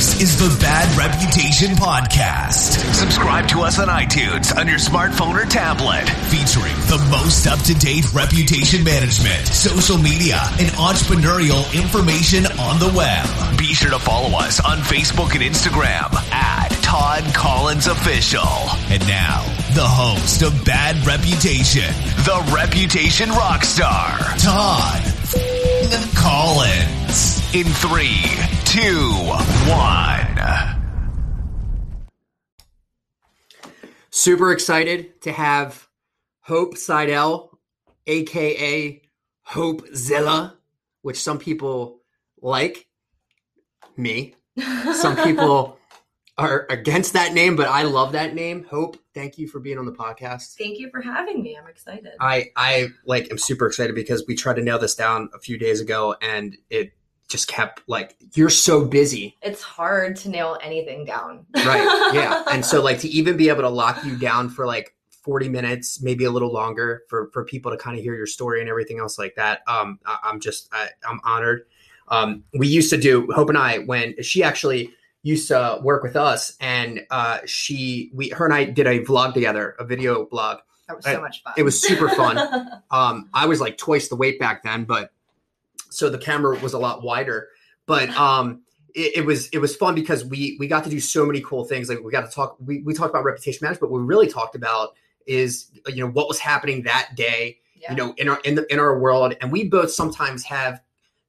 This 0.00 0.22
is 0.22 0.38
the 0.38 0.64
Bad 0.64 0.96
Reputation 0.96 1.76
Podcast. 1.76 2.80
Subscribe 2.94 3.46
to 3.48 3.60
us 3.60 3.78
on 3.78 3.88
iTunes 3.88 4.56
on 4.56 4.66
your 4.66 4.78
smartphone 4.78 5.36
or 5.36 5.44
tablet, 5.44 6.08
featuring 6.32 6.72
the 6.88 6.96
most 7.10 7.46
up 7.46 7.58
to 7.68 7.74
date 7.74 8.10
reputation 8.14 8.82
management, 8.82 9.46
social 9.46 9.98
media, 9.98 10.40
and 10.58 10.70
entrepreneurial 10.80 11.60
information 11.76 12.46
on 12.46 12.80
the 12.80 12.90
web. 12.96 13.28
Be 13.58 13.74
sure 13.74 13.90
to 13.90 13.98
follow 13.98 14.38
us 14.38 14.58
on 14.64 14.78
Facebook 14.78 15.34
and 15.34 15.44
Instagram 15.44 16.08
at 16.32 16.70
Todd 16.80 17.22
Collins 17.34 17.86
Official. 17.86 18.48
And 18.88 19.06
now, 19.06 19.44
the 19.74 19.84
host 19.84 20.40
of 20.40 20.64
Bad 20.64 20.96
Reputation, 21.04 21.92
the 22.24 22.40
Reputation 22.56 23.28
Rockstar, 23.28 24.16
Todd 24.40 25.04
Collins. 26.16 27.36
In 27.52 27.66
three, 27.66 28.59
two, 28.70 29.10
one. 29.68 30.80
Super 34.10 34.52
excited 34.52 35.20
to 35.22 35.32
have 35.32 35.88
Hope 36.42 36.76
Seidel, 36.76 37.58
aka 38.06 39.02
Hope 39.42 39.88
Zilla, 39.92 40.56
which 41.02 41.20
some 41.20 41.38
people 41.38 42.00
like. 42.40 42.86
Me. 43.96 44.34
Some 44.94 45.16
people 45.16 45.76
are 46.38 46.66
against 46.70 47.12
that 47.14 47.34
name, 47.34 47.56
but 47.56 47.66
I 47.66 47.82
love 47.82 48.12
that 48.12 48.34
name. 48.34 48.64
Hope, 48.70 48.96
thank 49.14 49.36
you 49.36 49.48
for 49.48 49.58
being 49.58 49.78
on 49.78 49.84
the 49.84 49.92
podcast. 49.92 50.56
Thank 50.56 50.78
you 50.78 50.90
for 50.90 51.00
having 51.00 51.42
me. 51.42 51.58
I'm 51.60 51.68
excited. 51.68 52.12
I 52.20 52.50
I 52.56 52.90
like 53.04 53.30
am 53.32 53.38
super 53.38 53.66
excited 53.66 53.96
because 53.96 54.24
we 54.28 54.36
tried 54.36 54.56
to 54.56 54.62
nail 54.62 54.78
this 54.78 54.94
down 54.94 55.28
a 55.34 55.40
few 55.40 55.58
days 55.58 55.80
ago 55.80 56.14
and 56.22 56.56
it 56.70 56.92
just 57.30 57.48
kept 57.48 57.82
like 57.86 58.16
you're 58.34 58.50
so 58.50 58.84
busy. 58.84 59.36
it's 59.42 59.62
hard 59.62 60.16
to 60.16 60.28
nail 60.28 60.58
anything 60.62 61.04
down. 61.04 61.46
Right. 61.54 62.10
Yeah. 62.12 62.42
and 62.52 62.64
so 62.64 62.82
like 62.82 62.98
to 63.00 63.08
even 63.08 63.36
be 63.36 63.48
able 63.48 63.62
to 63.62 63.68
lock 63.68 64.04
you 64.04 64.16
down 64.18 64.48
for 64.50 64.66
like 64.66 64.94
40 65.22 65.48
minutes, 65.48 66.02
maybe 66.02 66.24
a 66.24 66.30
little 66.30 66.52
longer 66.52 67.02
for 67.08 67.30
for 67.32 67.44
people 67.44 67.70
to 67.70 67.76
kind 67.76 67.96
of 67.96 68.02
hear 68.02 68.14
your 68.14 68.26
story 68.26 68.60
and 68.60 68.68
everything 68.68 68.98
else 68.98 69.18
like 69.18 69.36
that. 69.36 69.60
Um 69.66 69.98
I, 70.04 70.18
I'm 70.24 70.40
just 70.40 70.68
I, 70.72 70.88
I'm 71.08 71.20
honored. 71.24 71.62
Um 72.08 72.44
we 72.58 72.66
used 72.68 72.90
to 72.90 72.96
do 72.98 73.28
Hope 73.32 73.48
and 73.48 73.58
I 73.58 73.78
when 73.78 74.20
she 74.22 74.42
actually 74.42 74.92
used 75.22 75.48
to 75.48 75.78
work 75.82 76.02
with 76.02 76.16
us 76.16 76.56
and 76.60 77.06
uh 77.10 77.38
she 77.46 78.10
we 78.14 78.30
her 78.30 78.44
and 78.44 78.54
I 78.54 78.64
did 78.64 78.86
a 78.86 79.00
vlog 79.04 79.34
together, 79.34 79.76
a 79.78 79.84
video 79.84 80.24
blog. 80.26 80.58
that 80.88 80.96
was 80.96 81.04
so 81.04 81.20
much 81.20 81.42
fun. 81.44 81.54
it 81.56 81.62
was 81.62 81.80
super 81.80 82.08
fun. 82.08 82.36
Um, 82.92 83.28
I 83.32 83.46
was 83.46 83.60
like 83.60 83.78
twice 83.78 84.08
the 84.08 84.16
weight 84.16 84.40
back 84.40 84.64
then, 84.64 84.82
but 84.82 85.12
so 85.90 86.08
the 86.08 86.18
camera 86.18 86.58
was 86.58 86.72
a 86.72 86.78
lot 86.78 87.02
wider. 87.02 87.48
But 87.86 88.10
um, 88.16 88.62
it, 88.94 89.18
it 89.18 89.26
was 89.26 89.48
it 89.48 89.58
was 89.58 89.76
fun 89.76 89.94
because 89.94 90.24
we 90.24 90.56
we 90.58 90.66
got 90.66 90.84
to 90.84 90.90
do 90.90 91.00
so 91.00 91.26
many 91.26 91.40
cool 91.40 91.64
things. 91.64 91.88
Like 91.88 92.00
we 92.02 92.10
got 92.10 92.28
to 92.28 92.34
talk. 92.34 92.56
We 92.64 92.82
we 92.82 92.94
talked 92.94 93.10
about 93.10 93.24
reputation 93.24 93.60
management. 93.62 93.80
But 93.80 93.90
what 93.90 94.00
we 94.00 94.06
really 94.06 94.28
talked 94.28 94.54
about 94.54 94.94
is 95.26 95.70
you 95.86 96.04
know 96.04 96.10
what 96.10 96.28
was 96.28 96.38
happening 96.38 96.82
that 96.82 97.10
day. 97.14 97.58
Yeah. 97.76 97.92
You 97.92 97.96
know 97.96 98.14
in 98.18 98.28
our 98.28 98.40
in 98.40 98.54
the 98.54 98.72
in 98.72 98.78
our 98.78 98.98
world, 98.98 99.34
and 99.40 99.52
we 99.52 99.68
both 99.68 99.90
sometimes 99.90 100.44
have 100.44 100.80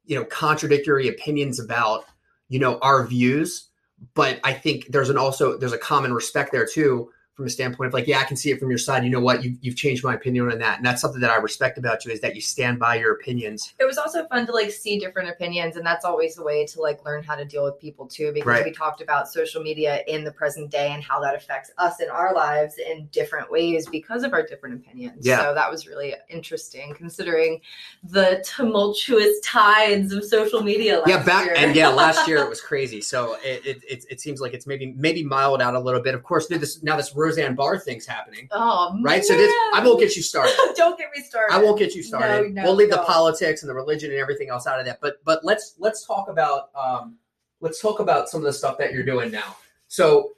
you 0.05 0.17
know 0.17 0.25
contradictory 0.25 1.07
opinions 1.07 1.59
about 1.59 2.05
you 2.49 2.59
know 2.59 2.77
our 2.79 3.05
views. 3.05 3.67
But 4.15 4.39
I 4.43 4.53
think 4.53 4.87
there's 4.87 5.09
an 5.09 5.17
also 5.17 5.57
there's 5.57 5.73
a 5.73 5.77
common 5.77 6.13
respect 6.13 6.51
there 6.51 6.65
too 6.65 7.11
from 7.41 7.47
a 7.47 7.49
standpoint 7.49 7.87
of 7.87 7.93
like, 7.93 8.07
yeah, 8.07 8.19
I 8.19 8.23
can 8.23 8.37
see 8.37 8.51
it 8.51 8.59
from 8.59 8.69
your 8.69 8.77
side. 8.77 9.03
You 9.03 9.09
know 9.09 9.19
what? 9.19 9.43
You've, 9.43 9.57
you've 9.61 9.75
changed 9.75 10.03
my 10.03 10.13
opinion 10.13 10.51
on 10.51 10.59
that. 10.59 10.77
And 10.77 10.85
that's 10.85 11.01
something 11.01 11.19
that 11.21 11.31
I 11.31 11.37
respect 11.37 11.77
about 11.79 12.05
you 12.05 12.11
is 12.11 12.21
that 12.21 12.35
you 12.35 12.41
stand 12.41 12.77
by 12.79 12.95
your 12.95 13.13
opinions. 13.13 13.73
it 13.79 13.85
was 13.85 13.97
also 13.97 14.27
fun 14.27 14.45
to 14.45 14.51
like 14.51 14.71
see 14.71 14.99
different 14.99 15.29
opinions 15.29 15.75
and 15.75 15.85
that's 15.85 16.05
always 16.05 16.37
a 16.37 16.43
way 16.43 16.65
to 16.67 16.81
like 16.81 17.03
learn 17.05 17.23
how 17.23 17.35
to 17.35 17.45
deal 17.45 17.63
with 17.63 17.79
people 17.79 18.05
too 18.07 18.31
because 18.31 18.47
Right. 18.47 18.65
we 18.65 18.71
talked 18.71 19.01
about 19.01 19.27
social 19.29 19.61
media 19.63 20.01
in 20.07 20.23
the 20.23 20.31
present 20.31 20.69
day 20.69 20.91
and 20.91 21.03
how 21.03 21.19
that 21.21 21.35
affects 21.35 21.71
us 21.77 21.99
in 22.01 22.09
our 22.09 22.33
lives 22.33 22.75
in 22.77 23.07
different 23.11 23.49
ways 23.51 23.87
because 23.89 24.23
of 24.23 24.33
our 24.33 24.45
different 24.45 24.75
opinions 24.75 25.25
Yeah. 25.25 25.39
so 25.41 25.53
that 25.55 25.69
was 25.71 25.87
really 25.87 26.13
interesting 26.29 26.93
considering 26.95 27.61
the 28.03 28.43
tumultuous 28.45 29.39
tides 29.43 30.13
of 30.13 30.23
social 30.23 30.61
media 30.61 31.01
yeah, 31.07 31.23
back 31.23 31.45
year. 31.45 31.55
and 31.57 31.75
yeah, 31.75 31.87
last 31.89 32.27
year 32.27 32.37
it 32.37 32.49
was 32.49 32.61
crazy. 32.61 33.01
So 33.01 33.35
it, 33.43 33.65
it, 33.65 33.83
it, 33.89 34.05
it 34.09 34.21
seems 34.21 34.41
like 34.41 34.53
it's 34.53 34.67
maybe 34.67 34.93
maybe 34.97 35.23
mild 35.23 35.61
out 35.61 35.75
a 35.75 35.79
little 35.79 36.01
bit. 36.01 36.13
Of 36.15 36.23
course, 36.23 36.49
now 36.49 36.57
this 36.57 36.81
now 36.83 36.97
this 36.97 37.13
Roseanne 37.37 37.55
Barr 37.55 37.79
thing's 37.79 38.05
happening, 38.05 38.47
oh 38.51 38.99
right? 39.03 39.23
So 39.23 39.35
this 39.35 39.53
I 39.73 39.81
won't 39.83 39.99
get 39.99 40.15
you 40.15 40.21
started. 40.21 40.53
don't 40.75 40.97
get 40.97 41.09
me 41.15 41.23
started 41.23 41.53
I 41.53 41.61
won't 41.61 41.79
get 41.79 41.95
you 41.95 42.03
started. 42.03 42.53
No, 42.53 42.61
no, 42.61 42.63
we'll 42.63 42.75
leave 42.75 42.89
the 42.89 42.99
politics 42.99 43.63
and 43.63 43.69
the 43.69 43.73
religion 43.73 44.11
and 44.11 44.19
everything 44.19 44.49
else 44.49 44.67
out 44.67 44.79
of 44.79 44.85
that. 44.85 44.99
But 45.01 45.23
but 45.23 45.43
let's 45.43 45.75
let's 45.79 46.05
talk 46.05 46.29
about 46.29 46.69
um 46.75 47.17
let's 47.59 47.81
talk 47.81 47.99
about 47.99 48.29
some 48.29 48.41
of 48.41 48.45
the 48.45 48.53
stuff 48.53 48.77
that 48.77 48.93
you're 48.93 49.03
doing 49.03 49.31
now. 49.31 49.55
So 49.87 50.31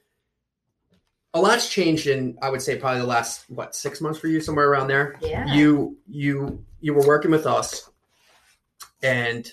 a 1.33 1.41
lot's 1.41 1.69
changed 1.69 2.07
in 2.07 2.37
I 2.41 2.49
would 2.49 2.61
say 2.61 2.77
probably 2.77 3.01
the 3.01 3.07
last 3.07 3.49
what 3.49 3.75
six 3.75 4.01
months 4.01 4.19
for 4.19 4.27
you 4.27 4.39
somewhere 4.41 4.69
around 4.69 4.87
there. 4.87 5.15
yeah 5.21 5.51
You 5.53 5.97
you 6.07 6.63
you 6.79 6.93
were 6.93 7.05
working 7.07 7.31
with 7.31 7.45
us, 7.45 7.89
and 9.01 9.51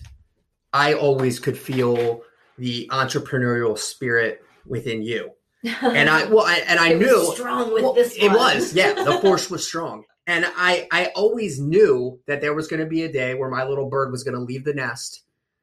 I 0.72 0.94
always 0.94 1.38
could 1.38 1.58
feel 1.58 2.22
the 2.58 2.88
entrepreneurial 2.92 3.78
spirit 3.78 4.44
within 4.66 5.02
you. 5.02 5.32
And 5.64 6.08
I 6.08 6.24
well 6.26 6.46
I, 6.46 6.62
and 6.66 6.78
I 6.78 6.90
It 6.90 6.98
was 6.98 7.08
knew 7.08 7.34
strong 7.34 7.72
with 7.72 7.82
well, 7.82 7.92
this 7.92 8.16
it 8.16 8.28
was 8.28 8.74
yeah 8.74 8.92
the 8.94 9.18
force 9.20 9.50
was 9.50 9.66
strong. 9.66 10.04
And 10.26 10.46
i 10.56 10.86
i 10.92 11.06
always 11.16 11.60
knew 11.60 12.18
that 12.26 12.40
there 12.40 12.54
was 12.54 12.68
going 12.68 12.80
to 12.80 12.86
be 12.86 13.02
a 13.02 13.12
day 13.12 13.34
where 13.34 13.50
my 13.50 13.64
little 13.64 13.88
bird 13.88 14.10
was 14.10 14.22
going 14.24 14.34
to 14.34 14.40
leave 14.40 14.64
the 14.64 14.74
nest 14.74 15.22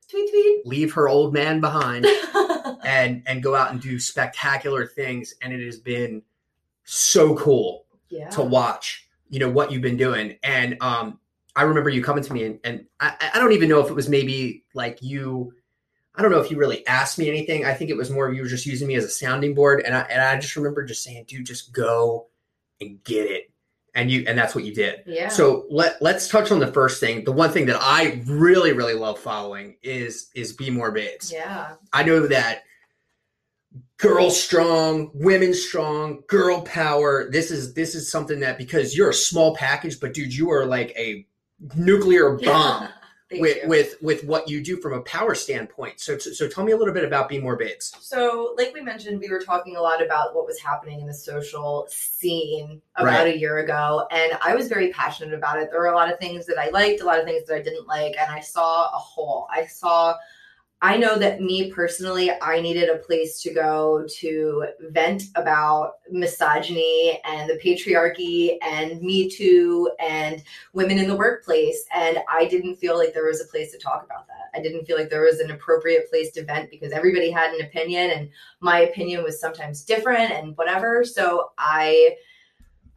tweet 0.09 0.30
tweet. 0.30 0.66
leave 0.66 0.94
her 0.94 1.09
old 1.09 1.34
man 1.34 1.59
behind 1.59 2.06
and 2.86 3.24
and 3.25 3.41
go 3.41 3.56
out 3.56 3.72
and 3.72 3.81
do 3.81 4.00
spectacular 4.00 4.86
things. 4.86 5.34
And 5.41 5.52
it 5.53 5.66
has 5.66 5.80
been 5.80 6.22
so 6.84 7.36
cool 7.36 7.86
yeah. 8.09 8.30
to 8.30 8.41
watch 8.41 9.07
you 9.30 9.40
know 9.40 9.50
what 9.50 9.72
you've 9.72 9.81
been 9.81 9.97
doing. 9.97 10.38
And 10.44 10.78
um 10.81 11.19
i 11.56 11.63
remember 11.63 11.90
you 11.90 12.03
coming 12.03 12.24
to 12.24 12.34
me 12.34 12.44
and, 12.44 12.59
and 12.63 12.86
I, 13.00 13.31
I 13.34 13.40
don't 13.40 13.53
even 13.53 13.68
know 13.68 13.80
if 13.80 13.90
it 13.90 13.96
was 13.96 14.09
maybe 14.09 14.63
like 14.75 15.02
you 15.02 15.53
i 16.17 16.22
don't 16.22 16.31
know 16.31 16.39
if 16.39 16.51
you 16.51 16.57
really 16.57 16.85
asked 16.88 17.17
me 17.17 17.29
anything. 17.29 17.66
I 17.66 17.73
think 17.73 17.89
it 17.89 17.97
was 17.97 18.09
more 18.09 18.28
of 18.28 18.35
you 18.35 18.41
were 18.41 18.47
just 18.47 18.66
using 18.66 18.88
me 18.88 18.95
as 18.95 19.05
a 19.05 19.09
sounding 19.09 19.53
board. 19.53 19.83
And 19.85 19.95
i 19.95 20.01
and 20.01 20.22
i 20.22 20.38
just 20.39 20.55
remember 20.55 20.83
just 20.83 21.03
saying 21.03 21.25
dude 21.28 21.45
just 21.45 21.72
go 21.72 22.28
and 22.81 23.03
get 23.03 23.29
it. 23.29 23.51
And 23.95 24.11
you 24.11 24.25
and 24.27 24.38
that's 24.38 24.53
what 24.53 24.63
you 24.63 24.73
did. 24.75 25.03
Yeah. 25.07 25.29
So 25.29 25.66
let 25.69 26.01
let's 26.01 26.27
touch 26.27 26.51
on 26.51 26.59
the 26.59 26.72
first 26.72 27.00
thing. 27.00 27.23
The 27.23 27.31
one 27.31 27.51
thing 27.51 27.66
that 27.67 27.77
i 27.81 28.22
really 28.25 28.73
really 28.73 28.94
love 28.94 29.19
following 29.19 29.77
is 29.81 30.29
is 30.35 30.53
be 30.53 30.69
more 30.69 30.91
babes 30.91 31.31
yeah. 31.31 31.75
I 31.94 32.03
know 32.03 32.27
that 32.27 32.63
girl 33.97 34.29
strong, 34.29 35.11
women 35.13 35.53
strong, 35.53 36.23
girl 36.27 36.61
power. 36.61 37.29
This 37.29 37.51
is 37.51 37.73
this 37.73 37.95
is 37.95 38.11
something 38.11 38.39
that 38.41 38.57
because 38.57 38.95
you're 38.95 39.09
a 39.09 39.13
small 39.13 39.56
package, 39.56 40.00
but 40.00 40.13
dude, 40.13 40.33
you 40.33 40.51
are 40.51 40.66
like 40.66 40.94
a 40.97 41.25
nuclear 41.75 42.38
bomb 42.38 42.89
Thank 43.29 43.41
with 43.41 43.57
you. 43.63 43.67
with 43.67 43.95
with 44.01 44.23
what 44.23 44.47
you 44.47 44.63
do 44.63 44.77
from 44.77 44.93
a 44.93 45.01
power 45.01 45.35
standpoint. 45.35 45.99
So 45.99 46.17
so, 46.17 46.47
tell 46.47 46.63
me 46.63 46.71
a 46.71 46.77
little 46.77 46.93
bit 46.93 47.03
about 47.03 47.27
Be 47.27 47.39
More 47.39 47.57
Babes. 47.57 47.93
So, 47.99 48.53
like 48.57 48.73
we 48.73 48.79
mentioned, 48.81 49.19
we 49.19 49.29
were 49.29 49.41
talking 49.41 49.75
a 49.75 49.81
lot 49.81 50.01
about 50.01 50.33
what 50.33 50.45
was 50.45 50.57
happening 50.59 51.01
in 51.01 51.07
the 51.07 51.13
social 51.13 51.85
scene 51.89 52.81
about 52.95 53.25
Right. 53.25 53.35
a 53.35 53.38
year 53.38 53.57
ago, 53.57 54.07
and 54.11 54.38
I 54.41 54.55
was 54.55 54.69
very 54.69 54.91
passionate 54.93 55.33
about 55.33 55.59
it. 55.61 55.69
There 55.71 55.81
were 55.81 55.88
a 55.88 55.95
lot 55.95 56.11
of 56.11 56.19
things 56.19 56.45
that 56.45 56.57
I 56.57 56.69
liked, 56.69 57.01
a 57.01 57.05
lot 57.05 57.19
of 57.19 57.25
things 57.25 57.45
that 57.47 57.55
I 57.55 57.61
didn't 57.61 57.85
like, 57.88 58.15
and 58.17 58.31
I 58.31 58.39
saw 58.39 58.85
a 58.85 58.97
hole. 58.97 59.47
I 59.51 59.65
saw. 59.65 60.15
I 60.79 60.95
know 60.95 61.17
that 61.17 61.41
me 61.41 61.71
personally, 61.71 62.29
I 62.39 62.61
needed 62.61 62.88
a 62.88 62.99
place 62.99 63.41
to 63.41 63.51
go 63.51 64.05
to 64.19 64.65
vent 64.91 65.23
about 65.33 65.93
misogyny 66.11 67.19
and 67.25 67.49
the 67.49 67.59
patriarchy 67.63 68.57
and 68.61 69.01
Me 69.01 69.27
Too 69.27 69.89
and 69.99 70.43
women 70.73 70.99
in 70.99 71.07
the 71.07 71.15
workplace. 71.15 71.83
And 71.95 72.19
I 72.31 72.45
didn't 72.45 72.75
feel 72.75 72.95
like 72.95 73.11
there 73.13 73.25
was 73.25 73.41
a 73.41 73.45
place 73.45 73.71
to 73.71 73.79
talk 73.79 74.03
about 74.03 74.27
that. 74.27 74.51
I 74.53 74.61
didn't 74.61 74.85
feel 74.85 74.97
like 74.97 75.09
there 75.09 75.23
was 75.23 75.39
an 75.39 75.49
appropriate 75.49 76.11
place 76.11 76.31
to 76.33 76.45
vent 76.45 76.69
because 76.69 76.91
everybody 76.91 77.31
had 77.31 77.56
an 77.56 77.65
opinion 77.65 78.12
and 78.12 78.30
my 78.59 78.81
opinion 78.81 79.23
was 79.23 79.39
sometimes 79.39 79.83
different 79.83 80.31
and 80.31 80.56
whatever. 80.57 81.03
So 81.03 81.53
I 81.57 82.18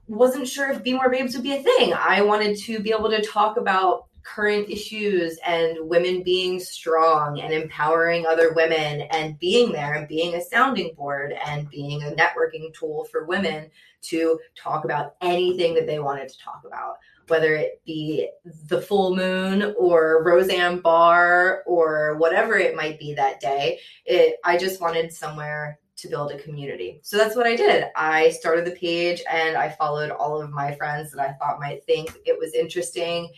wasn't 0.06 0.48
sure 0.48 0.70
if 0.70 0.82
Be 0.82 0.92
More 0.92 1.08
Babes 1.08 1.34
would 1.34 1.42
be 1.42 1.54
a 1.54 1.62
thing. 1.62 1.94
I 1.94 2.20
wanted 2.20 2.58
to 2.58 2.80
be 2.80 2.92
able 2.92 3.08
to 3.08 3.22
talk 3.22 3.56
about 3.56 4.09
current 4.22 4.68
issues 4.68 5.38
and 5.46 5.88
women 5.88 6.22
being 6.22 6.60
strong 6.60 7.40
and 7.40 7.52
empowering 7.52 8.26
other 8.26 8.52
women 8.52 9.02
and 9.12 9.38
being 9.38 9.72
there 9.72 9.94
and 9.94 10.08
being 10.08 10.34
a 10.34 10.40
sounding 10.40 10.94
board 10.94 11.32
and 11.46 11.70
being 11.70 12.02
a 12.02 12.10
networking 12.12 12.72
tool 12.74 13.04
for 13.04 13.24
women 13.24 13.70
to 14.02 14.38
talk 14.56 14.84
about 14.84 15.14
anything 15.20 15.74
that 15.74 15.86
they 15.86 15.98
wanted 15.98 16.28
to 16.28 16.38
talk 16.38 16.62
about 16.66 16.96
whether 17.28 17.54
it 17.54 17.80
be 17.86 18.28
the 18.66 18.82
full 18.82 19.14
moon 19.14 19.72
or 19.78 20.22
Roseanne 20.24 20.80
Barr 20.80 21.62
or 21.64 22.16
whatever 22.16 22.56
it 22.58 22.74
might 22.74 22.98
be 22.98 23.14
that 23.14 23.40
day. 23.40 23.78
It 24.04 24.36
I 24.44 24.58
just 24.58 24.80
wanted 24.80 25.12
somewhere 25.12 25.78
to 25.96 26.08
build 26.08 26.32
a 26.32 26.38
community. 26.38 26.98
So 27.02 27.16
that's 27.16 27.36
what 27.36 27.46
I 27.46 27.54
did. 27.54 27.84
I 27.94 28.30
started 28.30 28.64
the 28.64 28.72
page 28.72 29.22
and 29.30 29.56
I 29.56 29.68
followed 29.68 30.10
all 30.10 30.40
of 30.40 30.50
my 30.50 30.74
friends 30.74 31.12
that 31.12 31.20
I 31.20 31.32
thought 31.34 31.60
might 31.60 31.84
think 31.84 32.10
it 32.24 32.38
was 32.38 32.54
interesting 32.54 33.30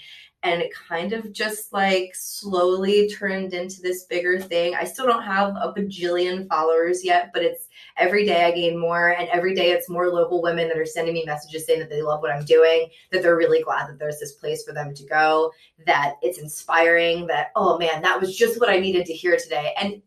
and 0.44 0.60
it 0.60 0.72
kind 0.74 1.12
of 1.12 1.32
just 1.32 1.72
like 1.72 2.12
slowly 2.14 3.08
turned 3.08 3.54
into 3.54 3.80
this 3.80 4.04
bigger 4.04 4.40
thing. 4.40 4.74
I 4.74 4.84
still 4.84 5.06
don't 5.06 5.22
have 5.22 5.50
a 5.50 5.72
bajillion 5.72 6.48
followers 6.48 7.04
yet, 7.04 7.30
but 7.32 7.42
it's 7.42 7.68
every 7.96 8.26
day 8.26 8.44
I 8.44 8.50
gain 8.50 8.78
more, 8.78 9.10
and 9.10 9.28
every 9.28 9.54
day 9.54 9.70
it's 9.70 9.88
more 9.88 10.08
local 10.08 10.42
women 10.42 10.68
that 10.68 10.78
are 10.78 10.84
sending 10.86 11.14
me 11.14 11.24
messages 11.24 11.66
saying 11.66 11.78
that 11.80 11.90
they 11.90 12.02
love 12.02 12.22
what 12.22 12.32
I'm 12.32 12.44
doing, 12.44 12.88
that 13.12 13.22
they're 13.22 13.36
really 13.36 13.62
glad 13.62 13.88
that 13.88 13.98
there's 13.98 14.18
this 14.18 14.32
place 14.32 14.64
for 14.64 14.72
them 14.72 14.94
to 14.94 15.04
go, 15.06 15.52
that 15.86 16.14
it's 16.22 16.38
inspiring, 16.38 17.26
that, 17.28 17.52
oh 17.54 17.78
man, 17.78 18.02
that 18.02 18.20
was 18.20 18.36
just 18.36 18.60
what 18.60 18.70
I 18.70 18.78
needed 18.78 19.06
to 19.06 19.12
hear 19.12 19.36
today. 19.36 19.74
And 19.80 20.02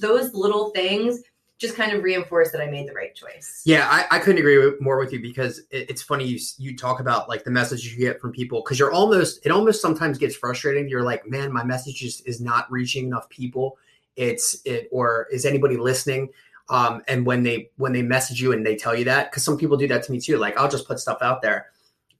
those 0.00 0.34
little 0.34 0.70
things 0.70 1.22
just 1.58 1.74
kind 1.74 1.92
of 1.92 2.04
reinforced 2.04 2.52
that 2.52 2.60
I 2.60 2.70
made 2.70 2.88
the 2.88 2.92
right 2.92 3.14
choice. 3.14 3.62
Yeah, 3.64 3.88
I, 3.90 4.16
I 4.16 4.18
couldn't 4.20 4.38
agree 4.38 4.58
with, 4.58 4.80
more 4.80 4.96
with 4.96 5.12
you 5.12 5.20
because 5.20 5.58
it, 5.70 5.90
it's 5.90 6.02
funny 6.02 6.24
you 6.24 6.38
you 6.56 6.76
talk 6.76 7.00
about 7.00 7.28
like 7.28 7.44
the 7.44 7.50
message 7.50 7.84
you 7.84 7.98
get 7.98 8.20
from 8.20 8.32
people 8.32 8.62
because 8.62 8.78
you're 8.78 8.92
almost 8.92 9.44
it 9.44 9.50
almost 9.50 9.82
sometimes 9.82 10.18
gets 10.18 10.36
frustrating. 10.36 10.88
You're 10.88 11.02
like, 11.02 11.26
man, 11.26 11.52
my 11.52 11.64
message 11.64 12.02
is, 12.02 12.20
is 12.22 12.40
not 12.40 12.70
reaching 12.70 13.06
enough 13.06 13.28
people. 13.28 13.76
It's 14.14 14.60
it 14.64 14.88
or 14.92 15.26
is 15.32 15.44
anybody 15.44 15.76
listening? 15.76 16.30
Um, 16.70 17.02
and 17.08 17.26
when 17.26 17.42
they 17.42 17.70
when 17.76 17.92
they 17.92 18.02
message 18.02 18.40
you 18.40 18.52
and 18.52 18.64
they 18.64 18.76
tell 18.76 18.94
you 18.94 19.04
that 19.06 19.30
because 19.30 19.42
some 19.42 19.58
people 19.58 19.76
do 19.76 19.88
that 19.88 20.04
to 20.04 20.12
me 20.12 20.20
too. 20.20 20.38
Like 20.38 20.56
I'll 20.56 20.70
just 20.70 20.86
put 20.86 21.00
stuff 21.00 21.18
out 21.22 21.42
there, 21.42 21.66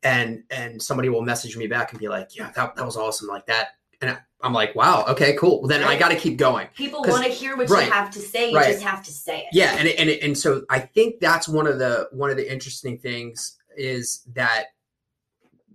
and 0.03 0.43
and 0.51 0.83
somebody 0.83 1.11
will 1.11 1.23
message 1.23 1.57
me 1.57 1.69
back 1.69 1.93
and 1.93 2.01
be 2.01 2.09
like, 2.09 2.35
yeah, 2.35 2.51
that 2.57 2.75
that 2.75 2.85
was 2.85 2.97
awesome, 2.97 3.29
like 3.29 3.47
that. 3.47 3.69
And 4.01 4.19
I'm 4.41 4.53
like, 4.53 4.75
wow, 4.77 5.05
okay, 5.09 5.37
cool. 5.37 5.61
Well, 5.61 5.69
then 5.69 5.83
I 5.83 5.99
got 5.99 6.11
to 6.11 6.17
keep 6.17 6.37
going. 6.37 6.69
People 6.77 7.03
want 7.03 7.25
to 7.25 7.31
hear 7.31 7.57
what 7.57 7.69
right, 7.71 7.87
you 7.87 7.93
have 7.93 8.11
to 8.13 8.21
say. 8.21 8.51
You 8.51 8.57
right. 8.57 8.73
just 8.73 8.85
have 8.85 9.03
to 9.05 9.11
say 9.11 9.41
it. 9.41 9.47
Yeah, 9.53 9.75
and 9.77 9.89
and 9.89 10.09
and 10.11 10.39
so 10.39 10.63
I 10.71 10.79
think 10.79 11.19
that's 11.19 11.49
one 11.49 11.67
of 11.67 11.79
the 11.79 12.09
one 12.13 12.31
of 12.31 12.37
the 12.37 12.51
interesting 12.51 12.99
things 12.99 13.57
is 13.77 14.23
that 14.35 14.67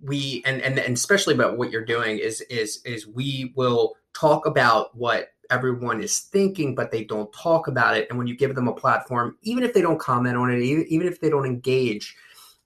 we 0.03 0.43
and 0.45 0.61
and 0.61 0.77
and 0.77 0.95
especially 0.95 1.33
about 1.33 1.57
what 1.57 1.71
you're 1.71 1.85
doing 1.85 2.19
is 2.19 2.41
is 2.41 2.81
is 2.85 3.07
we 3.07 3.53
will 3.55 3.95
talk 4.13 4.45
about 4.45 4.95
what 4.95 5.29
everyone 5.49 6.01
is 6.01 6.19
thinking 6.19 6.73
but 6.73 6.91
they 6.91 7.03
don't 7.03 7.31
talk 7.33 7.67
about 7.67 7.95
it 7.95 8.07
and 8.09 8.17
when 8.17 8.27
you 8.27 8.35
give 8.35 8.55
them 8.55 8.67
a 8.67 8.73
platform 8.73 9.37
even 9.43 9.63
if 9.63 9.73
they 9.73 9.81
don't 9.81 9.99
comment 9.99 10.35
on 10.35 10.51
it 10.51 10.61
even, 10.61 10.85
even 10.87 11.07
if 11.07 11.19
they 11.19 11.29
don't 11.29 11.45
engage 11.45 12.15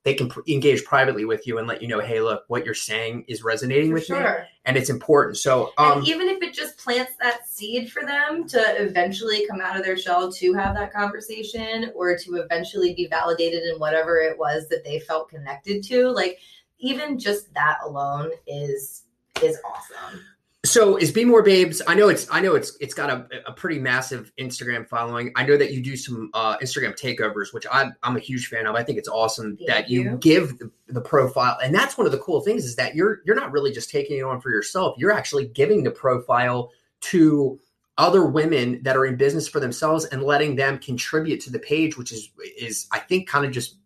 they 0.08 0.14
can 0.14 0.30
pr- 0.30 0.40
engage 0.48 0.86
privately 0.86 1.26
with 1.26 1.46
you 1.46 1.58
and 1.58 1.68
let 1.68 1.82
you 1.82 1.88
know 1.90 2.00
hey 2.00 2.22
look 2.22 2.46
what 2.48 2.64
you're 2.64 2.74
saying 2.74 3.26
is 3.28 3.44
resonating 3.44 3.90
For 3.90 3.96
with 3.96 4.10
me 4.10 4.18
and 4.64 4.78
it's 4.78 4.90
important 4.90 5.38
so 5.38 5.74
um 5.78 6.00
and 6.00 6.08
even 6.08 6.30
if 6.30 6.42
it 6.42 6.54
just 6.54 6.78
plants 6.78 7.12
that 7.20 7.48
seed 7.48 7.92
for 7.92 8.04
them 8.04 8.48
to 8.48 8.82
eventually 8.82 9.46
come 9.48 9.60
out 9.60 9.76
of 9.76 9.84
their 9.84 9.98
shell 9.98 10.32
to 10.32 10.54
have 10.54 10.76
that 10.76 10.94
conversation 10.94 11.92
or 11.94 12.18
to 12.18 12.36
eventually 12.36 12.94
be 12.94 13.08
validated 13.08 13.64
in 13.64 13.80
whatever 13.80 14.20
it 14.20 14.38
was 14.38 14.70
that 14.70 14.86
they 14.86 15.00
felt 15.00 15.30
connected 15.30 15.84
to, 15.84 16.08
like 16.10 16.40
even 16.80 17.20
just 17.20 17.54
that 17.54 17.78
alone 17.84 18.32
is 18.46 19.04
is 19.44 19.60
awesome. 19.66 20.22
So 20.68 20.98
is 20.98 21.12
Be 21.12 21.24
More 21.24 21.44
Babes? 21.44 21.82
I 21.88 21.96
know 21.96 22.10
it's 22.10 22.28
I 22.30 22.42
know 22.42 22.56
it's 22.56 22.78
it's 22.82 22.94
got 22.94 23.10
a, 23.10 23.28
a 23.48 23.54
pretty 23.54 23.80
massive 23.80 24.32
Instagram 24.38 24.88
following. 24.88 25.32
I 25.36 25.46
know 25.46 25.56
that 25.56 25.72
you 25.72 25.82
do 25.82 25.96
some 25.96 26.30
uh, 26.34 26.58
Instagram 26.58 27.00
takeovers, 27.00 27.54
which 27.54 27.66
I'm 27.72 27.96
I'm 28.04 28.18
a 28.18 28.20
huge 28.20 28.48
fan 28.48 28.68
of. 28.68 28.76
I 28.76 28.84
think 28.84 28.98
it's 28.98 29.08
awesome 29.08 29.56
Thank 29.56 29.70
that 29.70 29.90
you, 29.90 30.04
you. 30.04 30.18
give 30.18 30.60
the, 30.60 30.70
the 30.88 31.02
profile, 31.02 31.58
and 31.64 31.74
that's 31.74 31.98
one 31.98 32.06
of 32.06 32.12
the 32.12 32.20
cool 32.20 32.42
things 32.42 32.66
is 32.66 32.76
that 32.76 32.96
you're 32.96 33.22
you're 33.26 33.36
not 33.36 33.52
really 33.52 33.72
just 33.72 33.90
taking 33.90 34.18
it 34.18 34.24
on 34.24 34.42
for 34.42 34.50
yourself. 34.50 34.96
You're 34.98 35.14
actually 35.14 35.48
giving 35.48 35.84
the 35.84 35.92
profile 35.92 36.72
to 37.00 37.60
other 37.98 38.26
women 38.26 38.82
that 38.84 38.98
are 38.98 39.06
in 39.06 39.16
business 39.16 39.48
for 39.48 39.60
themselves 39.60 40.06
and 40.06 40.22
letting 40.22 40.56
them 40.56 40.80
contribute 40.80 41.40
to 41.42 41.50
the 41.50 41.60
page, 41.60 41.98
which 41.98 42.12
is 42.12 42.30
is 42.58 42.88
I 42.92 43.00
think 43.00 43.30
kind 43.30 43.46
of 43.46 43.52
just 43.52 43.78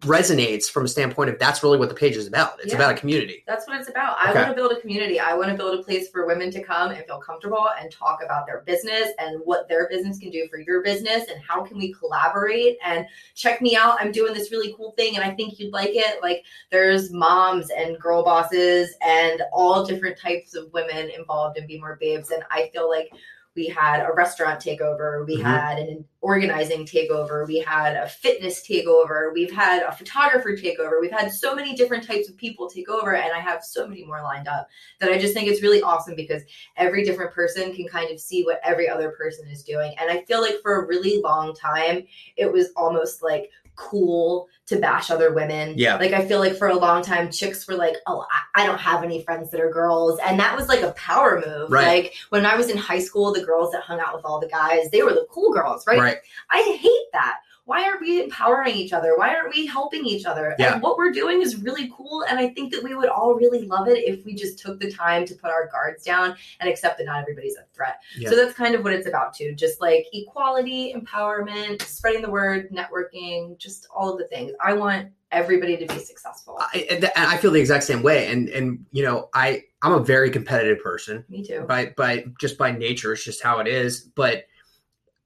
resonates 0.00 0.70
from 0.70 0.84
a 0.84 0.88
standpoint 0.88 1.30
of 1.30 1.38
that's 1.38 1.62
really 1.62 1.78
what 1.78 1.88
the 1.88 1.94
page 1.94 2.16
is 2.16 2.26
about. 2.26 2.58
It's 2.60 2.72
Yeah. 2.72 2.76
about 2.78 2.92
a 2.92 2.94
community. 2.96 3.44
That's 3.46 3.66
what 3.66 3.80
it's 3.80 3.88
about. 3.88 4.16
I 4.18 4.30
Okay. 4.30 4.40
want 4.40 4.50
to 4.50 4.54
build 4.54 4.72
a 4.72 4.80
community. 4.80 5.18
I 5.20 5.34
want 5.34 5.50
to 5.50 5.56
build 5.56 5.78
a 5.78 5.82
place 5.82 6.08
for 6.10 6.26
women 6.26 6.50
to 6.50 6.62
come 6.62 6.90
and 6.90 7.04
feel 7.06 7.18
comfortable 7.18 7.68
and 7.80 7.90
talk 7.90 8.22
about 8.24 8.46
their 8.46 8.60
business 8.60 9.10
and 9.18 9.40
what 9.44 9.68
their 9.68 9.88
business 9.88 10.18
can 10.18 10.30
do 10.30 10.48
for 10.48 10.58
your 10.58 10.82
business 10.82 11.28
and 11.28 11.40
how 11.42 11.62
can 11.62 11.78
we 11.78 11.92
collaborate 11.92 12.78
and 12.84 13.06
check 13.34 13.60
me 13.62 13.76
out. 13.76 13.96
I'm 14.00 14.12
doing 14.12 14.34
this 14.34 14.50
really 14.50 14.74
cool 14.76 14.92
thing 14.92 15.16
and 15.16 15.24
I 15.24 15.30
think 15.34 15.58
you'd 15.58 15.72
like 15.72 15.90
it. 15.92 16.22
Like 16.22 16.44
there's 16.70 17.12
moms 17.12 17.70
and 17.70 17.98
girl 17.98 18.22
bosses 18.22 18.94
and 19.02 19.42
all 19.52 19.84
different 19.84 20.18
types 20.18 20.54
of 20.54 20.72
women 20.72 21.10
involved 21.10 21.58
in 21.58 21.66
Be 21.66 21.78
More 21.78 21.96
Babes 22.00 22.30
and 22.30 22.42
I 22.50 22.70
feel 22.72 22.88
like 22.88 23.10
we 23.54 23.66
had 23.66 24.00
a 24.00 24.12
restaurant 24.12 24.60
takeover, 24.60 25.26
we 25.26 25.38
Mhm. 25.38 25.42
had 25.42 25.78
an 25.78 26.04
organizing 26.20 26.86
takeover, 26.86 27.46
we 27.46 27.58
had 27.58 27.96
a 27.96 28.08
fitness 28.08 28.66
takeover, 28.66 29.32
we've 29.32 29.52
had 29.52 29.82
a 29.82 29.92
photographer 29.92 30.52
takeover, 30.56 31.00
we've 31.00 31.10
had 31.10 31.30
so 31.30 31.54
many 31.54 31.74
different 31.74 32.06
types 32.06 32.28
of 32.28 32.36
people 32.36 32.70
take 32.70 32.88
over, 32.88 33.14
and 33.14 33.32
I 33.32 33.40
have 33.40 33.64
so 33.64 33.86
many 33.86 34.04
more 34.04 34.22
lined 34.22 34.48
up 34.48 34.68
that 35.00 35.10
I 35.10 35.18
just 35.18 35.34
think 35.34 35.48
it's 35.48 35.62
really 35.62 35.82
awesome 35.82 36.14
because 36.14 36.42
every 36.76 37.04
different 37.04 37.32
person 37.32 37.74
can 37.74 37.88
kind 37.88 38.10
of 38.10 38.20
see 38.20 38.44
what 38.44 38.60
every 38.64 38.88
other 38.88 39.10
person 39.10 39.48
is 39.48 39.62
doing. 39.62 39.94
And 39.98 40.10
I 40.10 40.22
feel 40.24 40.40
like 40.40 40.60
for 40.62 40.82
a 40.82 40.86
really 40.86 41.20
long 41.20 41.54
time, 41.54 42.06
it 42.36 42.50
was 42.50 42.70
almost 42.76 43.22
like 43.22 43.50
cool 43.76 44.48
to 44.66 44.76
bash 44.76 45.10
other 45.10 45.32
women. 45.32 45.74
Yeah. 45.76 45.96
Like 45.96 46.12
I 46.12 46.26
feel 46.26 46.38
like 46.38 46.56
for 46.56 46.68
a 46.68 46.76
long 46.76 47.02
time, 47.02 47.30
chicks 47.30 47.66
were 47.66 47.74
like, 47.74 47.96
"Oh, 48.06 48.24
I, 48.30 48.62
I 48.62 48.66
don't 48.66 48.78
have 48.78 49.02
any 49.02 49.22
friends 49.22 49.50
that 49.50 49.60
are 49.60 49.70
girls," 49.70 50.18
and 50.24 50.38
that 50.40 50.56
was 50.56 50.68
like 50.68 50.82
a 50.82 50.92
power 50.92 51.42
move. 51.44 51.70
Right. 51.70 52.04
Like 52.04 52.14
when 52.30 52.46
I 52.46 52.56
was 52.56 52.68
in 52.70 52.76
high 52.76 53.00
school, 53.00 53.32
the 53.32 53.44
girls 53.44 53.72
that 53.72 53.82
hung 53.82 54.00
out 54.00 54.14
with 54.14 54.24
all 54.24 54.40
the 54.40 54.48
guys, 54.48 54.90
they 54.90 55.02
were 55.02 55.12
the 55.12 55.26
cool 55.30 55.52
girls, 55.52 55.86
right? 55.86 55.98
Right. 55.98 56.18
I 56.50 56.62
hate 56.80 57.12
that. 57.12 57.38
Why 57.72 57.84
aren't 57.84 58.02
we 58.02 58.22
empowering 58.22 58.74
each 58.74 58.92
other? 58.92 59.14
Why 59.16 59.34
aren't 59.34 59.54
we 59.56 59.64
helping 59.64 60.04
each 60.04 60.26
other? 60.26 60.54
Yeah. 60.58 60.74
And 60.74 60.82
what 60.82 60.98
we're 60.98 61.10
doing 61.10 61.40
is 61.40 61.56
really 61.56 61.90
cool. 61.96 62.22
And 62.28 62.38
I 62.38 62.50
think 62.50 62.70
that 62.74 62.82
we 62.82 62.94
would 62.94 63.08
all 63.08 63.34
really 63.34 63.64
love 63.64 63.88
it 63.88 63.96
if 63.96 64.26
we 64.26 64.34
just 64.34 64.58
took 64.58 64.78
the 64.78 64.92
time 64.92 65.24
to 65.24 65.34
put 65.34 65.50
our 65.50 65.68
guards 65.68 66.04
down 66.04 66.36
and 66.60 66.68
accept 66.68 66.98
that 66.98 67.04
not 67.04 67.22
everybody's 67.22 67.56
a 67.56 67.64
threat. 67.72 68.02
Yeah. 68.14 68.28
So 68.28 68.36
that's 68.36 68.52
kind 68.52 68.74
of 68.74 68.84
what 68.84 68.92
it's 68.92 69.08
about 69.08 69.32
too. 69.32 69.54
Just 69.54 69.80
like 69.80 70.04
equality, 70.12 70.94
empowerment, 70.94 71.80
spreading 71.80 72.20
the 72.20 72.30
word, 72.30 72.68
networking, 72.70 73.56
just 73.56 73.86
all 73.96 74.12
of 74.12 74.18
the 74.18 74.26
things. 74.26 74.52
I 74.62 74.74
want 74.74 75.08
everybody 75.30 75.78
to 75.78 75.86
be 75.86 75.98
successful. 75.98 76.58
I, 76.60 76.86
and 76.90 77.04
and 77.04 77.12
I 77.16 77.38
feel 77.38 77.52
the 77.52 77.60
exact 77.60 77.84
same 77.84 78.02
way. 78.02 78.30
And 78.30 78.50
and 78.50 78.84
you 78.92 79.02
know, 79.02 79.30
I 79.32 79.62
I'm 79.80 79.94
a 79.94 80.04
very 80.04 80.30
competitive 80.30 80.82
person 80.82 81.24
Me 81.30 81.42
too. 81.42 81.64
by 81.66 81.94
by 81.96 82.26
just 82.38 82.58
by 82.58 82.70
nature. 82.70 83.14
It's 83.14 83.24
just 83.24 83.42
how 83.42 83.60
it 83.60 83.66
is. 83.66 84.02
But 84.02 84.44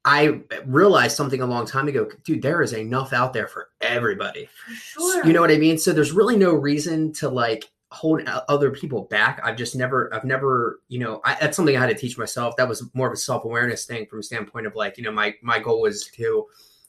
I 0.07 0.41
realized 0.67 1.17
something 1.17 1.41
a 1.43 1.47
long 1.47 1.67
time 1.67 1.89
ago, 1.89 2.09
dude. 2.25 2.41
There 2.41 2.63
is 2.63 2.73
enough 2.73 3.13
out 3.13 3.33
there 3.33 3.49
for 3.49 3.71
everybody. 3.81 4.49
For 4.95 5.01
sure. 5.01 5.27
You 5.27 5.33
know 5.33 5.41
what 5.41 5.51
I 5.51 5.59
mean? 5.59 5.79
So 5.79 5.93
there's 5.93 6.13
really 6.13 6.37
no 6.37 6.55
reason 6.55 7.13
to 7.15 7.29
like 7.29 7.69
hold 7.91 8.23
other 8.27 8.71
people 8.71 9.03
back. 9.03 9.41
I've 9.43 9.57
just 9.57 9.75
never, 9.75 10.13
I've 10.15 10.25
never, 10.25 10.81
you 10.89 11.01
know, 11.01 11.21
I, 11.25 11.37
that's 11.41 11.57
something 11.57 11.77
I 11.77 11.81
had 11.81 11.89
to 11.89 11.95
teach 11.95 12.17
myself. 12.17 12.57
That 12.57 12.69
was 12.69 12.89
more 12.95 13.09
of 13.09 13.13
a 13.13 13.17
self 13.17 13.45
awareness 13.45 13.85
thing 13.85 14.07
from 14.07 14.21
a 14.21 14.23
standpoint 14.23 14.69
of 14.69 14.77
like, 14.77 14.97
you 14.97 15.03
know, 15.03 15.11
my 15.13 15.35
my 15.43 15.59
goal 15.59 15.83
was 15.83 16.07
to 16.15 16.47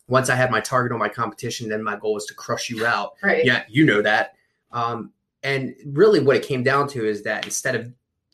once 0.07 0.29
I 0.29 0.35
had 0.35 0.51
my 0.51 0.59
target 0.59 0.91
on 0.93 0.99
my 0.99 1.09
competition, 1.09 1.69
then 1.69 1.83
my 1.83 1.97
goal 1.97 2.13
was 2.13 2.27
to 2.27 2.35
crush 2.35 2.69
you 2.69 2.85
out 2.85 3.13
right. 3.23 3.43
yeah 3.43 3.63
you 3.67 3.85
know 3.85 4.01
that 4.01 4.35
um 4.71 5.11
and 5.43 5.75
really 5.85 6.19
what 6.19 6.35
it 6.35 6.43
came 6.43 6.63
down 6.63 6.87
to 6.89 7.05
is 7.05 7.23
that 7.23 7.45
instead 7.45 7.75
of 7.75 7.91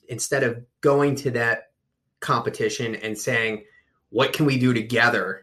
instead 0.08 0.44
of 0.44 0.62
going 0.82 1.16
to 1.16 1.32
that 1.32 1.72
competition 2.20 2.96
and 2.96 3.18
saying 3.18 3.64
what 4.14 4.32
can 4.32 4.46
we 4.46 4.58
do 4.58 4.74
together 4.74 5.42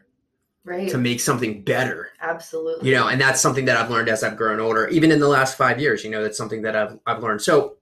Right. 0.63 0.89
to 0.89 0.99
make 0.99 1.19
something 1.19 1.63
better 1.63 2.09
Absolutely. 2.21 2.87
you 2.87 2.95
know 2.95 3.07
and 3.07 3.19
that's 3.19 3.41
something 3.41 3.65
that 3.65 3.77
i've 3.77 3.89
learned 3.89 4.09
as 4.09 4.23
i've 4.23 4.37
grown 4.37 4.59
older 4.59 4.87
even 4.89 5.11
in 5.11 5.19
the 5.19 5.27
last 5.27 5.57
five 5.57 5.81
years 5.81 6.03
you 6.03 6.11
know 6.11 6.21
that's 6.21 6.37
something 6.37 6.61
that 6.61 6.75
i've, 6.75 6.99
I've 7.07 7.23
learned 7.23 7.41
so 7.41 7.77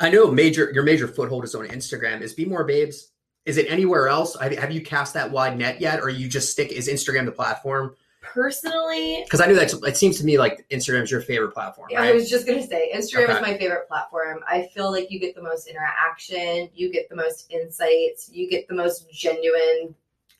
i 0.00 0.08
know 0.08 0.30
major 0.30 0.70
your 0.72 0.84
major 0.84 1.06
foothold 1.06 1.44
is 1.44 1.54
on 1.54 1.66
instagram 1.68 2.22
is 2.22 2.32
be 2.32 2.46
more 2.46 2.64
babes 2.64 3.12
is 3.44 3.58
it 3.58 3.66
anywhere 3.70 4.08
else 4.08 4.34
have 4.40 4.72
you 4.72 4.80
cast 4.80 5.12
that 5.14 5.30
wide 5.30 5.58
net 5.58 5.82
yet 5.82 6.00
or 6.00 6.08
you 6.08 6.28
just 6.28 6.50
stick 6.50 6.72
is 6.72 6.88
instagram 6.88 7.26
the 7.26 7.32
platform 7.32 7.94
Personally, 8.22 9.20
because 9.24 9.40
i 9.42 9.46
know 9.46 9.54
that 9.54 9.72
it 9.86 9.96
seems 9.98 10.18
to 10.18 10.24
me 10.24 10.38
like 10.38 10.66
instagram's 10.70 11.10
your 11.10 11.20
favorite 11.20 11.52
platform 11.52 11.88
Yeah, 11.90 12.02
I 12.02 12.12
was 12.12 12.28
just 12.30 12.46
gonna 12.46 12.66
say 12.66 12.90
Instagram 12.94 13.24
Okay. 13.24 13.32
is 13.34 13.40
my 13.42 13.58
favorite 13.58 13.86
platform. 13.88 14.40
I 14.48 14.68
feel 14.74 14.90
like 14.90 15.10
you 15.10 15.18
get 15.20 15.34
the 15.34 15.42
most 15.42 15.66
interaction, 15.66 16.68
you 16.74 16.90
get 16.90 17.08
the 17.08 17.16
most 17.16 17.50
insights, 17.50 18.30
you 18.32 18.48
get 18.48 18.66
the 18.68 18.74
most 18.74 19.10
genuine 19.10 19.94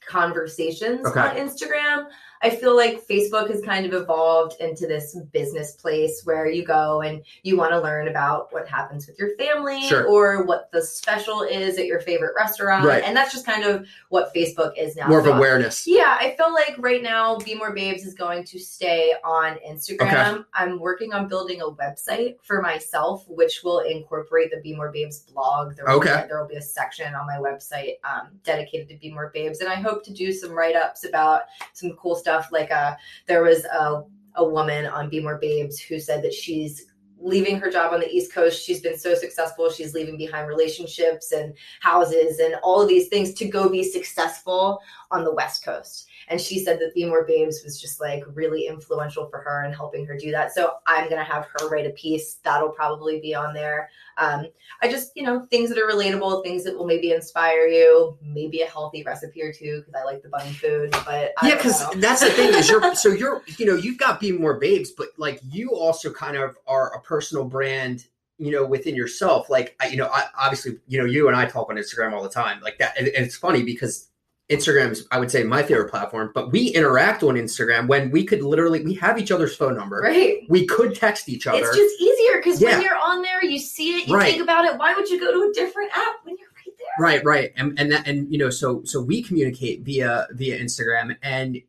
conversations 0.08 1.06
Okay. 1.06 1.20
on 1.20 1.36
Instagram. 1.36 2.06
I 2.40 2.50
feel 2.50 2.76
like 2.76 3.04
Facebook 3.04 3.50
has 3.50 3.60
kind 3.62 3.84
of 3.84 3.92
evolved 4.00 4.60
into 4.60 4.86
this 4.86 5.16
business 5.32 5.72
place 5.72 6.22
where 6.22 6.48
you 6.48 6.64
go 6.64 7.00
and 7.00 7.20
you 7.42 7.56
want 7.56 7.72
to 7.72 7.80
learn 7.80 8.06
about 8.06 8.52
what 8.52 8.68
happens 8.68 9.08
with 9.08 9.18
your 9.18 9.30
family 9.36 9.82
Sure. 9.88 10.06
or 10.06 10.44
what 10.44 10.70
the 10.70 10.80
special 10.80 11.42
is 11.42 11.78
at 11.78 11.86
your 11.86 11.98
favorite 11.98 12.34
restaurant. 12.36 12.84
Right. 12.84 13.02
And 13.02 13.16
that's 13.16 13.32
just 13.32 13.44
kind 13.44 13.64
of 13.64 13.88
what 14.10 14.32
Facebook 14.32 14.78
is 14.78 14.94
now. 14.94 15.08
more 15.08 15.18
of 15.18 15.26
awareness 15.26 15.84
yeah, 15.84 16.16
I 16.20 16.36
feel 16.36 16.52
like 16.52 16.76
right 16.78 17.02
now 17.02 17.38
Be 17.38 17.56
More 17.56 17.72
Babes 17.72 18.04
is 18.04 18.14
going 18.14 18.44
to 18.44 18.58
stay 18.60 19.14
on 19.24 19.58
Instagram. 19.68 20.44
I'm 20.54 20.78
working 20.78 21.12
on 21.12 21.26
building 21.26 21.60
a 21.60 21.64
website 21.66 22.36
for 22.44 22.62
myself, 22.62 23.24
which 23.28 23.62
will 23.64 23.80
incorporate 23.80 24.52
the 24.52 24.60
Be 24.60 24.76
More 24.76 24.92
Babes 24.92 25.18
blog. 25.18 25.74
There 25.74 25.86
will, 25.86 25.94
Okay. 25.94 26.22
be, 26.22 26.28
there 26.28 26.40
will 26.40 26.48
be 26.48 26.54
a 26.56 26.62
section 26.62 27.16
on 27.16 27.26
my 27.26 27.38
website 27.38 27.94
um, 28.04 28.28
dedicated 28.44 28.88
to 28.90 28.94
Be 28.96 29.10
More 29.12 29.32
Babes, 29.34 29.58
and 29.58 29.68
I 29.68 29.74
hope 29.74 29.97
Periscope 29.98 30.04
to 30.04 30.24
do 30.24 30.32
some 30.32 30.52
write 30.52 30.76
ups 30.76 31.04
about 31.04 31.42
some 31.72 31.92
cool 31.92 32.16
stuff. 32.16 32.48
Like 32.52 32.70
uh, 32.70 32.94
there 33.26 33.42
was 33.42 33.64
a, 33.64 34.02
a 34.36 34.44
woman 34.48 34.86
on 34.86 35.08
Be 35.08 35.20
More 35.20 35.38
Babes 35.38 35.80
who 35.80 35.98
said 35.98 36.22
that 36.24 36.34
she's 36.34 36.86
leaving 37.20 37.58
her 37.58 37.70
job 37.70 37.92
on 37.92 38.00
the 38.00 38.08
East 38.08 38.32
Coast. 38.32 38.64
She's 38.64 38.80
been 38.80 38.96
so 38.96 39.14
successful. 39.14 39.70
She's 39.70 39.92
leaving 39.92 40.16
behind 40.16 40.46
relationships 40.46 41.32
and 41.32 41.52
houses 41.80 42.38
and 42.38 42.54
all 42.62 42.80
of 42.80 42.88
these 42.88 43.08
things 43.08 43.34
to 43.34 43.48
go 43.48 43.68
be 43.68 43.82
successful 43.82 44.80
on 45.10 45.24
the 45.24 45.34
West 45.34 45.64
Coast. 45.64 46.07
And 46.28 46.40
she 46.40 46.58
said 46.58 46.78
that 46.80 46.94
Be 46.94 47.04
More 47.04 47.24
Babes 47.24 47.62
was 47.64 47.80
just 47.80 48.00
like 48.00 48.22
really 48.34 48.66
influential 48.66 49.28
for 49.28 49.40
her 49.40 49.64
and 49.64 49.74
helping 49.74 50.06
her 50.06 50.16
do 50.16 50.30
that. 50.30 50.52
So 50.52 50.74
I'm 50.86 51.08
going 51.08 51.24
to 51.24 51.24
have 51.24 51.46
her 51.58 51.68
write 51.68 51.86
a 51.86 51.90
piece 51.90 52.34
that'll 52.44 52.70
probably 52.70 53.20
be 53.20 53.34
on 53.34 53.54
there. 53.54 53.88
Um, 54.18 54.46
I 54.82 54.88
just, 54.88 55.12
you 55.16 55.22
know, 55.22 55.46
things 55.46 55.70
that 55.70 55.78
are 55.78 55.88
relatable, 55.88 56.44
things 56.44 56.64
that 56.64 56.76
will 56.76 56.86
maybe 56.86 57.12
inspire 57.12 57.66
you, 57.66 58.18
maybe 58.22 58.60
a 58.60 58.66
healthy 58.66 59.02
recipe 59.02 59.42
or 59.42 59.52
two 59.52 59.80
because 59.80 59.94
I 60.00 60.04
like 60.04 60.22
the 60.22 60.28
bunny 60.28 60.52
food. 60.52 60.90
But 60.90 61.32
I 61.38 61.48
yeah, 61.48 61.56
because 61.56 61.88
that's 61.96 62.20
the 62.20 62.30
thing 62.30 62.52
is 62.54 62.68
you're 62.68 62.94
so 62.94 63.10
you're 63.10 63.42
you 63.58 63.66
know 63.66 63.74
you've 63.74 63.98
got 63.98 64.20
be 64.20 64.32
more 64.32 64.58
babes, 64.58 64.90
but 64.90 65.08
like 65.16 65.40
you 65.48 65.70
also 65.70 66.12
kind 66.12 66.36
of 66.36 66.56
are 66.66 66.94
a 66.94 67.00
personal 67.00 67.44
brand. 67.44 68.06
You 68.40 68.52
know, 68.52 68.64
within 68.64 68.94
yourself, 68.94 69.50
like 69.50 69.74
I, 69.80 69.88
you 69.88 69.96
know, 69.96 70.08
I, 70.12 70.26
obviously, 70.38 70.78
you 70.86 70.96
know, 70.96 71.04
you 71.04 71.26
and 71.26 71.36
I 71.36 71.46
talk 71.46 71.70
on 71.70 71.76
Instagram 71.76 72.12
all 72.12 72.22
the 72.22 72.28
time, 72.28 72.60
like 72.60 72.78
that. 72.78 72.96
And, 72.96 73.08
and 73.08 73.26
it's 73.26 73.36
funny 73.36 73.64
because 73.64 74.07
Instagram's, 74.50 75.06
I 75.10 75.18
would 75.18 75.30
say, 75.30 75.42
my 75.44 75.62
favorite 75.62 75.90
platform. 75.90 76.30
But 76.34 76.52
we 76.52 76.68
interact 76.68 77.22
on 77.22 77.34
Instagram 77.34 77.86
when 77.86 78.10
we 78.10 78.24
could 78.24 78.42
literally 78.42 78.82
we 78.82 78.94
have 78.94 79.18
each 79.18 79.30
other's 79.30 79.54
phone 79.54 79.76
number. 79.76 80.00
right. 80.00 80.38
We 80.48 80.66
could 80.66 80.94
text 80.94 81.28
each 81.28 81.46
other. 81.46 81.58
It's 81.58 81.76
just 81.76 82.00
easier 82.00 82.38
because 82.38 82.60
Yeah. 82.60 82.70
when 82.76 82.82
you're 82.82 82.96
on 82.96 83.20
there, 83.22 83.44
you 83.44 83.58
see 83.58 83.98
it, 84.00 84.08
you 84.08 84.16
Right. 84.16 84.30
think 84.30 84.42
about 84.42 84.64
it. 84.64 84.76
Why 84.78 84.94
would 84.94 85.08
you 85.10 85.20
go 85.20 85.32
to 85.32 85.50
a 85.50 85.52
different 85.52 85.90
app 85.94 86.16
when 86.24 86.36
you're 86.38 86.48
right 86.48 86.74
there? 86.78 87.04
right 87.04 87.24
right 87.24 87.52
and 87.56 87.78
and 87.78 87.92
that 87.92 88.06
and 88.08 88.32
you 88.32 88.38
know 88.38 88.50
so 88.50 88.82
so 88.84 89.00
we 89.00 89.22
communicate 89.22 89.82
via 89.82 90.26
via 90.32 90.58
instagram 90.58 91.14
and 91.22 91.60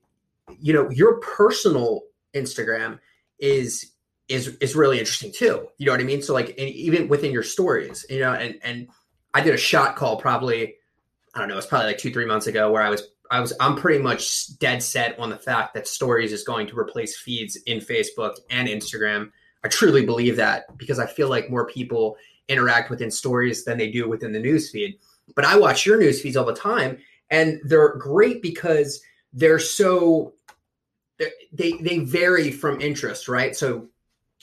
you 0.60 0.74
know 0.74 0.90
your 0.90 1.20
personal 1.20 2.02
instagram 2.34 2.98
is 3.40 3.92
is 4.28 4.56
is 4.58 4.76
really 4.76 4.98
interesting 5.00 5.32
too 5.32 5.68
you 5.78 5.86
know 5.86 5.92
what 5.92 6.00
i 6.02 6.04
mean 6.04 6.22
so 6.22 6.34
like 6.34 6.58
even 6.58 7.08
within 7.08 7.32
your 7.32 7.44
stories 7.44 8.06
you 8.10 8.20
know 8.20 8.34
and 8.34 8.58
and 8.64 8.88
i 9.36 9.42
did 9.42 9.54
a 9.54 9.58
shot 9.58 9.96
call 9.96 10.18
probably 10.18 10.76
i 11.36 11.40
don't 11.40 11.50
know 11.50 11.58
it's 11.58 11.68
probably 11.68 11.88
like 11.88 11.98
two 11.98 12.12
three 12.12 12.26
months 12.26 12.48
ago 12.48 12.72
where 12.72 12.84
i 12.84 12.90
was 12.90 13.10
i 13.32 13.40
was 13.40 13.54
i'm 13.60 13.76
pretty 13.76 14.02
much 14.02 14.58
dead 14.60 14.82
set 14.82 15.18
on 15.20 15.30
the 15.30 15.38
fact 15.38 15.74
that 15.74 15.88
stories 15.88 16.32
is 16.32 16.44
going 16.44 16.68
to 16.68 16.78
replace 16.78 17.18
feeds 17.18 17.56
in 17.66 17.80
facebook 17.80 18.36
and 18.50 18.68
instagram 18.68 19.32
i 19.64 19.68
truly 19.68 20.06
believe 20.06 20.36
that 20.36 20.78
because 20.78 21.00
i 21.00 21.06
feel 21.06 21.30
like 21.30 21.50
more 21.50 21.68
people 21.68 22.16
interact 22.48 22.90
within 22.90 23.12
stories 23.12 23.64
than 23.64 23.78
they 23.78 23.92
do 23.92 24.10
within 24.10 24.32
the 24.32 24.40
news 24.40 24.72
feed 24.72 24.98
but 25.36 25.46
I 25.46 25.58
watch 25.58 25.86
your 25.86 25.98
news 25.98 26.22
feeds 26.22 26.38
all 26.38 26.46
the 26.46 26.54
time, 26.54 26.98
and 27.30 27.60
they're 27.64 27.96
great 27.96 28.42
because 28.42 29.02
they're 29.34 29.60
so 29.60 30.34
they 31.52 31.74
they 31.82 32.00
vary 32.00 32.52
from 32.52 32.82
interest, 32.82 33.28
right? 33.28 33.56
So 33.56 33.88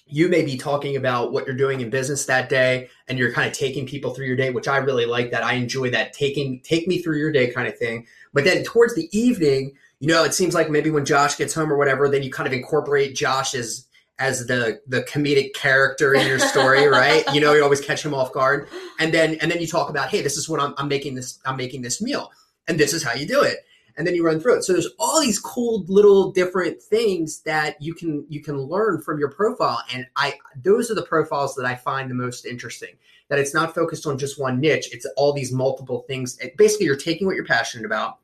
you 0.06 0.28
may 0.28 0.44
be 0.44 0.56
talking 0.56 0.96
about 0.96 1.32
what 1.32 1.46
you're 1.46 1.56
doing 1.56 1.80
in 1.80 1.90
business 1.90 2.26
that 2.26 2.48
day, 2.48 2.88
and 3.08 3.18
you're 3.18 3.32
kind 3.32 3.48
of 3.48 3.56
taking 3.56 3.86
people 3.86 4.14
through 4.14 4.26
your 4.26 4.36
day, 4.36 4.50
which 4.50 4.68
I 4.68 4.76
really 4.78 5.06
like. 5.06 5.30
That 5.30 5.44
I 5.44 5.54
enjoy 5.54 5.90
that 5.90 6.12
taking 6.12 6.60
take 6.60 6.86
me 6.86 7.02
through 7.02 7.18
your 7.18 7.32
day 7.32 7.50
kind 7.52 7.68
of 7.68 7.76
thing. 7.76 8.06
But 8.32 8.44
then 8.44 8.62
towards 8.64 8.94
the 8.94 9.08
evening, 9.16 9.72
you 10.00 10.08
know, 10.08 10.24
it 10.24 10.34
seems 10.34 10.54
like 10.54 10.70
maybe 10.70 10.90
when 10.90 11.04
Josh 11.04 11.36
gets 11.36 11.54
home 11.54 11.72
or 11.72 11.76
whatever, 11.76 12.08
then 12.08 12.22
you 12.22 12.30
kind 12.30 12.46
of 12.46 12.52
incorporate 12.52 13.14
Josh 13.14 13.54
as 13.54 13.86
as 14.18 14.46
the 14.46 14.80
the 14.86 15.02
comedic 15.02 15.54
character 15.54 16.14
in 16.14 16.26
your 16.26 16.38
story, 16.38 16.86
right? 16.88 17.24
You 17.34 17.40
know, 17.40 17.52
you 17.52 17.62
always 17.62 17.80
catch 17.80 18.04
him 18.04 18.14
off 18.14 18.32
guard 18.32 18.68
and 18.98 19.12
then 19.12 19.34
and 19.40 19.50
then 19.50 19.60
you 19.60 19.66
talk 19.66 19.90
about 19.90 20.08
hey 20.08 20.22
this 20.22 20.36
is 20.36 20.48
what 20.48 20.60
I'm, 20.60 20.74
I'm 20.78 20.88
making 20.88 21.14
this 21.14 21.38
i'm 21.44 21.56
making 21.56 21.82
this 21.82 22.00
meal 22.00 22.30
and 22.68 22.78
this 22.78 22.92
is 22.92 23.02
how 23.02 23.14
you 23.14 23.26
do 23.26 23.42
it 23.42 23.58
and 23.96 24.06
then 24.06 24.14
you 24.14 24.24
run 24.24 24.40
through 24.40 24.56
it. 24.58 24.64
So 24.64 24.72
there's 24.72 24.88
all 24.98 25.20
these 25.20 25.38
cool 25.38 25.84
little 25.88 26.32
different 26.32 26.82
things 26.82 27.40
that 27.42 27.80
you 27.80 27.94
can 27.94 28.26
you 28.28 28.42
can 28.42 28.58
learn 28.58 29.00
from 29.00 29.18
your 29.18 29.30
profile. 29.30 29.82
And 29.92 30.06
i 30.16 30.34
those 30.62 30.90
are 30.90 30.94
the 30.94 31.02
profiles 31.02 31.54
that 31.54 31.64
i 31.66 31.74
find 31.74 32.10
the 32.10 32.14
most 32.14 32.44
interesting 32.46 32.94
that 33.28 33.38
it's 33.38 33.54
not 33.54 33.74
focused 33.74 34.06
on 34.06 34.18
just 34.18 34.40
one 34.40 34.60
niche. 34.60 34.88
It's 34.92 35.06
all 35.16 35.32
these 35.32 35.52
multiple 35.52 36.04
things. 36.06 36.38
It- 36.38 36.56
basically 36.56 36.86
you're 36.86 36.96
taking 36.96 37.26
what 37.26 37.34
you're 37.36 37.44
passionate 37.44 37.84
about 37.84 38.18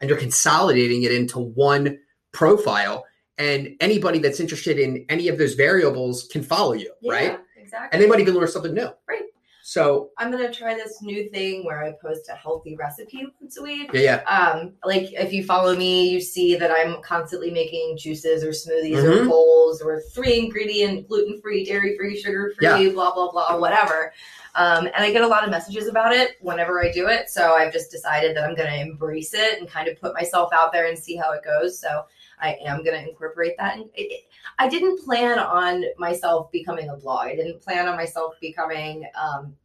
and 0.00 0.10
you're 0.10 0.18
consolidating 0.18 1.04
it 1.04 1.12
into 1.12 1.38
one 1.38 1.98
profile. 2.32 3.04
And 3.38 3.76
anybody 3.80 4.18
that's 4.18 4.40
interested 4.40 4.78
in 4.78 5.06
any 5.08 5.28
of 5.28 5.38
those 5.38 5.54
variables 5.54 6.24
can 6.30 6.42
follow 6.42 6.72
you 6.74 6.92
right? 7.08 7.38
Exactly. 7.56 7.88
and 7.92 8.02
they 8.02 8.06
might 8.06 8.20
even 8.20 8.34
learn 8.34 8.48
something 8.48 8.74
new. 8.74 8.90
Right. 9.08 9.22
So 9.72 10.10
I'm 10.18 10.30
gonna 10.30 10.52
try 10.52 10.74
this 10.74 11.00
new 11.00 11.30
thing 11.30 11.64
where 11.64 11.82
I 11.82 11.92
post 12.02 12.28
a 12.28 12.34
healthy 12.34 12.76
recipe 12.76 13.26
once 13.40 13.56
a 13.58 13.62
week. 13.62 13.90
yeah 13.94 14.22
yeah 14.26 14.36
Um, 14.38 14.74
like 14.84 15.12
if 15.14 15.32
you 15.32 15.44
follow 15.44 15.74
me, 15.74 16.10
you 16.10 16.20
see 16.20 16.56
that 16.56 16.70
I'm 16.70 17.00
constantly 17.02 17.50
making 17.50 17.96
juices 17.96 18.44
or 18.44 18.50
smoothies 18.50 19.02
Mhm. 19.02 19.22
or 19.22 19.28
bowls 19.28 19.80
or 19.80 20.00
three 20.14 20.38
ingredient, 20.38 21.08
gluten 21.08 21.40
free, 21.40 21.64
dairy 21.64 21.96
free, 21.96 22.20
sugar 22.20 22.52
free, 22.54 22.66
Yeah. 22.66 22.92
blah 22.92 23.14
blah 23.14 23.30
blah, 23.30 23.56
whatever. 23.58 24.12
Um, 24.54 24.84
and 24.94 25.02
I 25.06 25.10
get 25.10 25.22
a 25.22 25.26
lot 25.26 25.44
of 25.44 25.50
messages 25.50 25.88
about 25.88 26.12
it 26.14 26.36
whenever 26.42 26.84
I 26.84 26.92
do 26.92 27.06
it. 27.08 27.30
So 27.30 27.54
I've 27.54 27.72
just 27.72 27.90
decided 27.90 28.36
that 28.36 28.44
I'm 28.44 28.54
going 28.54 28.68
to 28.68 28.78
embrace 28.78 29.32
it 29.32 29.58
and 29.58 29.66
kind 29.66 29.88
of 29.88 29.98
put 29.98 30.12
myself 30.12 30.52
out 30.52 30.72
there 30.74 30.88
and 30.88 30.98
see 30.98 31.16
how 31.16 31.32
it 31.32 31.42
goes. 31.42 31.78
So 31.80 32.04
I 32.38 32.58
am 32.66 32.84
going 32.84 33.00
to 33.02 33.08
incorporate 33.08 33.54
that. 33.56 33.78
And 33.78 33.88
it, 33.94 34.24
I 34.58 34.68
didn't 34.68 35.02
plan 35.06 35.38
on 35.38 35.84
myself 35.96 36.52
becoming 36.52 36.90
a 36.90 36.96
blog. 36.96 37.28
I 37.28 37.34
didn't 37.36 37.62
plan 37.62 37.88
on 37.88 37.96
myself 37.96 38.34
becoming 38.42 39.08
um, 39.14 39.56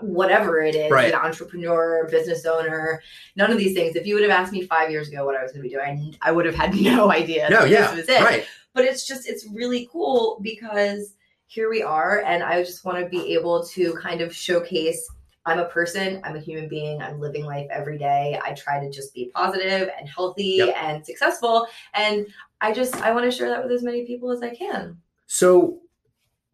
whatever 0.00 0.60
it 0.62 0.74
is, 0.74 0.90
Right. 0.90 1.12
an 1.12 1.20
entrepreneur, 1.20 2.08
business 2.10 2.44
owner, 2.44 3.02
none 3.36 3.50
of 3.52 3.58
these 3.58 3.74
things. 3.74 3.94
If 3.94 4.06
you 4.06 4.14
would 4.14 4.22
have 4.24 4.32
asked 4.32 4.52
me 4.52 4.62
five 4.66 4.90
years 4.90 5.08
ago 5.08 5.24
what 5.24 5.36
I 5.36 5.42
was 5.42 5.52
going 5.52 5.62
to 5.62 5.68
be 5.68 5.74
doing, 5.74 6.16
I 6.22 6.32
would 6.32 6.44
have 6.46 6.54
had 6.56 6.74
no 6.80 7.10
idea. 7.12 7.48
no 7.50 7.64
yeah 7.64 7.88
this 7.94 8.06
was 8.06 8.08
it 8.08 8.20
right 8.22 8.44
but 8.74 8.84
it's 8.84 9.06
just 9.06 9.28
it's 9.28 9.46
really 9.52 9.88
cool 9.92 10.38
because 10.42 11.14
here 11.46 11.68
we 11.68 11.82
are 11.82 12.20
and 12.20 12.42
i 12.42 12.62
just 12.62 12.82
want 12.86 12.98
to 12.98 13.06
be 13.10 13.34
able 13.34 13.62
to 13.66 13.92
kind 14.00 14.22
of 14.22 14.34
showcase 14.34 15.06
i'm 15.44 15.58
a 15.58 15.66
person 15.66 16.18
i'm 16.24 16.34
a 16.36 16.40
human 16.40 16.66
being 16.68 17.02
i'm 17.02 17.20
living 17.20 17.44
life 17.44 17.66
every 17.70 17.98
day 17.98 18.40
i 18.42 18.52
try 18.54 18.80
to 18.80 18.90
just 18.90 19.12
be 19.12 19.30
positive 19.34 19.90
and 19.98 20.08
healthy 20.08 20.54
Yep. 20.64 20.74
and 20.78 21.04
successful 21.04 21.66
and 21.92 22.26
i 22.62 22.72
just 22.72 22.96
i 23.02 23.12
want 23.12 23.30
to 23.30 23.30
share 23.36 23.50
that 23.50 23.62
with 23.62 23.70
as 23.72 23.82
many 23.82 24.06
people 24.06 24.30
as 24.32 24.42
i 24.42 24.54
can 24.54 24.96
So, 25.26 25.80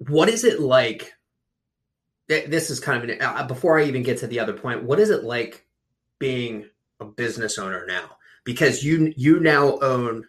what 0.09 0.29
is 0.29 0.43
it 0.43 0.59
like? 0.61 1.13
Th- 2.29 2.47
This 2.51 2.71
is 2.71 2.81
kind 2.81 3.03
of 3.03 3.09
an, 3.11 3.21
uh, 3.23 3.47
before 3.47 3.79
I 3.79 3.85
even 3.85 4.03
get 4.03 4.19
to 4.19 4.27
the 4.27 4.41
other 4.41 4.53
point. 4.53 4.83
What 4.85 5.01
is 5.01 5.11
it 5.11 5.25
like 5.25 5.67
being 6.19 6.67
a 7.01 7.05
business 7.05 7.59
owner 7.59 7.85
now? 7.87 8.17
Because 8.45 8.83
you 8.85 9.13
you 9.17 9.41
now 9.41 9.79
own. 9.81 10.27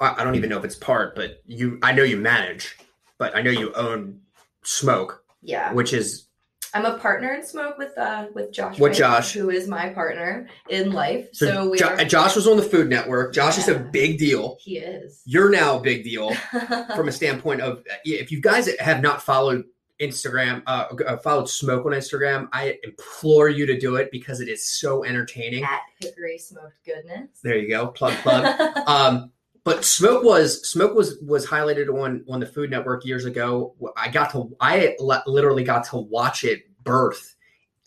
I, 0.00 0.16
I 0.20 0.24
don't 0.24 0.34
even 0.34 0.50
know 0.50 0.58
if 0.58 0.64
it's 0.64 0.76
part, 0.76 1.14
but 1.14 1.42
you 1.46 1.78
I 1.82 1.92
know 1.92 2.02
you 2.02 2.16
manage, 2.16 2.76
but 3.18 3.36
I 3.36 3.42
know 3.42 3.50
you 3.50 3.72
own 3.74 4.20
Smoke, 4.64 5.24
yeah 5.42 5.72
which 5.72 5.92
is 5.92 6.28
i'm 6.72 6.84
a 6.86 6.96
partner 6.98 7.34
in 7.34 7.44
smoke 7.44 7.76
with 7.78 7.98
uh 7.98 8.26
with 8.32 8.52
josh 8.52 8.78
With 8.78 8.92
Wright, 8.92 8.96
Josh. 8.98 9.32
who 9.32 9.50
is 9.50 9.66
my 9.66 9.88
partner 9.88 10.48
in 10.68 10.92
life 10.92 11.28
so, 11.32 11.46
so, 11.46 11.68
we 11.70 11.78
Jo- 11.78 11.88
are 11.88 12.04
Josh 12.04 12.36
was 12.36 12.46
on 12.46 12.56
the 12.56 12.62
Food 12.62 12.88
Network. 12.88 13.34
Josh 13.34 13.58
is 13.58 13.66
a 13.66 13.76
big 13.76 14.18
deal. 14.18 14.56
he 14.60 14.78
is 14.78 15.20
You're 15.24 15.50
now 15.50 15.78
a 15.78 15.82
big 15.82 16.04
deal. 16.04 16.32
from 16.94 17.08
a 17.08 17.12
standpoint 17.12 17.60
of 17.60 17.82
if 18.04 18.30
you 18.30 18.40
guys 18.40 18.68
have 18.78 19.02
not 19.02 19.20
followed 19.20 19.64
Instagram, 20.02 20.62
uh, 20.66 20.86
uh, 21.06 21.16
followed 21.18 21.48
Smoke 21.48 21.86
on 21.86 21.92
Instagram, 21.92 22.48
I 22.52 22.78
implore 22.84 23.48
you 23.48 23.64
to 23.66 23.78
do 23.78 23.96
it 23.96 24.10
because 24.10 24.40
it 24.40 24.48
is 24.48 24.66
so 24.66 25.04
entertaining. 25.04 25.64
at 25.64 25.80
hickory 26.00 26.36
smoked 26.38 26.84
goodness 26.84 27.28
There 27.42 27.56
you 27.56 27.68
go, 27.68 27.86
plug 27.88 28.14
plug. 28.18 28.44
um, 28.88 29.30
but 29.64 29.84
Smoke 29.84 30.24
was 30.24 30.68
Smoke 30.68 30.94
was 30.94 31.18
was 31.22 31.46
highlighted 31.46 31.88
on 31.88 32.24
on 32.28 32.40
the 32.40 32.46
Food 32.46 32.70
Network 32.70 33.04
years 33.06 33.24
ago. 33.24 33.74
I 33.96 34.08
got 34.08 34.32
to 34.32 34.54
I 34.60 34.96
literally 35.26 35.64
got 35.64 35.84
to 35.90 35.96
watch 35.98 36.44
it 36.44 36.64
birth. 36.84 37.36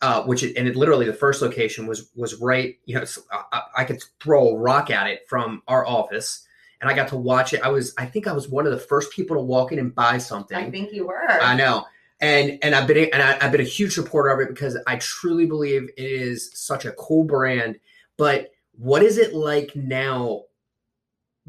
Uh, 0.02 0.22
which 0.24 0.44
it, 0.44 0.56
and 0.58 0.68
it 0.68 0.76
literally 0.76 1.06
the 1.06 1.14
first 1.14 1.42
location 1.42 1.88
was 1.88 2.12
was 2.16 2.36
right 2.42 2.76
you 2.86 2.94
know 2.96 3.04
I, 3.32 3.44
I- 3.54 3.62
I 3.78 3.84
could 3.86 4.04
throw 4.22 4.50
a 4.50 4.58
rock 4.58 4.92
at 4.92 5.08
it 5.08 5.22
from 5.28 5.64
our 5.70 5.88
office 5.88 6.46
and 6.82 6.90
I 6.90 6.94
got 6.94 7.08
to 7.10 7.16
watch 7.18 7.54
it 7.54 7.62
I 7.64 7.70
was 7.70 7.94
I 7.98 8.06
think 8.06 8.28
I 8.28 8.34
was 8.34 8.50
one 8.50 8.66
of 8.66 8.74
the 8.74 8.78
first 8.78 9.12
people 9.14 9.38
to 9.38 9.42
walk 9.42 9.72
in 9.72 9.80
and 9.80 9.96
buy 9.96 10.18
something 10.18 10.56
i 10.58 10.70
think 10.70 10.92
you 10.92 11.08
were 11.08 11.26
I 11.42 11.56
know. 11.56 11.86
And 12.22 12.60
and 12.62 12.74
I've 12.74 12.88
been 12.88 13.10
and 13.12 13.22
I, 13.22 13.38
I've 13.42 13.52
been 13.52 13.62
a 13.62 13.66
huge 13.66 13.94
supporter 13.94 14.30
of 14.30 14.40
it 14.40 14.50
because 14.50 14.78
I 14.88 14.98
truly 14.98 15.46
believe 15.46 15.90
it 15.98 16.04
is 16.04 16.50
such 16.54 16.86
a 16.86 16.92
cool 16.94 17.24
brand. 17.24 17.78
But 18.18 18.52
what 18.72 19.04
is 19.04 19.18
it 19.18 19.34
like 19.34 19.76
now 19.76 20.44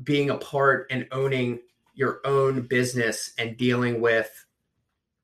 being 0.02 0.30
a 0.30 0.36
part 0.36 0.88
and 0.90 1.06
owning 1.12 1.60
your 1.94 2.20
own 2.24 2.62
business 2.62 3.32
and 3.38 3.56
dealing 3.56 4.00
with 4.00 4.28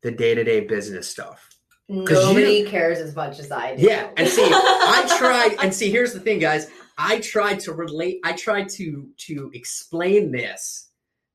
the 0.03 0.11
day-to-day 0.11 0.61
business 0.61 1.09
stuff? 1.09 1.49
Nobody 1.89 2.65
cares 2.65 2.99
as 2.99 3.15
much 3.15 3.39
as 3.39 3.51
I 3.51 3.77
do. 3.77 3.83
Yeah, 3.83 4.11
and 4.17 4.29
see, 4.29 4.49
I 4.49 5.15
tried 5.19 5.57
and 5.63 5.75
see 5.75 5.91
here's 5.91 6.13
the 6.13 6.21
thing 6.21 6.39
guys, 6.39 6.71
I 6.97 7.19
tried 7.21 7.61
to 7.61 7.73
relate 7.73 8.21
I 8.25 8.33
tried 8.33 8.69
to 8.71 9.09
to 9.19 9.51
explain 9.55 10.31
this 10.31 10.91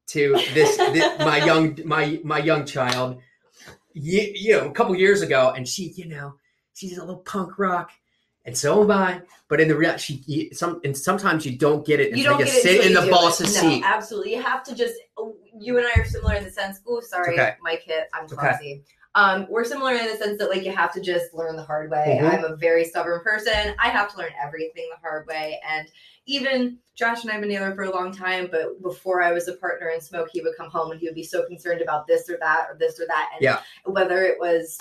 to 0.07 0.33
this, 0.53 0.77
this 0.77 1.19
my 1.19 1.43
young 1.43 1.77
my 1.85 2.19
my 2.23 2.39
young 2.39 2.65
child 2.65 3.17
you, 3.17 3.21
you 3.99 4.53
know 4.53 4.67
a 4.67 4.71
couple 4.71 4.95
years 4.95 5.21
ago 5.21 5.53
and 5.55 5.67
she 5.67 5.93
you 5.95 6.05
know 6.07 6.35
she's 6.73 6.97
a 6.97 7.01
little 7.01 7.21
punk 7.21 7.57
rock 7.57 7.91
and 8.47 8.57
so 8.57 8.81
am 8.81 8.91
I. 8.91 9.21
But 9.49 9.59
in 9.59 9.67
the 9.67 9.75
real, 9.75 9.97
she 9.97 10.49
some 10.53 10.79
and 10.85 10.97
sometimes 10.97 11.45
you 11.45 11.57
don't 11.57 11.85
get 11.85 11.99
it 11.99 12.11
you 12.11 12.17
until 12.25 12.31
don't 12.31 12.39
you 12.39 12.45
get 12.45 12.55
it 12.55 12.61
sit 12.61 12.85
in 12.85 12.93
the 12.93 13.11
boss's 13.11 13.55
it. 13.55 13.61
No, 13.61 13.69
seat. 13.69 13.83
Absolutely, 13.85 14.35
you 14.35 14.41
have 14.41 14.63
to 14.63 14.73
just. 14.73 14.95
Oh, 15.17 15.35
you 15.59 15.77
and 15.77 15.85
I 15.85 15.99
are 15.99 16.05
similar 16.05 16.35
in 16.35 16.45
the 16.45 16.49
sense. 16.51 16.79
Oh, 16.87 17.01
sorry, 17.01 17.33
Okay. 17.33 17.55
my 17.61 17.75
kid. 17.75 18.03
I'm 18.13 18.23
Okay. 18.25 18.81
Um, 19.17 19.47
we're 19.49 19.63
similar 19.65 19.93
in 19.93 20.05
the 20.05 20.15
sense 20.15 20.37
that 20.37 20.51
like 20.51 20.63
you 20.63 20.71
have 20.71 20.93
to 20.93 21.01
just 21.01 21.33
learn 21.33 21.55
the 21.55 21.63
hard 21.63 21.89
way. 21.89 22.19
Mhm. 22.21 22.31
I'm 22.33 22.43
a 22.45 22.55
very 22.55 22.85
stubborn 22.85 23.19
person. 23.23 23.73
I 23.79 23.89
have 23.89 24.11
to 24.11 24.17
learn 24.19 24.29
everything 24.39 24.87
the 24.91 24.97
hard 25.01 25.25
way, 25.25 25.59
and 25.67 25.87
even 26.27 26.77
Josh 26.93 27.23
and 27.23 27.31
I 27.31 27.33
have 27.33 27.41
been 27.41 27.49
together 27.49 27.73
for 27.73 27.83
a 27.85 27.89
long 27.89 28.11
time. 28.11 28.47
But 28.51 28.79
before 28.83 29.23
I 29.23 29.31
was 29.31 29.47
a 29.47 29.53
partner 29.53 29.89
in 29.89 30.01
smoke, 30.01 30.29
he 30.31 30.41
would 30.41 30.55
come 30.55 30.69
home 30.69 30.91
and 30.91 30.99
he 30.99 31.07
would 31.07 31.15
be 31.15 31.23
so 31.23 31.47
concerned 31.47 31.81
about 31.81 32.05
this 32.05 32.29
or 32.29 32.37
that 32.37 32.67
or 32.69 32.77
this 32.77 32.99
or 32.99 33.07
that, 33.07 33.31
and 33.33 33.41
Yeah. 33.41 33.61
whether 33.85 34.21
it 34.23 34.39
was 34.39 34.77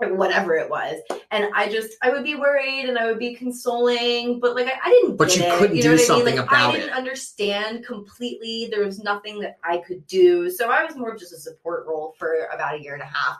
whatever 0.00 0.54
it 0.56 0.68
was 0.68 1.00
and 1.30 1.46
i 1.54 1.68
just 1.70 1.96
i 2.02 2.10
would 2.10 2.24
be 2.24 2.34
worried 2.34 2.86
and 2.88 2.98
i 2.98 3.06
would 3.06 3.18
be 3.20 3.34
consoling 3.34 4.40
but 4.40 4.54
like 4.56 4.66
i, 4.66 4.72
I 4.84 4.90
didn't 4.90 5.16
But 5.16 5.36
you 5.36 5.44
it, 5.44 5.58
couldn't 5.58 5.76
know 5.76 5.82
do 5.82 5.88
what 5.90 5.94
I 5.94 5.96
mean? 5.98 6.06
something 6.06 6.36
Like, 6.36 6.46
about 6.46 6.74
it. 6.74 6.76
i 6.76 6.80
didn't 6.80 6.88
it. 6.88 6.96
understand 6.96 7.84
completely 7.86 8.68
there 8.72 8.84
was 8.84 8.98
nothing 8.98 9.38
that 9.40 9.58
i 9.62 9.78
could 9.78 10.04
do 10.08 10.50
so 10.50 10.70
i 10.70 10.84
was 10.84 10.96
more 10.96 11.12
of 11.12 11.20
just 11.20 11.32
a 11.32 11.38
support 11.38 11.86
role 11.86 12.14
for 12.18 12.48
about 12.52 12.74
a 12.74 12.82
year 12.82 12.94
and 12.94 13.02
a 13.02 13.06
half 13.06 13.36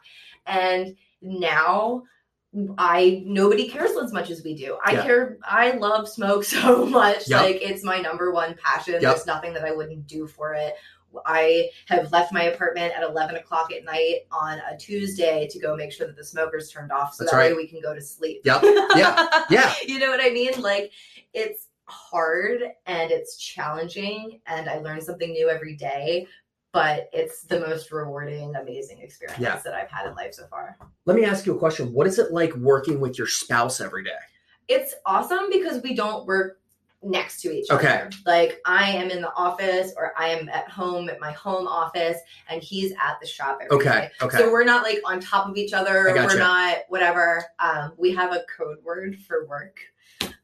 and 0.47 0.95
now 1.21 2.03
I 2.77 3.23
nobody 3.25 3.67
cares 3.67 3.93
as 3.97 4.13
much 4.13 4.29
as 4.29 4.45
we 4.45 4.55
do. 4.55 4.77
I 4.85 4.93
Yeah. 4.93 5.03
care. 5.05 5.39
I 5.43 5.71
love 5.71 6.07
smoke 6.07 6.45
so 6.57 6.85
much. 6.85 7.27
Yep. 7.27 7.41
Like 7.41 7.63
it's 7.63 7.83
my 7.83 7.99
number 7.99 8.31
one 8.31 8.55
passion. 8.63 8.93
Yep. 8.93 9.01
There's 9.03 9.27
nothing 9.27 9.55
that 9.55 9.65
I 9.65 9.73
wouldn't 9.73 10.07
do 10.07 10.27
for 10.27 10.53
it. 10.53 10.75
I 11.27 11.69
have 11.89 12.11
left 12.13 12.33
my 12.33 12.45
apartment 12.45 12.93
at 12.97 13.03
11 13.03 13.37
o'clock 13.37 13.73
at 13.73 13.85
night 13.85 14.21
on 14.31 14.61
a 14.71 14.77
Tuesday 14.77 15.47
to 15.51 15.59
go 15.59 15.77
make 15.77 15.93
sure 15.93 16.07
that 16.07 16.17
the 16.17 16.25
smoker's 16.25 16.71
turned 16.71 16.93
off 16.93 17.15
so 17.15 17.25
That's 17.25 17.33
that 17.33 17.39
way 17.39 17.53
we 17.55 17.67
can 17.67 17.81
go 17.81 17.95
to 17.95 18.01
sleep. 18.01 18.43
Yep. 18.45 18.63
Yeah. 18.97 19.27
Yeah. 19.51 19.73
you 19.87 19.99
know 19.99 20.09
what 20.11 20.21
I 20.23 20.31
mean? 20.31 20.53
Like 20.61 20.91
it's 21.35 21.69
hard 21.87 22.63
and 22.87 23.11
it's 23.11 23.37
challenging 23.37 24.41
and 24.47 24.69
I 24.69 24.79
learn 24.79 25.01
something 25.01 25.31
new 25.33 25.49
every 25.49 25.77
day, 25.77 26.27
but 26.73 27.09
it's 27.13 27.43
the 27.43 27.61
most 27.61 27.93
rewarding, 27.93 28.55
amazing 28.57 28.99
experience 29.01 29.41
Yeah. 29.41 29.59
that 29.65 29.75
I've 29.75 29.91
had 29.91 30.07
in 30.07 30.15
life 30.15 30.35
so 30.35 30.47
far. 30.47 30.77
Let 31.05 31.17
me 31.17 31.25
ask 31.25 31.45
you 31.47 31.55
a 31.55 31.59
question. 31.59 31.93
What 31.93 32.07
is 32.07 32.19
it 32.19 32.33
like 32.33 32.55
working 32.57 33.01
with 33.01 33.19
your 33.19 33.27
spouse 33.27 33.81
every 33.81 34.05
day? 34.05 34.11
It's 34.69 34.95
awesome 35.05 35.51
because 35.51 35.83
we 35.83 35.95
don't 35.95 36.25
work 36.27 36.61
next 37.03 37.41
to 37.43 37.51
each 37.51 37.71
Okay. 37.71 37.89
other. 37.89 38.11
Like 38.27 38.61
I 38.65 38.91
am 38.91 39.11
in 39.11 39.21
the 39.21 39.33
office 39.35 39.93
or 39.97 40.13
I 40.17 40.29
am 40.29 40.49
at 40.49 40.69
home 40.69 41.09
at 41.09 41.21
my 41.21 41.33
home 41.33 41.67
office 41.67 42.19
and 42.49 42.63
he's 42.63 42.93
at 42.93 43.19
the 43.21 43.27
shop 43.27 43.59
every 43.63 43.85
day. 43.85 43.91
Okay. 43.91 44.11
Okay. 44.23 44.39
So 44.39 44.53
we're 44.53 44.65
not 44.65 44.83
like 44.83 45.01
on 45.05 45.21
top 45.21 45.49
of 45.49 45.57
each 45.57 45.73
other. 45.73 46.13
Gotcha. 46.15 46.27
We're 46.27 46.39
not 46.39 46.79
whatever. 46.89 47.45
Um, 47.59 47.93
we 47.99 48.13
have 48.15 48.33
a 48.33 48.45
code 48.57 48.79
word 48.85 49.19
for 49.19 49.47
work. 49.47 49.79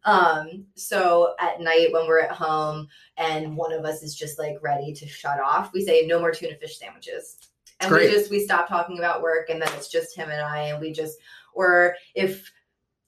Um, 0.05 0.65
so 0.75 1.35
at 1.41 1.61
night 1.61 1.93
when 1.93 2.07
we're 2.07 2.21
at 2.21 2.33
home 2.33 2.89
and 3.17 3.57
one 3.57 3.73
of 3.73 3.85
us 3.85 4.03
is 4.03 4.15
just 4.15 4.39
like 4.39 4.57
ready 4.63 4.93
to 4.95 5.07
shut 5.07 5.39
off, 5.41 5.73
we 5.73 5.85
say 5.85 6.07
no 6.07 6.19
more 6.19 6.33
tuna 6.33 6.57
fish 6.57 6.79
sandwiches. 6.79 7.37
And 7.81 7.91
Great. 7.91 8.11
we 8.11 8.17
just 8.17 8.31
we 8.31 8.41
stop 8.41 8.69
talking 8.69 8.99
about 8.99 9.23
work 9.23 9.51
and 9.51 9.63
then 9.63 9.69
it's 9.75 9.89
just 9.89 10.17
him 10.17 10.31
and 10.31 10.41
I 10.41 10.63
and 10.69 10.81
we 10.81 10.93
just 10.93 11.19
or 11.55 11.95
if 12.15 12.51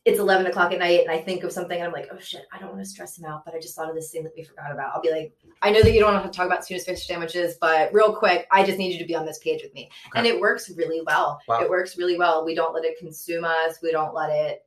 it's 0.06 0.18
11 0.18 0.46
o'clock 0.46 0.72
at 0.72 0.78
night 0.78 1.00
and 1.02 1.10
I 1.10 1.18
think 1.18 1.44
of 1.44 1.52
something 1.52 1.76
and 1.76 1.86
I'm 1.86 1.92
like, 1.92 2.08
oh 2.10 2.18
shit, 2.18 2.46
I 2.52 2.58
don't 2.58 2.70
want 2.70 2.80
to 2.82 2.88
stress 2.88 3.18
him 3.18 3.26
out, 3.26 3.44
but 3.44 3.54
I 3.54 3.60
just 3.60 3.76
thought 3.76 3.88
of 3.90 3.94
this 3.94 4.10
thing 4.10 4.24
that 4.24 4.32
we 4.34 4.42
forgot 4.44 4.72
about. 4.72 4.94
I'll 4.94 5.02
be 5.02 5.10
like, 5.10 5.34
I 5.60 5.70
know 5.70 5.82
that 5.82 5.92
you 5.92 6.00
don't 6.00 6.14
want 6.14 6.24
to 6.32 6.34
talk 6.34 6.46
about 6.46 6.64
tuna 6.66 6.80
fish 6.80 7.06
sandwiches, 7.06 7.56
but 7.60 7.92
real 7.92 8.14
quick, 8.14 8.46
I 8.50 8.64
just 8.64 8.78
need 8.78 8.92
you 8.94 8.98
to 8.98 9.04
be 9.04 9.14
on 9.14 9.26
this 9.26 9.38
page 9.38 9.62
with 9.62 9.74
me. 9.74 9.90
And 10.14 10.26
it 10.26 10.40
works 10.40 10.70
really 10.70 11.02
well. 11.06 11.38
Wow. 11.46 11.60
It 11.60 11.68
works 11.68 11.98
really 11.98 12.16
well. 12.16 12.46
We 12.46 12.54
don't 12.54 12.72
let 12.74 12.84
it 12.84 12.98
consume 12.98 13.44
us. 13.44 13.78
We 13.82 13.92
don't 13.92 14.14
let 14.14 14.30
it 14.30 14.64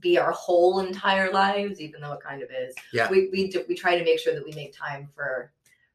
be 0.00 0.18
our 0.18 0.32
whole 0.32 0.80
entire 0.80 1.30
lives, 1.30 1.80
even 1.80 2.00
though 2.00 2.12
it 2.12 2.20
kind 2.20 2.42
of 2.42 2.48
is. 2.50 2.74
Yeah. 2.92 3.08
We 3.10 3.28
we 3.30 3.50
do, 3.50 3.64
we 3.68 3.76
try 3.76 3.96
to 3.96 4.04
make 4.04 4.18
sure 4.18 4.34
that 4.34 4.44
we 4.44 4.52
make 4.52 4.74
time 4.76 5.08
for 5.14 5.52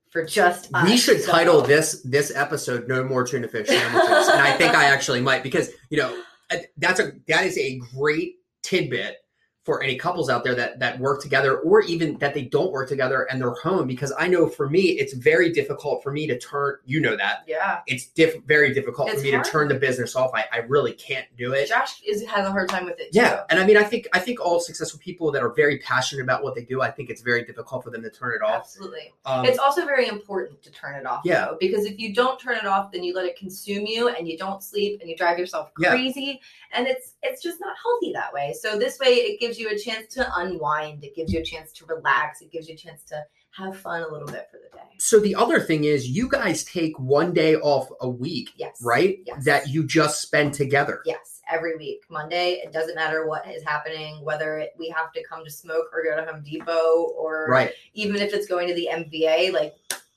for 0.09 0.23
just 0.25 0.73
us. 0.73 0.83
we 0.85 0.95
should 0.95 1.21
So- 1.21 1.31
title 1.31 1.61
this 1.61 2.01
this 2.03 2.31
episode 2.33 2.87
"No 2.87 3.03
More 3.03 3.25
Tuna 3.25 3.47
Fish 3.47 3.67
Sandwiches," 3.67 4.27
and 4.29 4.39
I 4.41 4.53
think 4.57 4.73
I 4.73 4.85
actually 4.85 5.21
might 5.21 5.43
because 5.43 5.71
you 5.89 5.97
know 5.97 6.21
uh, 6.51 6.57
that's 6.77 6.99
a 6.99 7.11
that 7.27 7.45
is 7.45 7.57
a 7.57 7.77
great 7.95 8.35
tidbit 8.63 9.17
for 9.65 9.83
any 9.83 9.97
couples 9.97 10.29
out 10.29 10.43
there 10.43 10.55
that 10.55 10.79
that 10.79 10.97
work 10.99 11.21
together 11.21 11.59
or 11.59 11.81
even 11.81 12.17
that 12.19 12.33
they 12.33 12.43
don't 12.43 12.71
work 12.71 12.87
together 12.87 13.23
and 13.29 13.39
they're 13.39 13.53
home 13.55 13.85
because 13.85 14.11
I 14.17 14.25
know 14.27 14.47
for 14.47 14.67
me 14.69 14.81
it's 14.81 15.13
very 15.13 15.51
difficult 15.51 16.01
for 16.01 16.11
me 16.11 16.25
to 16.27 16.39
turn 16.39 16.77
you 16.85 16.99
know 17.01 17.15
that 17.17 17.43
Yeah. 17.45 17.81
it's 17.85 18.07
diff- 18.07 18.41
very 18.45 18.73
difficult 18.73 19.09
It's 19.09 19.19
for 19.19 19.25
me 19.25 19.31
hard. 19.31 19.43
to 19.43 19.51
turn 19.51 19.67
the 19.67 19.75
business 19.75 20.15
off 20.15 20.31
I, 20.33 20.45
I 20.51 20.57
really 20.59 20.93
can't 20.93 21.27
do 21.37 21.51
it 21.53 21.67
Josh 21.67 22.01
is 22.07 22.25
has 22.25 22.47
a 22.47 22.51
hard 22.51 22.69
time 22.69 22.85
with 22.85 22.99
it 22.99 23.11
too. 23.11 23.19
yeah 23.19 23.43
and 23.49 23.59
I 23.59 23.65
mean 23.65 23.77
I 23.77 23.83
think 23.83 24.07
I 24.13 24.19
think 24.19 24.39
all 24.39 24.59
successful 24.61 24.99
people 25.03 25.29
that 25.33 25.43
are 25.43 25.53
very 25.53 25.77
passionate 25.79 26.23
about 26.23 26.41
what 26.41 26.55
they 26.55 26.63
do 26.63 26.81
I 26.81 26.89
think 26.89 27.09
it's 27.11 27.21
very 27.21 27.43
difficult 27.43 27.83
for 27.83 27.91
them 27.91 28.01
to 28.01 28.09
turn 28.09 28.33
it 28.33 28.41
off 28.41 28.61
Absolutely. 28.61 29.13
um, 29.25 29.45
It's 29.45 29.59
also 29.59 29.85
very 29.85 30.07
important 30.07 30.63
to 30.63 30.71
turn 30.71 30.95
it 30.95 31.05
off. 31.05 31.21
Yeah. 31.25 31.45
Though, 31.45 31.57
because 31.59 31.85
if 31.85 31.99
you 31.99 32.15
don't 32.15 32.39
turn 32.39 32.55
it 32.57 32.65
off, 32.65 32.91
then 32.91 33.03
you 33.03 33.13
let 33.13 33.25
it 33.25 33.37
consume 33.37 33.85
you, 33.85 34.07
and 34.07 34.27
you 34.27 34.37
don't 34.37 34.63
sleep, 34.63 34.99
and 35.01 35.09
you 35.09 35.15
drive 35.17 35.37
yourself 35.37 35.71
crazy 35.75 36.39
Yeah. 36.68 36.68
And 36.73 36.87
it's 36.87 37.15
it's 37.23 37.41
just 37.41 37.59
not 37.59 37.75
healthy 37.81 38.11
that 38.13 38.31
way. 38.33 38.53
So 38.59 38.77
this 38.77 38.99
way, 38.99 39.07
it 39.09 39.39
gives 39.39 39.59
you 39.59 39.69
a 39.69 39.77
chance 39.77 40.13
to 40.15 40.27
unwind. 40.37 41.03
It 41.03 41.15
gives 41.15 41.31
you 41.33 41.39
a 41.39 41.43
chance 41.43 41.71
to 41.73 41.85
relax. 41.85 42.41
It 42.41 42.51
gives 42.51 42.67
you 42.67 42.75
a 42.75 42.77
chance 42.77 43.03
to 43.05 43.23
have 43.51 43.75
fun 43.77 44.03
a 44.03 44.07
little 44.07 44.27
bit 44.27 44.47
for 44.51 44.57
the 44.57 44.75
day. 44.77 44.83
So 44.99 45.19
the 45.19 45.33
other 45.35 45.59
thing 45.59 45.85
is, 45.85 46.07
you 46.07 46.29
guys 46.29 46.63
take 46.63 46.97
one 46.99 47.33
day 47.33 47.55
off 47.55 47.89
a 48.01 48.07
week, 48.09 48.51
Yes. 48.57 48.79
right? 48.83 49.19
Yes. 49.25 49.43
That 49.45 49.67
you 49.69 49.85
just 49.85 50.21
spend 50.21 50.53
together. 50.53 51.01
Yes, 51.05 51.41
every 51.51 51.75
week, 51.77 52.01
Monday. 52.09 52.61
It 52.63 52.71
doesn't 52.71 52.95
matter 52.95 53.25
what 53.27 53.47
is 53.47 53.63
happening, 53.63 54.23
whether 54.23 54.59
it, 54.59 54.73
we 54.77 54.87
have 54.89 55.11
to 55.13 55.23
come 55.23 55.43
to 55.43 55.49
smoke 55.49 55.85
or 55.91 56.03
go 56.03 56.15
to 56.23 56.31
Home 56.31 56.43
Depot, 56.43 57.11
or 57.17 57.47
Right. 57.49 57.71
even 57.95 58.17
if 58.17 58.33
it's 58.33 58.45
going 58.47 58.67
to 58.67 58.73
the 58.75 58.87
MVA. 58.91 59.51
Like 59.51 59.73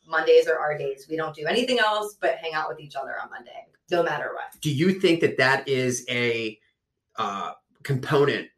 Mondays 0.07 0.47
are 0.47 0.59
our 0.59 0.77
days. 0.77 1.07
We 1.09 1.17
don't 1.17 1.35
do 1.35 1.47
anything 1.47 1.79
else 1.79 2.17
but 2.21 2.37
hang 2.37 2.53
out 2.53 2.69
with 2.69 2.81
each 2.81 2.97
other 2.97 3.15
on 3.23 3.31
Monday, 3.31 3.67
no 3.93 4.03
matter 4.03 4.31
what. 4.33 4.61
Do 4.61 4.73
you 4.73 4.93
think 4.99 5.21
that 5.21 5.37
that 5.37 5.69
is 5.69 6.05
a 6.09 6.59
uh, 7.17 7.53
component 7.85 8.49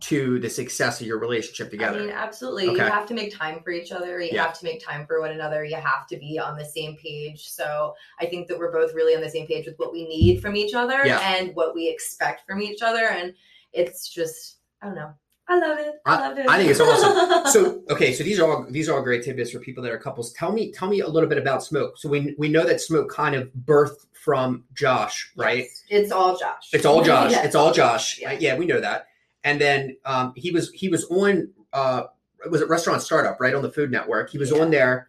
to 0.00 0.38
the 0.38 0.50
success 0.50 1.00
of 1.00 1.06
your 1.06 1.18
relationship 1.18 1.70
together? 1.70 1.98
I 1.98 2.02
mean, 2.02 2.10
absolutely. 2.10 2.64
You 2.64 2.76
have 2.76 3.06
to 3.06 3.14
make 3.14 3.34
time 3.34 3.60
for 3.62 3.70
each 3.70 3.92
other. 3.92 4.20
You 4.20 4.30
Yeah. 4.32 4.44
have 4.44 4.58
to 4.58 4.64
make 4.64 4.84
time 4.84 5.06
for 5.06 5.20
one 5.20 5.30
another. 5.32 5.64
You 5.64 5.76
have 5.76 6.06
to 6.08 6.16
be 6.16 6.38
on 6.38 6.56
the 6.56 6.64
same 6.64 6.96
page. 6.96 7.48
So 7.48 7.94
I 8.20 8.26
think 8.26 8.48
that 8.48 8.58
we're 8.58 8.72
both 8.72 8.94
really 8.94 9.14
on 9.14 9.20
the 9.22 9.30
same 9.30 9.46
page 9.46 9.66
with 9.66 9.78
what 9.78 9.92
we 9.92 10.06
need 10.06 10.40
from 10.40 10.56
each 10.56 10.74
other 10.74 11.04
Yeah. 11.04 11.20
and 11.20 11.54
what 11.54 11.74
we 11.74 11.88
expect 11.88 12.46
from 12.46 12.60
each 12.60 12.82
other. 12.82 13.08
And 13.08 13.34
it's 13.72 14.08
just, 14.08 14.58
I 14.80 14.86
don't 14.86 14.94
know. 14.94 15.14
I 15.48 15.58
love 15.58 15.78
it. 15.78 15.94
I, 16.06 16.28
love 16.28 16.38
it. 16.38 16.48
I 16.48 16.56
think 16.56 16.70
it's 16.70 16.80
awesome. 16.80 17.46
so 17.52 17.82
okay, 17.90 18.12
so 18.12 18.22
these 18.24 18.38
are 18.38 18.48
all 18.50 18.66
these 18.70 18.88
are 18.88 18.96
all 18.96 19.02
great 19.02 19.22
tidbits 19.24 19.50
for 19.50 19.58
people 19.58 19.82
that 19.82 19.92
are 19.92 19.98
couples. 19.98 20.32
Tell 20.32 20.52
me, 20.52 20.72
tell 20.72 20.88
me 20.88 21.00
a 21.00 21.08
little 21.08 21.28
bit 21.28 21.38
about 21.38 21.62
smoke. 21.62 21.98
So 21.98 22.08
we 22.08 22.34
we 22.38 22.48
know 22.48 22.64
that 22.64 22.80
smoke 22.80 23.10
kind 23.10 23.34
of 23.34 23.50
birthed 23.66 24.06
from 24.12 24.64
Josh, 24.74 25.32
right? 25.36 25.64
Yes. 25.64 25.82
It's 25.88 26.12
all 26.12 26.38
Josh. 26.38 26.68
It's 26.72 26.86
all 26.86 27.02
Josh. 27.02 27.32
Yes. 27.32 27.44
It's 27.46 27.54
all 27.56 27.72
Josh. 27.72 28.20
Yeah. 28.20 28.32
Yeah, 28.32 28.56
we 28.56 28.66
know 28.66 28.80
that. 28.80 29.08
And 29.44 29.60
then 29.60 29.96
um, 30.04 30.32
he 30.36 30.52
was 30.52 30.70
he 30.70 30.88
was 30.88 31.04
on 31.06 31.50
uh, 31.72 32.04
was 32.50 32.60
it 32.60 32.68
Restaurant 32.68 33.02
Startup 33.02 33.38
right 33.40 33.54
on 33.54 33.62
the 33.62 33.70
Food 33.70 33.90
Network? 33.90 34.30
He 34.30 34.38
was 34.38 34.52
Yeah. 34.52 34.62
on 34.62 34.70
there. 34.70 35.08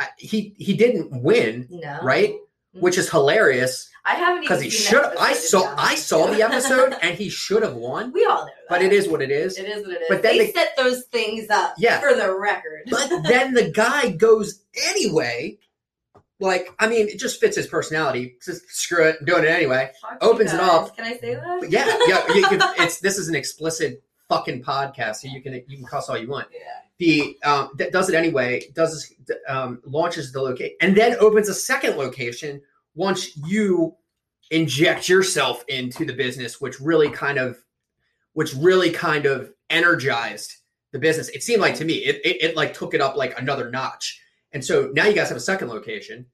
I, 0.00 0.08
he 0.18 0.54
he 0.58 0.76
didn't 0.76 1.22
win, 1.22 1.66
No. 1.70 1.98
Right? 2.02 2.34
Which 2.72 2.98
is 2.98 3.10
hilarious 3.10 3.88
I 4.04 4.14
haven't 4.14 4.42
because 4.42 4.62
he 4.62 4.70
should. 4.70 5.04
I 5.18 5.34
saw 5.34 5.74
I 5.76 5.94
saw 5.94 6.28
the 6.28 6.42
episode 6.42 6.94
and 7.02 7.14
he 7.18 7.28
should 7.28 7.62
have 7.62 7.74
won. 7.74 8.10
we 8.12 8.24
all 8.24 8.38
know 8.38 8.44
that. 8.46 8.52
But 8.68 8.82
it 8.82 8.92
is 8.92 9.06
what 9.08 9.20
it 9.20 9.30
is. 9.30 9.58
It 9.58 9.66
is 9.68 9.86
what 9.86 9.96
it 9.96 10.00
is. 10.02 10.06
But 10.08 10.22
then 10.22 10.38
they 10.38 10.46
the- 10.46 10.52
set 10.52 10.74
those 10.78 11.04
things 11.06 11.50
up 11.50 11.74
Yeah. 11.76 12.00
for 12.00 12.14
the 12.14 12.34
record. 12.34 12.84
But 12.90 13.22
then 13.28 13.52
the 13.52 13.70
guy 13.70 14.10
goes 14.10 14.62
anyway. 14.86 15.58
Like 16.40 16.68
I 16.78 16.88
mean, 16.88 17.08
it 17.08 17.18
just 17.18 17.40
fits 17.40 17.56
his 17.56 17.66
personality. 17.66 18.36
Says, 18.40 18.62
Screw 18.68 19.04
it, 19.08 19.16
I'm 19.20 19.26
doing 19.26 19.44
it 19.44 19.48
anyway. 19.48 19.90
You 20.22 20.28
opens 20.28 20.52
it 20.54 20.60
up. 20.60 20.96
Can 20.96 21.04
I 21.04 21.16
say 21.18 21.34
that? 21.34 21.58
But 21.60 21.70
yeah, 21.70 21.86
yeah. 22.06 22.24
You 22.34 22.46
it's 22.84 23.00
this 23.00 23.18
is 23.18 23.28
an 23.28 23.34
explicit 23.34 24.02
fucking 24.28 24.62
podcast, 24.62 25.16
so 25.16 25.28
you 25.28 25.42
can 25.42 25.54
you 25.66 25.76
can 25.76 25.84
cuss 25.84 26.08
all 26.08 26.16
you 26.16 26.28
want. 26.28 26.46
Yeah. 26.52 26.60
The 26.98 27.38
um, 27.44 27.70
that 27.76 27.92
does 27.92 28.08
it 28.08 28.14
anyway 28.14 28.62
does 28.74 29.12
um, 29.48 29.80
launches 29.84 30.32
the 30.32 30.40
location 30.40 30.76
and 30.80 30.96
then 30.96 31.16
opens 31.20 31.48
a 31.48 31.54
second 31.54 31.96
location 31.96 32.60
once 32.94 33.36
you 33.46 33.94
inject 34.50 35.08
yourself 35.08 35.64
into 35.68 36.04
the 36.04 36.12
business 36.12 36.60
which 36.60 36.80
really 36.80 37.10
kind 37.10 37.38
of 37.38 37.58
which 38.32 38.52
really 38.54 38.90
kind 38.90 39.26
of 39.26 39.52
energized 39.70 40.56
the 40.92 40.98
business 40.98 41.28
it 41.30 41.42
seemed 41.42 41.60
like 41.60 41.74
to 41.76 41.84
me 41.84 41.94
it, 41.94 42.16
it, 42.24 42.42
it 42.50 42.56
like 42.56 42.74
took 42.74 42.94
it 42.94 43.00
up 43.00 43.16
like 43.16 43.38
another 43.38 43.70
notch 43.70 44.20
and 44.52 44.64
so 44.64 44.90
now 44.94 45.04
you 45.04 45.14
guys 45.14 45.28
have 45.28 45.36
a 45.36 45.40
second 45.40 45.68
location 45.68 46.26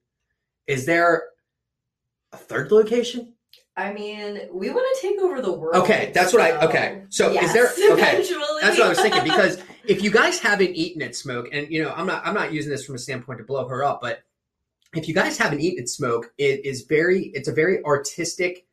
is 0.65 0.85
there 0.85 1.25
a 2.33 2.37
third 2.37 2.71
location 2.71 3.31
I 3.77 3.91
mean, 3.91 4.39
we 4.53 4.69
want 4.69 4.87
to 4.95 5.01
take 5.01 5.19
over 5.19 5.41
the 5.41 5.51
world. 5.51 5.75
Okay, 5.83 6.09
that's 6.13 6.31
what 6.31 6.41
I- 6.41 6.65
okay. 6.65 7.03
So 7.09 7.31
is 7.31 7.51
there- 7.51 7.65
okay, 7.91 8.21
Eventually. 8.21 8.61
That's 8.61 8.77
what 8.77 8.85
I 8.85 8.89
was 8.89 9.01
thinking 9.01 9.23
because 9.23 9.57
if 9.87 10.03
you 10.03 10.11
guys 10.11 10.39
haven't 10.39 10.75
eaten 10.75 11.01
at 11.01 11.15
Smoke, 11.15 11.49
and 11.51 11.69
you 11.69 11.83
know, 11.83 11.93
I'm 11.95 12.07
not 12.07 12.25
I'm 12.25 12.33
not 12.33 12.53
using 12.53 12.71
this 12.71 12.85
from 12.85 12.95
a 12.95 12.99
standpoint 12.99 13.39
to 13.39 13.45
blow 13.45 13.67
her 13.67 13.83
up, 13.83 14.01
but 14.01 14.23
if 14.93 15.07
you 15.07 15.13
guys 15.13 15.37
haven't 15.37 15.61
eaten 15.61 15.83
at 15.83 15.89
Smoke, 15.89 16.31
it 16.37 16.65
is 16.65 16.83
very 16.83 17.25
it's 17.33 17.47
a 17.47 17.53
very 17.53 17.83
artistic, 17.83 18.65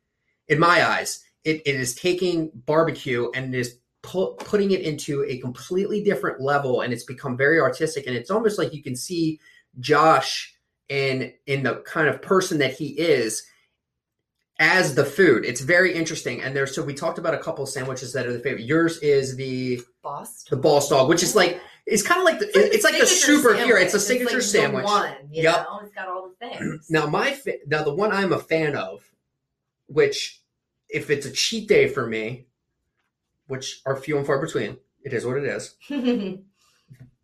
in 0.47 0.59
my 0.59 0.87
eyes. 0.87 1.23
It, 1.43 1.61
it 1.65 1.75
is 1.75 1.95
taking 1.95 2.51
barbecue 2.53 3.29
and 3.35 3.53
it 3.53 3.59
is 3.59 3.79
pu- 4.01 4.35
putting 4.35 4.71
it 4.71 4.81
into 4.81 5.25
a 5.25 5.39
completely 5.39 6.03
different 6.03 6.39
level, 6.39 6.81
and 6.81 6.93
it's 6.93 7.03
become 7.03 7.35
very 7.35 7.59
artistic. 7.59 8.07
And 8.07 8.15
it's 8.15 8.31
almost 8.31 8.57
like 8.57 8.73
you 8.73 8.83
can 8.83 8.95
see 8.95 9.39
Josh 9.79 10.55
in 10.89 11.33
in 11.47 11.63
the 11.63 11.75
kind 11.85 12.07
of 12.07 12.21
person 12.21 12.59
that 12.59 12.73
he 12.73 12.87
is 12.89 13.43
as 14.59 14.95
the 14.95 15.03
food. 15.05 15.45
It's 15.45 15.61
very 15.61 15.93
interesting. 15.93 16.41
And 16.41 16.55
there's 16.55 16.75
so 16.75 16.83
we 16.83 16.93
talked 16.93 17.17
about 17.17 17.33
a 17.33 17.37
couple 17.39 17.65
sandwiches 17.65 18.13
that 18.13 18.25
are 18.27 18.33
the 18.33 18.39
favorite. 18.39 18.65
Yours 18.65 18.97
is 18.99 19.35
the 19.35 19.81
Boss. 20.01 20.43
the 20.43 20.57
boss 20.57 20.89
dog, 20.89 21.07
which 21.09 21.23
is 21.23 21.35
like 21.35 21.59
it's 21.85 22.03
kind 22.03 22.19
of 22.19 22.23
like 22.25 22.39
the, 22.39 22.49
it's 22.53 22.83
like 22.83 22.93
the 22.97 23.03
superhero. 23.05 23.81
It's 23.81 23.93
a 23.93 23.99
sandwich. 23.99 24.29
signature 24.29 24.35
like 24.37 24.41
sandwich. 24.43 24.85
One, 24.85 25.13
you 25.31 25.43
Yep. 25.43 25.55
know, 25.69 25.79
it's 25.83 25.93
got 25.93 26.07
all 26.07 26.29
the 26.29 26.47
things. 26.47 26.87
Now 26.89 27.07
my 27.07 27.31
fa- 27.31 27.57
now 27.67 27.83
the 27.83 27.93
one 27.93 28.11
I'm 28.11 28.31
a 28.33 28.39
fan 28.39 28.75
of, 28.75 29.03
which 29.87 30.41
if 30.89 31.09
it's 31.09 31.25
a 31.25 31.31
cheat 31.31 31.67
day 31.67 31.87
for 31.87 32.05
me, 32.07 32.45
which 33.47 33.81
are 33.85 33.95
few 33.95 34.17
and 34.17 34.25
far 34.25 34.39
between, 34.39 34.77
it 35.03 35.13
is 35.13 35.25
what 35.25 35.37
it 35.37 35.45
is. 35.45 35.75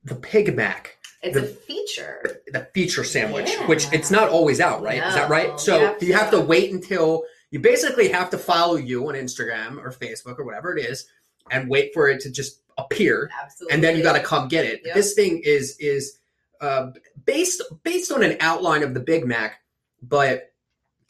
The 0.06 0.16
Pig 0.16 0.56
Mac, 0.56 0.98
it's 1.22 1.36
The- 1.36 1.44
a 1.44 1.48
feature. 1.48 2.42
the 2.48 2.68
feature 2.74 3.04
sandwich, 3.04 3.50
Yeah. 3.50 3.68
which 3.68 3.92
it's 3.92 4.10
not 4.12 4.30
always 4.30 4.60
out, 4.60 4.82
right? 4.82 5.04
Is 5.06 5.16
that 5.16 5.30
right? 5.30 5.60
So 5.60 5.78
you 5.80 5.86
have 5.86 6.04
you 6.04 6.14
have 6.14 6.32
to- 6.32 6.40
wait 6.42 6.72
until 6.72 7.24
you 7.52 7.60
basically 7.60 8.10
have 8.10 8.30
to 8.30 8.38
follow 8.38 8.76
you 8.76 9.08
on 9.10 9.16
Instagram 9.16 9.84
or 9.84 9.92
Facebook 9.92 10.38
or 10.40 10.44
whatever 10.46 10.76
it 10.78 10.86
is, 10.86 11.06
and 11.52 11.70
wait 11.70 11.92
for 11.94 12.08
it 12.08 12.22
to 12.22 12.30
just 12.32 12.62
appear. 12.78 13.30
Absolutely. 13.44 13.74
and 13.74 13.84
then 13.84 13.98
you 13.98 14.04
got 14.04 14.14
to 14.14 14.22
come 14.24 14.48
get 14.48 14.66
it. 14.66 14.82
Yep. 14.86 14.96
This 14.96 15.14
thing 15.14 15.42
is 15.44 15.76
is 15.80 16.18
uh, 16.62 16.92
based 17.26 17.62
based 17.84 18.12
on 18.12 18.24
an 18.24 18.38
outline 18.40 18.84
of 18.84 18.94
the 18.94 19.00
Big 19.00 19.26
Mac, 19.26 19.60
but 20.02 20.52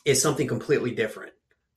is 0.05 0.21
something 0.21 0.47
completely 0.47 0.91
different. 0.91 1.33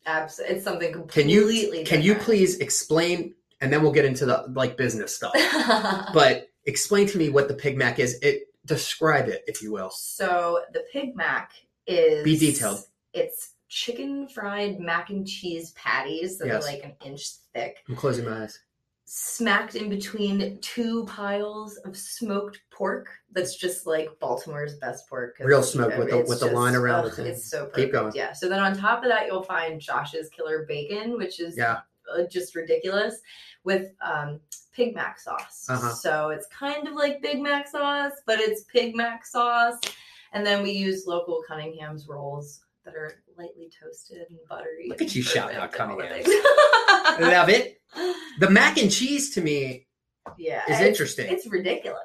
Abs- 0.06 0.38
it's 0.40 0.64
something 0.64 0.92
completely. 0.92 1.22
Can 1.22 1.28
you 1.30 1.40
completely. 1.42 1.84
can 1.84 2.02
you 2.02 2.14
please 2.14 2.58
explain? 2.58 3.34
And 3.60 3.72
then 3.72 3.82
we'll 3.82 3.92
get 3.92 4.04
into 4.04 4.26
the 4.26 4.44
like 4.54 4.76
business 4.76 5.14
stuff. 5.14 5.32
but 6.14 6.48
explain 6.66 7.06
to 7.08 7.18
me 7.18 7.28
what 7.28 7.48
the 7.48 7.54
Pig 7.54 7.76
Mac 7.76 7.98
is. 7.98 8.18
It 8.22 8.44
describe 8.64 9.28
it, 9.28 9.42
if 9.46 9.60
you 9.62 9.72
will. 9.72 9.90
so 9.90 10.60
the 10.72 10.84
Pig 10.92 11.16
Mac 11.16 11.52
is 11.86 12.22
Be 12.24 12.38
detailed. 12.38 12.80
It's 13.12 13.54
chicken 13.68 14.28
fried 14.28 14.78
mac 14.78 15.10
and 15.10 15.26
cheese 15.26 15.72
patties 15.72 16.38
that 16.38 16.46
Yes. 16.46 16.62
are 16.62 16.66
like 16.72 16.84
an 16.84 16.94
inch 17.04 17.26
thick, 17.54 17.78
I'm 17.88 17.96
closing 17.96 18.24
my 18.26 18.42
eyes. 18.44 18.58
smacked 19.04 19.74
in 19.74 19.88
between 19.90 20.58
two 20.60 21.04
piles 21.06 21.76
of 21.78 21.96
smoked 21.96 22.60
pork. 22.70 23.08
That's 23.32 23.56
just 23.56 23.86
like 23.86 24.08
Baltimore's 24.20 24.76
best 24.76 25.08
pork. 25.08 25.36
Real 25.40 25.62
smoke 25.62 25.96
with 25.98 26.10
the- 26.10 26.18
with 26.28 26.40
the 26.40 26.46
line 26.46 26.74
around 26.76 27.06
ugh, 27.06 27.18
it. 27.18 27.26
It's 27.26 27.50
so 27.50 27.64
perfect. 27.66 27.76
Keep 27.76 27.92
going. 27.92 28.12
Yeah. 28.14 28.32
So 28.32 28.48
then 28.48 28.60
on 28.60 28.76
top 28.76 29.02
of 29.02 29.08
that, 29.10 29.26
you'll 29.26 29.42
find 29.42 29.80
Josh's 29.80 30.28
Killer 30.30 30.64
Bacon, 30.66 31.16
which 31.18 31.40
is 31.40 31.56
Yeah. 31.56 31.80
uh, 32.10 32.22
just 32.30 32.54
ridiculous 32.54 33.20
with 33.64 33.88
um, 34.00 34.40
Pig 34.72 34.94
Mac 34.94 35.18
sauce. 35.20 35.66
Uh-huh. 35.68 35.90
So 35.94 36.30
it's 36.30 36.46
kind 36.46 36.86
of 36.88 36.94
like 36.94 37.20
Big 37.22 37.40
Mac 37.40 37.68
sauce, 37.68 38.12
but 38.26 38.40
it's 38.40 38.62
Pig 38.64 38.94
Mac 38.96 39.24
sauce. 39.26 39.78
And 40.32 40.46
then 40.46 40.62
we 40.62 40.70
use 40.72 41.04
local 41.06 41.42
Cunningham's 41.46 42.08
rolls 42.08 42.60
that 42.84 42.94
are 42.94 43.12
lightly 43.36 43.70
toasted 43.80 44.22
and 44.30 44.38
buttery. 44.48 44.86
Look 44.88 45.02
at 45.02 45.14
you 45.14 45.22
shouting 45.22 45.56
out 45.56 45.72
Perfect 45.72 45.80
and 45.82 45.90
all 45.92 45.96
the 45.98 46.02
Cunningham's. 46.08 47.32
Love 47.32 47.48
it. 47.50 47.80
The 48.40 48.48
mac 48.50 48.78
and 48.78 48.90
cheese 48.90 49.34
to 49.34 49.40
me 49.42 49.86
yeah, 50.38 50.62
is 50.64 50.76
it's- 50.76 50.86
interesting. 50.88 51.30
It's 51.30 51.46
ridiculous. 51.46 51.98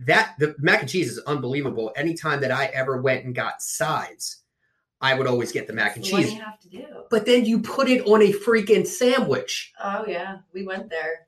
that 0.00 0.34
the 0.38 0.54
mac 0.58 0.80
and 0.80 0.88
cheese 0.90 1.10
is 1.12 1.18
unbelievable. 1.26 1.92
Anytime 1.96 2.40
that 2.40 2.50
I 2.50 2.66
ever 2.66 3.00
went 3.02 3.24
and 3.26 3.34
got 3.34 3.60
sides, 3.62 4.42
I 5.00 5.12
would 5.14 5.26
always 5.26 5.52
get 5.52 5.66
the 5.66 5.74
mac 5.74 5.96
and 5.96 6.04
It's 6.04 6.12
what 6.12 6.22
cheese. 6.22 6.32
you 6.32 6.40
have 6.40 6.58
to 6.60 6.68
do. 6.70 6.84
But 7.10 7.26
then 7.26 7.44
you 7.44 7.60
put 7.60 7.88
it 7.88 8.06
on 8.06 8.22
a 8.22 8.32
freaking 8.32 8.86
sandwich. 8.86 9.72
Oh 9.82 10.04
yeah, 10.08 10.38
we 10.54 10.64
went 10.64 10.88
there. 10.88 11.25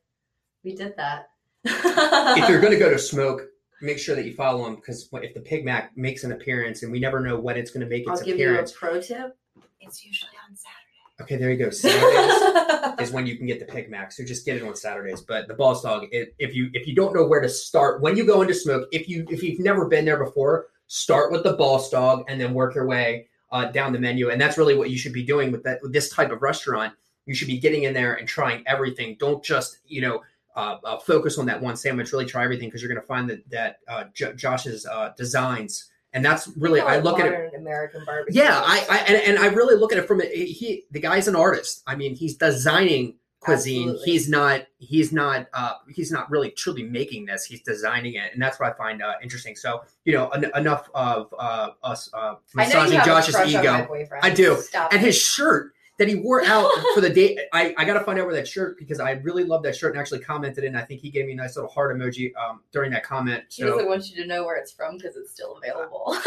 We 0.69 0.75
did 0.75 0.95
that. 0.99 1.31
If 1.65 2.47
you're 2.51 2.61
going 2.61 2.75
to 2.75 2.79
go 2.79 2.91
to 2.91 2.99
smoke, 2.99 3.47
make 3.81 3.99
sure 3.99 4.15
that 4.15 4.27
you 4.27 4.35
follow 4.35 4.67
them 4.67 4.75
because 4.75 5.09
if 5.15 5.33
the 5.33 5.41
Pig 5.41 5.65
Mac 5.65 5.97
makes 5.97 6.25
an 6.25 6.33
appearance 6.33 6.83
and 6.83 6.93
we 6.93 7.01
never 7.01 7.21
know 7.21 7.39
when 7.39 7.57
it's 7.57 7.71
going 7.71 7.81
to 7.81 7.89
make 7.89 8.03
its 8.03 8.21
I'll 8.21 8.27
give 8.27 8.39
you 8.39 8.49
a 8.49 8.51
appearance. 8.51 8.73
pro 8.73 9.01
tip. 9.01 9.35
It's 9.81 10.05
usually 10.05 10.33
on 10.47 10.55
Saturday. 10.55 11.23
Okay, 11.23 11.37
there 11.37 11.51
you 11.51 11.57
go. 11.57 11.71
Saturdays 11.71 13.09
is 13.09 13.15
when 13.15 13.27
you 13.27 13.39
can 13.39 13.47
get 13.47 13.61
the 13.61 13.65
Pig 13.65 13.91
Mac. 13.91 14.13
So 14.13 14.27
just 14.27 14.45
get 14.45 14.59
it 14.59 14.63
on 14.63 14.77
Saturdays. 14.77 15.23
But 15.23 15.49
the 15.49 15.55
Boss 15.55 15.81
Dog, 15.85 16.07
it, 16.13 16.35
if 16.39 16.55
you 16.55 16.69
if 16.75 16.87
you 16.87 16.95
don't 16.95 17.15
know 17.15 17.27
where 17.27 17.41
to 17.41 17.49
start 17.49 18.03
when 18.03 18.15
you 18.15 18.27
go 18.27 18.43
into 18.43 18.53
smoke, 18.53 18.89
if 18.93 19.09
you 19.09 19.27
if 19.31 19.43
you've 19.43 19.61
never 19.61 19.87
been 19.87 20.05
there 20.05 20.23
before, 20.23 20.67
start 20.89 21.33
with 21.33 21.45
the 21.45 21.55
Boss 21.55 21.89
Dog 21.89 22.25
and 22.29 22.39
then 22.39 22.53
work 22.53 22.75
your 22.75 22.87
way 22.87 23.29
uh, 23.53 23.65
down 23.71 23.95
the 23.95 23.99
menu. 23.99 24.29
And 24.29 24.39
that's 24.39 24.59
really 24.59 24.77
what 24.77 24.91
you 24.91 24.99
should 24.99 25.15
be 25.15 25.23
doing 25.25 25.51
with 25.51 25.63
that 25.63 25.79
with 25.81 25.95
this 25.95 26.11
type 26.11 26.31
of 26.31 26.43
restaurant. 26.43 26.93
You 27.25 27.35
should 27.35 27.49
be 27.49 27.59
getting 27.59 27.85
in 27.85 27.95
there 27.95 28.15
and 28.15 28.29
trying 28.29 28.63
everything. 28.67 29.17
Don't 29.19 29.43
just 29.43 29.79
you 29.87 30.03
know 30.03 30.21
uh, 30.59 30.79
uh, 30.83 30.99
focus 30.99 31.39
on 31.39 31.47
that 31.47 31.61
one 31.63 31.77
sandwich. 31.77 32.13
Really 32.13 32.27
try 32.27 32.43
everything 32.43 32.69
because 32.69 32.83
you're 32.83 32.93
going 32.93 33.01
to 33.01 33.07
find 33.07 33.31
that 33.31 33.49
that 33.51 33.79
uh, 33.87 34.05
J- 34.13 34.35
Josh's 34.35 34.85
uh, 34.87 35.13
designs. 35.17 35.89
And 36.15 36.25
that's 36.25 36.49
really 36.57 36.81
I 36.81 36.99
look 36.99 37.21
at 37.21 37.27
it. 37.27 37.55
American 37.55 38.03
barbecue. 38.05 38.43
Yeah, 38.43 38.61
I, 38.65 38.85
I 38.91 38.99
and, 39.07 39.17
and 39.17 39.39
I 39.39 39.47
really 39.55 39.77
look 39.77 39.93
at 39.93 39.99
it 39.99 40.09
from 40.09 40.21
he 40.21 40.85
the 40.91 41.01
guy's 41.01 41.29
an 41.29 41.37
artist. 41.37 41.83
I 41.87 41.95
mean, 41.95 42.17
he's 42.17 42.35
designing 42.35 43.15
cuisine. 43.41 43.91
Absolutely. 43.91 44.13
He's 44.13 44.29
not 44.29 44.67
he's 44.79 45.13
not 45.13 45.47
uh 45.53 45.75
he's 45.95 46.11
not 46.11 46.31
really 46.31 46.51
truly 46.51 46.83
making 46.83 47.27
this. 47.27 47.45
He's 47.45 47.63
designing 47.63 48.15
it, 48.15 48.33
and 48.33 48.43
that's 48.43 48.59
what 48.59 48.73
I 48.73 48.77
find 48.77 49.03
uh, 49.03 49.15
interesting. 49.23 49.55
So 49.55 49.83
you 50.05 50.15
know, 50.15 50.29
en- 50.31 50.51
enough 50.57 50.89
of 50.95 51.33
uh, 51.39 51.71
us 51.85 52.11
uh, 52.15 52.17
I 52.17 52.23
know 52.27 52.33
you 52.33 52.37
massaging 52.57 53.01
Josh's 53.05 53.35
crush 53.37 53.55
on 53.55 53.65
my 53.65 53.83
ego. 53.83 54.19
I 54.23 54.31
do. 54.31 54.57
Stop 54.63 54.93
And 54.93 55.03
his 55.03 55.17
shirt 55.17 55.73
that 55.99 56.09
he 56.09 56.15
wore 56.17 56.45
out 56.45 56.71
for 56.95 57.01
the 57.01 57.11
date. 57.11 57.39
I, 57.53 57.75
I 57.77 57.85
got 57.85 57.95
to 57.95 58.01
find 58.05 58.19
out 58.19 58.27
where 58.27 58.35
that 58.37 58.47
shirt 58.49 58.79
because 58.79 59.01
I 59.01 59.13
really 59.13 59.45
love 59.45 59.63
that 59.65 59.77
shirt 59.77 59.93
and 59.93 60.01
actually 60.01 60.21
commented 60.21 60.65
in. 60.65 60.77
I 60.77 60.83
think 60.83 61.01
he 61.01 61.11
gave 61.11 61.27
me 61.27 61.33
a 61.33 61.37
nice 61.37 61.57
little 61.57 61.71
heart 61.71 61.97
emoji 61.97 62.31
um, 62.37 62.61
during 62.73 62.91
that 62.93 63.03
comment. 63.03 63.45
She 63.49 63.63
So 63.63 63.69
doesn't 63.69 63.89
want 63.89 64.09
you 64.11 64.17
to 64.23 64.27
know 64.29 64.45
where 64.45 64.57
it's 64.57 64.73
from 64.73 64.97
because 64.97 65.17
it's 65.17 65.31
still 65.33 65.57
available. 65.59 66.05
if 66.13 66.23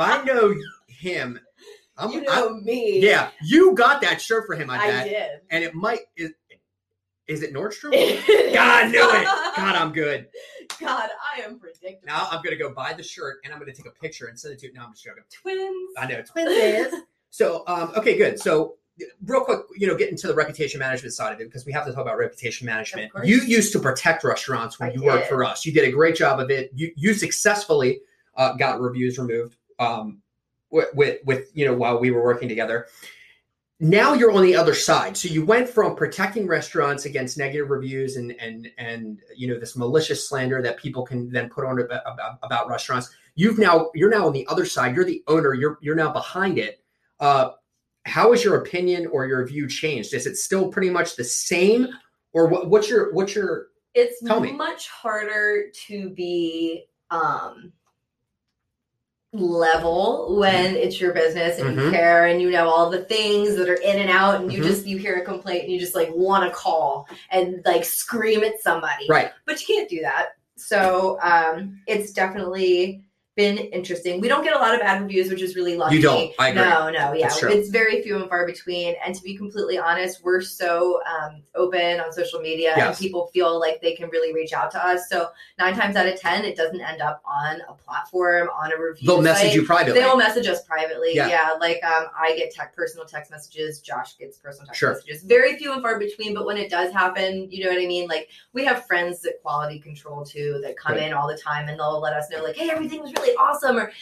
I 0.00 0.22
know 0.26 0.54
him, 0.88 1.38
I'm, 1.96 2.10
you 2.10 2.24
I- 2.28 2.40
know 2.40 2.54
me. 2.56 3.00
Yeah, 3.00 3.30
you 3.42 3.74
got 3.74 4.00
that 4.02 4.20
shirt 4.20 4.46
for 4.46 4.54
him, 4.56 4.68
I 4.70 4.78
I 4.78 4.86
bet. 4.88 5.08
did. 5.08 5.30
And 5.50 5.62
it 5.64 5.74
might 5.74 6.00
is 6.16 6.32
is 7.26 7.42
it 7.42 7.54
Nordstrom? 7.54 7.92
God, 7.92 8.52
God, 8.54 8.84
I 8.84 8.88
knew 8.88 9.10
it. 9.10 9.24
God, 9.56 9.76
I'm 9.76 9.92
good. 9.92 10.26
God, 10.78 11.08
I 11.34 11.40
am 11.40 11.58
predictable. 11.58 12.00
Now 12.06 12.26
I'm 12.30 12.42
gonna 12.42 12.56
go 12.56 12.74
buy 12.74 12.92
the 12.92 13.02
shirt 13.02 13.36
and 13.44 13.52
I'm 13.52 13.58
gonna 13.60 13.72
take 13.72 13.86
a 13.86 13.90
picture 13.90 14.26
and 14.26 14.38
send 14.38 14.54
it 14.54 14.60
to. 14.60 14.72
No, 14.74 14.82
I'm 14.84 14.92
just 14.92 15.04
joking. 15.04 15.22
Twins. 15.32 15.94
I 15.96 16.06
know 16.06 16.20
twins. 16.22 16.94
So, 17.34 17.64
um, 17.66 17.92
okay, 17.96 18.16
good. 18.16 18.38
So, 18.38 18.76
real 19.24 19.40
quick, 19.40 19.60
you 19.76 19.88
know, 19.88 19.96
get 19.96 20.10
into 20.10 20.28
the 20.28 20.34
reputation 20.34 20.78
management 20.78 21.14
side 21.14 21.32
of 21.32 21.40
it 21.40 21.44
because 21.44 21.66
we 21.66 21.72
have 21.72 21.84
to 21.84 21.92
talk 21.92 22.02
about 22.02 22.16
reputation 22.16 22.64
management. 22.64 23.10
You 23.24 23.40
used 23.42 23.72
to 23.72 23.80
protect 23.80 24.22
restaurants 24.22 24.78
when 24.78 24.90
I 24.90 24.92
you 24.92 25.02
worked 25.02 25.26
for 25.26 25.42
us. 25.42 25.66
You 25.66 25.72
did 25.72 25.88
a 25.88 25.90
great 25.90 26.14
job 26.14 26.38
of 26.38 26.50
it. 26.50 26.70
You 26.74 26.92
you 26.94 27.12
successfully 27.12 28.02
uh, 28.36 28.52
got 28.52 28.80
reviews 28.80 29.18
removed. 29.18 29.56
Um, 29.80 30.22
with, 30.74 30.88
with 30.94 31.18
with 31.24 31.50
you 31.54 31.64
know 31.64 31.74
while 31.74 31.98
we 31.98 32.10
were 32.10 32.22
working 32.22 32.48
together. 32.48 32.86
Now 33.80 34.12
you're 34.12 34.30
on 34.30 34.42
the 34.42 34.54
other 34.54 34.74
side. 34.74 35.16
So 35.16 35.28
you 35.28 35.44
went 35.44 35.68
from 35.68 35.96
protecting 35.96 36.46
restaurants 36.46 37.06
against 37.06 37.38
negative 37.38 37.70
reviews 37.70 38.16
and 38.16 38.32
and 38.40 38.70
and 38.78 39.20
you 39.36 39.48
know 39.48 39.58
this 39.58 39.76
malicious 39.76 40.28
slander 40.28 40.62
that 40.62 40.76
people 40.76 41.04
can 41.04 41.30
then 41.30 41.48
put 41.48 41.64
on 41.64 41.80
about, 41.80 42.02
about, 42.06 42.38
about 42.42 42.68
restaurants. 42.68 43.10
You've 43.34 43.58
now 43.58 43.90
you're 43.94 44.10
now 44.10 44.26
on 44.26 44.32
the 44.32 44.46
other 44.48 44.66
side. 44.66 44.94
You're 44.94 45.04
the 45.04 45.22
owner. 45.26 45.54
You're 45.54 45.78
you're 45.80 45.96
now 45.96 46.12
behind 46.12 46.58
it. 46.58 46.83
Uh, 47.20 47.50
how 48.04 48.32
has 48.32 48.44
your 48.44 48.56
opinion 48.56 49.06
or 49.06 49.26
your 49.26 49.46
view 49.46 49.66
changed? 49.68 50.12
Is 50.14 50.26
it 50.26 50.36
still 50.36 50.68
pretty 50.68 50.90
much 50.90 51.16
the 51.16 51.24
same, 51.24 51.88
or 52.32 52.48
what, 52.48 52.68
what's 52.68 52.88
your 52.90 53.12
what's 53.14 53.34
your 53.34 53.68
It's 53.94 54.20
much 54.22 54.88
harder 54.88 55.70
to 55.86 56.10
be 56.10 56.86
um 57.10 57.72
level 59.32 60.36
when 60.38 60.76
it's 60.76 61.00
your 61.00 61.12
business 61.12 61.58
and 61.58 61.74
you 61.74 61.80
Mhm. 61.80 61.90
care 61.90 62.26
and 62.26 62.40
you 62.40 62.50
know 62.50 62.68
all 62.68 62.88
the 62.88 63.04
things 63.04 63.56
that 63.56 63.68
are 63.68 63.74
in 63.74 63.98
and 63.98 64.08
out 64.08 64.40
and 64.40 64.52
you 64.52 64.60
Mhm. 64.60 64.64
just 64.64 64.86
you 64.86 64.96
hear 64.96 65.16
a 65.16 65.24
complaint 65.24 65.64
and 65.64 65.72
you 65.72 65.80
just 65.80 65.96
like 65.96 66.08
want 66.14 66.44
to 66.48 66.54
call 66.54 67.08
and 67.30 67.60
like 67.64 67.84
scream 67.84 68.44
at 68.44 68.60
somebody 68.60 69.06
right? 69.08 69.32
but 69.44 69.60
you 69.60 69.66
can't 69.74 69.88
do 69.90 70.00
that 70.00 70.36
so 70.56 71.18
um 71.20 71.80
it's 71.88 72.12
definitely 72.12 73.02
been 73.36 73.58
interesting 73.58 74.20
we 74.20 74.28
don't 74.28 74.44
get 74.44 74.54
a 74.54 74.58
lot 74.58 74.74
of 74.74 74.80
bad 74.80 75.02
reviews 75.02 75.28
which 75.28 75.42
is 75.42 75.56
really 75.56 75.76
lucky 75.76 75.96
You 75.96 76.02
don't. 76.02 76.32
I 76.38 76.48
agree. 76.50 76.62
no 76.62 76.88
no 76.90 77.12
yeah 77.14 77.28
it's 77.42 77.68
very 77.68 78.00
few 78.02 78.16
and 78.16 78.28
far 78.28 78.46
between 78.46 78.94
and 79.04 79.14
to 79.14 79.22
be 79.22 79.36
completely 79.36 79.76
honest 79.76 80.22
we're 80.22 80.40
so 80.40 81.00
um, 81.04 81.42
open 81.56 81.98
on 81.98 82.12
social 82.12 82.40
media 82.40 82.74
and 82.76 82.96
people 82.96 83.26
feel 83.32 83.58
like 83.58 83.80
they 83.80 83.94
can 83.96 84.08
really 84.10 84.32
reach 84.32 84.52
out 84.52 84.70
to 84.70 84.86
us 84.86 85.08
so 85.08 85.28
nine 85.58 85.74
times 85.74 85.96
out 85.96 86.06
of 86.06 86.18
ten 86.20 86.44
it 86.44 86.56
doesn't 86.56 86.80
end 86.80 87.02
up 87.02 87.22
on 87.26 87.60
a 87.68 87.72
platform 87.74 88.48
on 88.54 88.72
a 88.72 88.80
review 88.80 89.06
They'll 89.08 89.22
message 89.22 89.54
you 89.54 89.64
privately. 89.64 90.00
They'll 90.00 90.16
message 90.16 90.46
us 90.46 90.62
privately. 90.64 91.10
Yeah. 91.14 91.28
Yeah, 91.28 91.50
like 91.60 91.82
um, 91.84 92.06
I 92.18 92.36
get 92.36 92.52
tech 92.52 92.74
personal 92.74 93.06
text 93.06 93.30
messages. 93.30 93.80
Josh 93.80 94.16
gets 94.18 94.38
personal 94.38 94.66
text 94.66 94.78
Sure. 94.78 94.90
messages. 94.92 95.22
Very 95.24 95.56
few 95.56 95.72
and 95.72 95.82
far 95.82 95.98
between, 95.98 96.34
but 96.34 96.46
when 96.46 96.56
it 96.56 96.70
does 96.70 96.92
happen, 96.92 97.48
you 97.50 97.64
know 97.64 97.70
what 97.70 97.80
I 97.82 97.86
mean. 97.86 98.08
Like 98.08 98.28
we 98.52 98.64
have 98.64 98.86
friends 98.86 99.24
at 99.24 99.40
quality 99.42 99.78
control 99.80 100.24
too 100.24 100.60
that 100.62 100.76
come 100.76 100.94
Good. 100.94 101.02
in 101.04 101.12
all 101.12 101.26
the 101.26 101.36
time 101.36 101.68
and 101.68 101.78
they'll 101.78 102.00
let 102.00 102.12
us 102.14 102.30
know 102.30 102.42
like, 102.42 102.56
hey, 102.56 102.70
everything 102.70 103.00
was 103.02 103.12
really 103.14 103.23
awesome, 103.32 103.76
or 103.76 103.86
hey, 103.86 103.92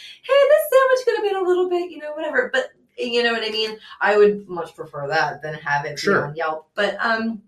this 0.48 0.70
sandwich 0.72 1.04
could 1.04 1.16
have 1.16 1.24
been 1.24 1.42
a 1.44 1.48
little 1.48 1.68
bit, 1.68 1.90
you 1.90 1.98
know, 1.98 2.12
whatever. 2.12 2.50
But 2.52 2.70
you 2.98 3.22
know 3.22 3.32
what 3.32 3.42
I 3.42 3.50
mean. 3.50 3.78
I 4.00 4.16
would 4.16 4.48
much 4.48 4.74
prefer 4.76 5.08
that 5.08 5.42
than 5.42 5.54
have 5.54 5.85
it 5.87 5.98
Sure. 5.98 6.22
be 6.22 6.28
on 6.30 6.37
Yelp. 6.37 6.68
But 6.74 6.96
um, 7.00 7.42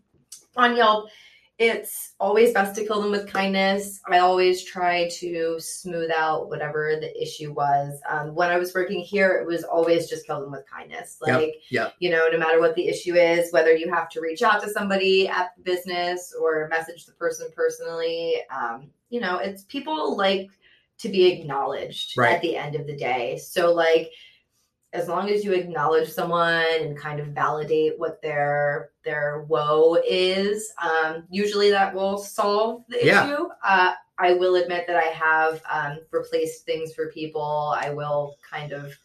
on 0.57 0.77
Yelp, 0.77 1.09
it's 1.57 2.15
always 2.19 2.53
best 2.53 2.75
to 2.75 2.85
kill 2.85 3.01
them 3.01 3.13
with 3.13 3.33
kindness. 3.33 4.01
I 4.11 4.19
always 4.19 4.65
try 4.65 5.09
to 5.21 5.61
smooth 5.61 6.11
out 6.11 6.49
whatever 6.49 6.97
the 7.01 7.23
issue 7.23 7.53
was. 7.53 8.01
Um, 8.11 8.35
when 8.35 8.51
I 8.51 8.59
was 8.59 8.75
working 8.75 8.99
here, 9.01 9.39
it 9.39 9.47
was 9.47 9.63
always 9.63 10.09
just 10.09 10.27
kill 10.27 10.41
them 10.41 10.51
with 10.51 10.65
kindness. 10.69 11.19
Yep, 11.25 11.41
Like, 11.41 11.55
yep. 11.71 11.95
you 12.01 12.11
know, 12.11 12.27
no 12.29 12.39
matter 12.39 12.59
what 12.59 12.75
the 12.75 12.89
issue 12.89 13.15
is, 13.15 13.53
whether 13.53 13.73
you 13.73 13.89
have 13.93 14.09
to 14.11 14.21
reach 14.21 14.43
out 14.43 14.63
to 14.65 14.71
somebody 14.71 15.29
at 15.29 15.51
the 15.57 15.63
business 15.63 16.35
or 16.41 16.67
message 16.69 17.07
the 17.07 17.13
person 17.13 17.47
personally, 17.55 18.39
um, 18.51 18.91
you 19.11 19.21
know, 19.21 19.39
it's 19.39 19.63
people 19.65 20.17
like 20.17 20.51
to 20.99 21.09
be 21.09 21.27
acknowledged 21.27 22.17
Right. 22.17 22.35
at 22.35 22.43
the 22.43 22.57
end 22.57 22.75
of 22.77 22.87
the 22.87 22.97
day. 22.97 23.37
So, 23.39 23.73
like, 23.73 24.11
as 24.93 25.09
long 25.09 25.29
as 25.29 25.45
you 25.45 25.53
acknowledge 25.53 26.09
someone 26.09 26.65
and 26.81 26.97
kind 26.97 27.19
of 27.19 27.29
validate 27.29 27.99
what 27.99 28.23
their 28.23 28.91
their 29.03 29.45
woe 29.49 29.99
is, 30.07 30.73
um, 30.81 31.25
usually 31.29 31.71
that 31.71 31.93
will 31.95 32.17
solve 32.17 32.85
the 32.89 33.05
Yeah. 33.05 33.27
issue. 33.27 33.49
Uh, 33.63 33.93
I 34.17 34.35
will 34.35 34.55
admit 34.55 34.87
that 34.87 34.97
I 34.97 35.09
have 35.09 35.61
um, 35.69 35.99
replaced 36.13 36.65
things 36.65 36.95
for 36.95 37.11
people. 37.11 37.75
I 37.77 37.91
will 37.91 38.37
kind 38.49 38.73
of 38.73 38.97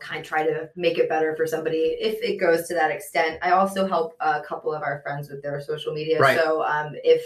kind 0.00 0.20
of 0.20 0.26
try 0.26 0.44
to 0.44 0.70
make 0.76 0.96
it 0.96 1.08
better 1.08 1.34
for 1.36 1.46
somebody 1.46 1.96
if 2.00 2.22
it 2.22 2.38
goes 2.38 2.66
to 2.68 2.74
that 2.74 2.90
extent. 2.90 3.38
I 3.42 3.50
also 3.50 3.86
help 3.86 4.14
a 4.20 4.40
couple 4.42 4.72
of 4.72 4.82
our 4.82 5.00
friends 5.02 5.28
with 5.28 5.42
their 5.42 5.60
social 5.60 5.92
media. 5.92 6.20
Right. 6.20 6.38
So 6.38 6.62
um, 6.62 6.94
if 7.04 7.22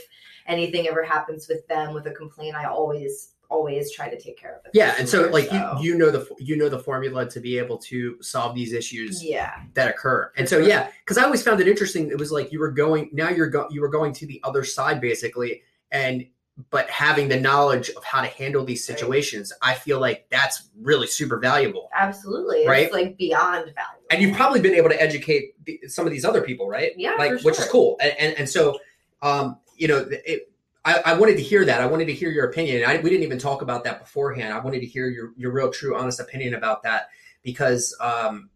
anything 0.46 0.88
ever 0.88 1.02
happens 1.02 1.48
with 1.48 1.66
them 1.68 1.94
with 1.94 2.06
a 2.06 2.12
complaint, 2.12 2.56
I 2.56 2.64
always 2.64 3.32
always 3.52 3.92
try 3.92 4.08
to 4.08 4.18
take 4.18 4.38
care 4.38 4.56
of 4.56 4.64
it. 4.64 4.70
Yeah, 4.72 4.94
and 4.98 5.06
so 5.08 5.28
like 5.28 5.48
so- 5.48 5.76
you 5.80 5.92
you 5.92 5.98
know 5.98 6.10
the 6.10 6.26
you 6.38 6.56
know 6.56 6.68
the 6.68 6.78
formula 6.78 7.28
to 7.28 7.40
be 7.40 7.58
able 7.58 7.78
to 7.78 8.20
solve 8.22 8.54
these 8.54 8.72
issues 8.72 9.22
yeah. 9.22 9.60
that 9.74 9.88
occur. 9.88 10.32
And 10.36 10.48
so 10.48 10.58
sure. 10.58 10.68
yeah, 10.68 10.88
because 11.04 11.18
I 11.18 11.24
always 11.24 11.42
found 11.42 11.60
it 11.60 11.68
interesting. 11.68 12.10
It 12.10 12.18
was 12.18 12.32
like 12.32 12.50
you 12.50 12.58
were 12.58 12.70
going 12.70 13.10
now 13.12 13.28
you're 13.28 13.50
go, 13.50 13.68
you 13.70 13.80
were 13.80 13.88
going 13.90 14.12
to 14.14 14.26
the 14.26 14.40
other 14.42 14.64
side 14.64 15.00
basically, 15.00 15.62
and 15.90 16.26
but 16.70 16.88
having 16.90 17.28
the 17.28 17.40
knowledge 17.40 17.88
of 17.90 18.04
how 18.04 18.20
to 18.20 18.26
handle 18.26 18.64
these 18.64 18.86
Right. 18.88 18.98
situations, 18.98 19.52
I 19.62 19.74
feel 19.74 20.00
like 20.00 20.26
that's 20.30 20.68
really 20.78 21.06
super 21.06 21.38
valuable. 21.38 21.88
Absolutely. 21.94 22.66
Right? 22.66 22.84
It's 22.84 22.94
Right? 22.94 23.06
like 23.06 23.16
beyond 23.16 23.64
value. 23.64 24.06
And 24.10 24.20
you've 24.20 24.36
probably 24.36 24.60
been 24.60 24.74
able 24.74 24.90
to 24.90 25.02
educate 25.02 25.54
the, 25.64 25.80
some 25.88 26.06
of 26.06 26.12
these 26.12 26.26
other 26.26 26.42
people, 26.42 26.68
right? 26.68 26.92
Yeah, 26.96 27.14
like 27.18 27.38
for 27.38 27.44
which 27.44 27.58
is 27.58 27.66
cool. 27.68 27.96
And 28.00 28.12
and, 28.18 28.38
and 28.38 28.48
so, 28.48 28.78
um, 29.22 29.58
you 29.82 29.88
know, 29.88 30.06
it, 30.08 30.48
I, 30.84 31.02
I 31.06 31.14
wanted 31.14 31.36
to 31.38 31.42
hear 31.42 31.64
that. 31.64 31.80
I 31.80 31.86
wanted 31.86 32.04
to 32.04 32.12
hear 32.12 32.30
your 32.30 32.48
opinion. 32.48 32.84
I, 32.86 32.98
we 32.98 33.10
didn't 33.10 33.24
even 33.24 33.40
talk 33.40 33.62
about 33.62 33.82
that 33.82 33.98
beforehand. 33.98 34.54
I 34.54 34.60
wanted 34.60 34.78
to 34.78 34.86
hear 34.86 35.08
your 35.08 35.32
your 35.36 35.50
real, 35.50 35.72
true, 35.72 35.96
honest 35.96 36.20
opinion 36.20 36.54
about 36.54 36.84
that 36.84 37.08
because 37.42 37.96
um, 38.00 38.48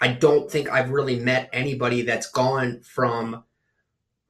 I 0.00 0.08
don't 0.08 0.50
think 0.50 0.68
I've 0.68 0.90
really 0.90 1.20
met 1.20 1.48
anybody 1.52 2.02
that's 2.02 2.28
gone 2.28 2.80
from 2.80 3.44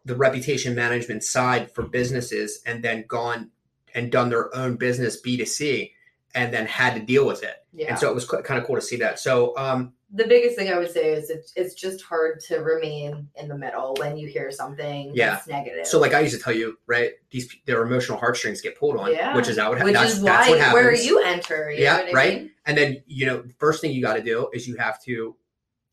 the 0.04 0.14
reputation 0.14 0.74
management 0.74 1.24
side 1.24 1.70
for 1.72 1.84
businesses 1.84 2.60
and 2.66 2.84
then 2.84 3.06
gone 3.08 3.50
and 3.94 4.12
done 4.12 4.28
their 4.28 4.54
own 4.54 4.76
business 4.76 5.18
B2C 5.22 5.92
and 6.34 6.52
then 6.52 6.66
had 6.66 6.94
to 6.94 7.00
deal 7.00 7.26
with 7.26 7.42
it. 7.42 7.56
yeah. 7.72 7.90
And 7.90 7.98
so 7.98 8.08
it 8.10 8.14
was 8.14 8.24
kind 8.26 8.60
of 8.60 8.66
cool 8.66 8.76
to 8.76 8.82
see 8.82 8.96
that. 8.96 9.18
So, 9.18 9.56
um, 9.56 9.92
the 10.16 10.26
biggest 10.28 10.56
thing 10.56 10.72
I 10.72 10.78
would 10.78 10.90
say 10.92 11.12
is 11.12 11.28
it's, 11.28 11.52
it's 11.56 11.74
just 11.74 12.02
hard 12.04 12.38
to 12.48 12.58
remain 12.58 13.28
in 13.34 13.48
the 13.48 13.56
middle 13.58 13.96
when 13.98 14.16
you 14.16 14.28
hear 14.28 14.50
something 14.52 15.10
Yeah. 15.14 15.30
that's 15.34 15.48
negative. 15.48 15.86
So, 15.86 15.98
like 15.98 16.14
I 16.14 16.20
used 16.20 16.36
to 16.36 16.40
tell 16.40 16.52
you, 16.54 16.78
right? 16.86 17.12
These 17.30 17.52
their 17.66 17.82
emotional 17.82 18.18
heartstrings 18.18 18.60
get 18.60 18.78
pulled 18.78 18.96
on, 18.96 19.10
Yeah. 19.12 19.34
which 19.34 19.48
is 19.48 19.58
it 19.58 19.60
ha- 19.62 19.70
which 19.84 19.92
that's, 19.94 20.12
is 20.12 20.22
that's 20.22 20.46
why 20.46 20.50
what 20.50 20.58
happens. 20.60 20.74
where 20.74 20.94
you 20.94 21.22
enter. 21.24 21.70
You 21.72 21.82
Yeah, 21.82 21.96
know 21.96 22.02
what 22.04 22.10
I 22.10 22.12
right. 22.14 22.38
mean? 22.42 22.50
and 22.66 22.78
then 22.78 23.02
you 23.06 23.26
know, 23.26 23.44
first 23.58 23.80
thing 23.80 23.90
you 23.92 24.02
got 24.02 24.14
to 24.14 24.22
do 24.22 24.48
is 24.52 24.68
you 24.68 24.76
have 24.76 25.02
to 25.04 25.34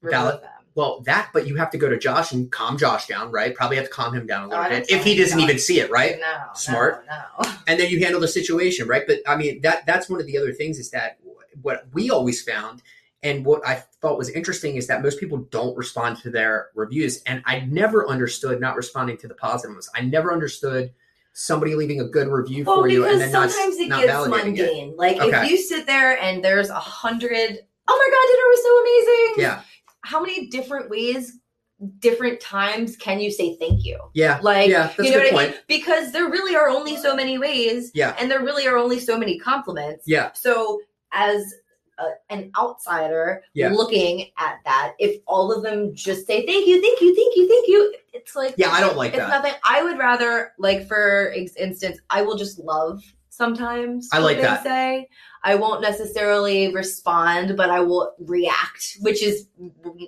Remove 0.02 0.12
Valid- 0.20 0.42
them. 0.44 0.50
Well 0.76 1.02
that, 1.02 1.30
but 1.34 1.48
you 1.48 1.56
have 1.58 1.70
to 1.72 1.78
go 1.78 1.90
to 1.90 1.98
Josh 1.98 2.32
and 2.32 2.52
calm 2.52 2.78
Josh 2.78 3.08
down, 3.08 3.32
right? 3.32 3.54
Probably 3.54 3.78
have 3.78 3.86
to 3.86 3.92
calm 3.92 4.14
him 4.14 4.26
down 4.28 4.44
a 4.44 4.46
Oh, 4.56 4.62
little 4.62 4.80
bit 4.80 4.90
if 4.92 5.04
he 5.04 5.16
doesn't 5.16 5.40
even 5.40 5.58
see 5.60 5.80
it, 5.80 5.90
right? 5.92 6.18
No, 6.20 6.38
Smart. 6.54 7.06
No, 7.10 7.18
no. 7.44 7.52
And 7.68 7.80
then 7.80 7.90
you 7.90 8.00
handle 8.00 8.22
the 8.22 8.28
situation, 8.28 8.88
right? 8.88 9.04
But 9.08 9.20
I 9.28 9.36
mean, 9.36 9.62
that 9.62 9.86
that's 9.86 10.10
one 10.10 10.20
of 10.20 10.26
the 10.28 10.38
other 10.38 10.54
things 10.54 10.80
is 10.80 10.92
that 10.92 11.18
what 11.62 11.86
we 11.94 12.10
always 12.10 12.42
found. 12.42 12.82
And 13.24 13.46
what 13.46 13.62
I 13.68 13.76
thought 14.02 14.18
was 14.18 14.30
interesting 14.30 14.78
is 14.78 14.88
that 14.88 15.04
most 15.04 15.20
people 15.20 15.38
don't 15.52 15.78
respond 15.78 16.18
to 16.24 16.32
their 16.32 16.70
reviews. 16.74 17.22
And 17.28 17.44
I 17.46 17.60
never 17.60 18.08
understood 18.10 18.60
not 18.60 18.76
responding 18.76 19.18
to 19.18 19.28
the 19.28 19.36
positive 19.36 19.76
ones. 19.76 19.88
I 19.96 20.02
never 20.02 20.34
understood 20.34 20.92
somebody 21.34 21.76
leaving 21.76 22.00
a 22.02 22.06
good 22.06 22.28
review 22.28 22.64
Well, 22.66 22.78
for 22.82 22.88
you 22.90 23.06
and 23.08 23.22
then 23.22 23.32
not, 23.32 23.52
sometimes 23.52 23.78
it 23.78 23.90
not 23.90 24.02
gets 24.02 24.12
validating 24.12 24.28
it. 24.28 24.46
mundane. 24.46 24.96
Like 24.98 25.18
Okay. 25.22 25.44
if 25.46 25.52
you 25.52 25.58
sit 25.58 25.86
there 25.86 26.18
and 26.20 26.44
there's 26.44 26.70
a 26.72 26.80
hundred, 26.80 27.60
oh 27.88 27.96
my 27.96 28.10
god, 28.12 28.28
dinner 28.32 28.48
was 28.50 28.64
so 28.64 28.82
amazing. 28.82 29.34
Yeah. 29.44 29.62
How 30.04 30.22
many 30.22 30.48
different 30.48 30.90
ways, 30.90 31.38
different 32.00 32.40
times 32.40 32.96
can 32.96 33.20
you 33.20 33.32
say 33.32 33.56
thank 33.58 33.84
you? 33.86 34.00
Yeah. 34.14 34.40
Like, 34.42 34.70
yeah, 34.70 34.92
you 35.00 35.12
know 35.12 35.20
what 35.20 35.34
I 35.34 35.48
mean? 35.48 35.56
Because 35.68 36.12
there 36.12 36.26
really 36.30 36.56
are 36.56 36.70
only 36.70 36.96
so 36.98 37.16
many 37.16 37.38
ways, 37.38 37.92
Yeah. 37.94 38.16
and 38.20 38.30
there 38.30 38.42
really 38.42 38.68
are 38.68 38.78
only 38.78 39.00
so 39.00 39.18
many 39.18 39.38
compliments. 39.40 40.04
Yeah. 40.08 40.32
So 40.34 40.82
as 41.12 41.54
a, 42.00 42.06
an 42.30 42.52
outsider 42.58 43.44
Yeah. 43.54 43.70
looking 43.70 44.30
at 44.38 44.58
that, 44.66 44.94
if 45.00 45.22
all 45.28 45.52
of 45.52 45.64
them 45.64 45.94
just 45.96 46.26
say 46.28 46.46
thank 46.46 46.68
you, 46.68 46.82
thank 46.82 47.02
you, 47.02 47.16
thank 47.16 47.36
you, 47.36 47.48
thank 47.48 47.68
you, 47.68 47.96
it's 48.14 48.36
like 48.36 48.56
Yeah, 48.58 48.70
I 48.72 48.80
don't 48.80 48.98
like 48.98 49.14
it's 49.14 49.20
that. 49.20 49.30
nothing. 49.30 49.54
I 49.64 49.84
would 49.84 49.98
rather, 49.98 50.54
like, 50.58 50.88
for 50.88 51.32
instance, 51.34 52.00
I 52.10 52.22
will 52.22 52.38
just 52.38 52.60
love 52.60 53.04
sometimes. 53.42 54.08
I 54.14 54.20
like 54.20 54.40
that. 54.42 54.64
Say 54.64 55.08
I 55.44 55.56
won't 55.56 55.82
necessarily 55.82 56.72
respond, 56.74 57.58
but 57.58 57.70
I 57.72 57.80
will 57.80 58.14
react, 58.20 58.98
which 59.02 59.24
is 59.24 59.48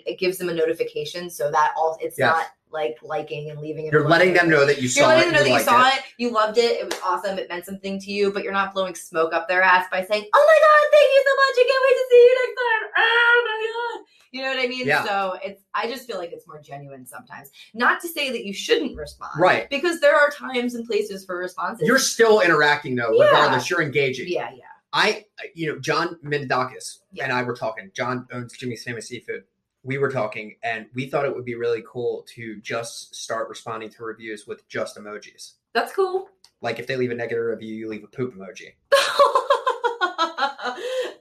it 0.05 0.19
gives 0.19 0.37
them 0.37 0.49
a 0.49 0.53
notification, 0.53 1.29
so 1.29 1.49
that 1.51 1.73
all 1.75 1.97
it's 1.99 2.17
Yes. 2.19 2.31
not 2.31 2.45
like 2.69 2.97
liking 3.03 3.49
and 3.51 3.59
leaving 3.59 3.85
it. 3.87 3.93
You're 3.93 4.07
letting 4.07 4.33
them 4.33 4.49
know 4.49 4.65
that 4.65 4.81
you 4.81 4.87
saw 4.87 4.99
it. 4.99 5.01
You're 5.01 5.07
letting 5.15 5.21
it. 5.21 5.25
them 5.25 5.33
know 5.33 5.43
that 5.43 5.49
you 5.49 5.53
you 5.53 5.65
liked 5.65 5.65
saw 5.65 5.87
it. 5.87 5.99
it. 5.99 6.03
you 6.17 6.29
loved 6.31 6.57
it, 6.59 6.71
it 6.81 6.85
was 6.85 6.99
awesome, 7.03 7.37
it 7.39 7.49
meant 7.49 7.65
something 7.65 7.99
to 8.01 8.11
you, 8.11 8.31
but 8.33 8.43
you're 8.43 8.53
not 8.53 8.73
blowing 8.73 8.93
smoke 8.95 9.33
up 9.33 9.47
their 9.47 9.61
ass 9.63 9.85
by 9.91 10.03
saying, 10.03 10.25
"Oh 10.33 10.45
my 10.51 10.57
god, 10.65 10.83
thank 10.93 11.09
you 11.15 11.21
so 11.27 11.33
much! 11.41 11.55
I 11.61 11.65
can't 11.69 11.83
wait 11.85 11.97
to 12.01 12.05
see 12.11 12.21
you 12.27 12.33
next 12.41 12.57
time." 12.61 12.83
Oh 12.97 13.37
my 13.49 13.57
god, 13.73 14.05
you 14.33 14.41
know 14.43 14.49
what 14.49 14.52
I 14.63 14.67
mean? 14.67 14.87
Yeah. 14.87 15.03
So 15.05 15.37
it's 15.43 15.63
I 15.75 15.87
just 15.87 16.07
feel 16.07 16.17
like 16.17 16.31
it's 16.31 16.47
more 16.47 16.59
genuine 16.61 17.05
sometimes. 17.05 17.49
Not 17.73 18.01
to 18.01 18.07
say 18.07 18.31
that 18.31 18.45
you 18.45 18.53
shouldn't 18.53 18.95
respond, 18.97 19.31
Right. 19.39 19.69
Because 19.69 19.99
there 19.99 20.15
are 20.15 20.29
times 20.29 20.75
and 20.75 20.85
places 20.87 21.25
for 21.25 21.37
responses. 21.37 21.87
You're 21.87 21.99
still 21.99 22.41
interacting 22.41 22.95
though, 22.95 23.13
Yeah. 23.13 23.25
regardless. 23.25 23.69
You're 23.69 23.81
engaging. 23.81 24.27
yeah, 24.27 24.49
yeah, 24.53 24.63
I, 24.93 25.25
you 25.55 25.67
know, 25.71 25.79
John 25.79 26.17
Minadakis 26.23 26.99
Yeah. 27.11 27.23
and 27.25 27.33
I 27.33 27.43
were 27.43 27.55
talking. 27.55 27.91
John 27.95 28.27
owns 28.31 28.53
Jimmy's 28.57 28.83
Famous 28.83 29.07
Seafood. 29.07 29.43
We 29.85 29.97
were 29.97 30.09
talking, 30.11 30.55
and 30.63 30.85
we 30.93 31.07
thought 31.09 31.25
it 31.25 31.35
would 31.35 31.43
be 31.43 31.55
really 31.55 31.83
cool 31.85 32.25
to 32.35 32.55
just 32.61 33.13
start 33.15 33.49
responding 33.49 33.89
to 33.89 34.03
reviews 34.03 34.47
with 34.47 34.65
just 34.69 34.95
emojis. 34.97 35.53
that's 35.73 35.93
cool. 35.93 36.29
Like 36.61 36.79
if 36.79 36.87
they 36.87 36.95
leave 36.95 37.11
a 37.11 37.15
negative 37.15 37.43
review, 37.43 37.75
you 37.75 37.89
leave 37.89 38.03
a 38.05 38.07
poop 38.07 38.33
emoji. 38.35 38.69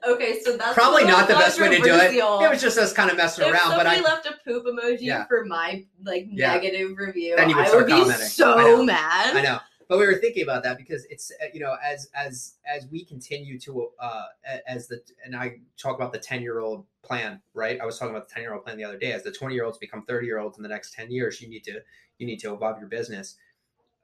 okay, 0.07 0.41
so 0.41 0.57
that's 0.57 0.73
Probably 0.73 1.03
not 1.03 1.27
the 1.27 1.33
best 1.35 1.59
way 1.59 1.69
to 1.69 1.81
do 1.83 1.93
it. 1.93 2.13
It 2.13 2.49
was 2.49 2.61
just 2.61 2.77
us 2.77 2.93
kind 2.93 3.09
of 3.09 3.17
messing 3.17 3.45
if 3.47 3.53
around, 3.53 3.77
but 3.77 3.87
I 3.87 3.99
left 4.01 4.25
a 4.25 4.35
poop 4.45 4.65
emoji 4.65 4.97
Yeah. 5.01 5.25
for 5.25 5.45
my 5.45 5.85
like 6.03 6.27
Yeah. 6.29 6.53
negative 6.53 6.97
review, 6.97 7.35
Then 7.35 7.49
you 7.49 7.55
would 7.55 7.65
I 7.65 7.67
start 7.67 7.83
would 7.83 7.87
be 7.87 8.01
commenting. 8.01 8.25
I 8.25 8.27
so 8.27 8.55
know. 8.57 8.83
mad. 8.83 9.35
I 9.35 9.41
know, 9.41 9.59
but 9.87 9.97
we 9.99 10.05
were 10.05 10.15
thinking 10.15 10.43
about 10.43 10.63
that 10.63 10.77
because 10.77 11.05
it's 11.09 11.31
uh, 11.41 11.45
you 11.53 11.59
know 11.59 11.75
as 11.83 12.09
as 12.15 12.55
as 12.65 12.87
we 12.91 13.03
continue 13.05 13.59
to 13.59 13.89
uh 13.99 14.23
as 14.67 14.87
the 14.87 15.01
and 15.25 15.35
I 15.35 15.59
talk 15.77 15.95
about 15.95 16.13
the 16.13 16.19
ten 16.19 16.41
year 16.41 16.59
old 16.59 16.85
plan, 17.03 17.41
right? 17.53 17.79
I 17.81 17.85
was 17.85 17.99
talking 17.99 18.15
about 18.15 18.27
the 18.27 18.33
ten 18.33 18.43
year 18.43 18.53
old 18.53 18.63
plan 18.63 18.77
the 18.77 18.83
other 18.85 18.97
day. 18.97 19.11
As 19.11 19.23
the 19.23 19.31
twenty 19.31 19.55
year 19.55 19.65
olds 19.65 19.77
become 19.77 20.03
thirty 20.05 20.25
year 20.27 20.39
olds 20.39 20.57
in 20.57 20.63
the 20.63 20.69
next 20.69 20.93
ten 20.93 21.11
years, 21.11 21.41
you 21.41 21.49
need 21.49 21.63
to 21.65 21.79
you 22.17 22.25
need 22.27 22.39
to 22.39 22.53
evolve 22.53 22.79
your 22.79 22.87
business. 22.87 23.35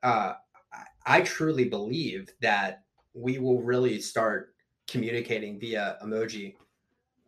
Uh, 0.04 0.34
I, 0.74 1.18
I 1.18 1.22
truly 1.22 1.66
believe 1.66 2.30
that 2.42 2.84
we 3.14 3.38
will 3.40 3.62
really 3.62 4.00
start 4.00 4.54
communicating 4.90 5.60
via 5.60 5.98
emoji 6.04 6.56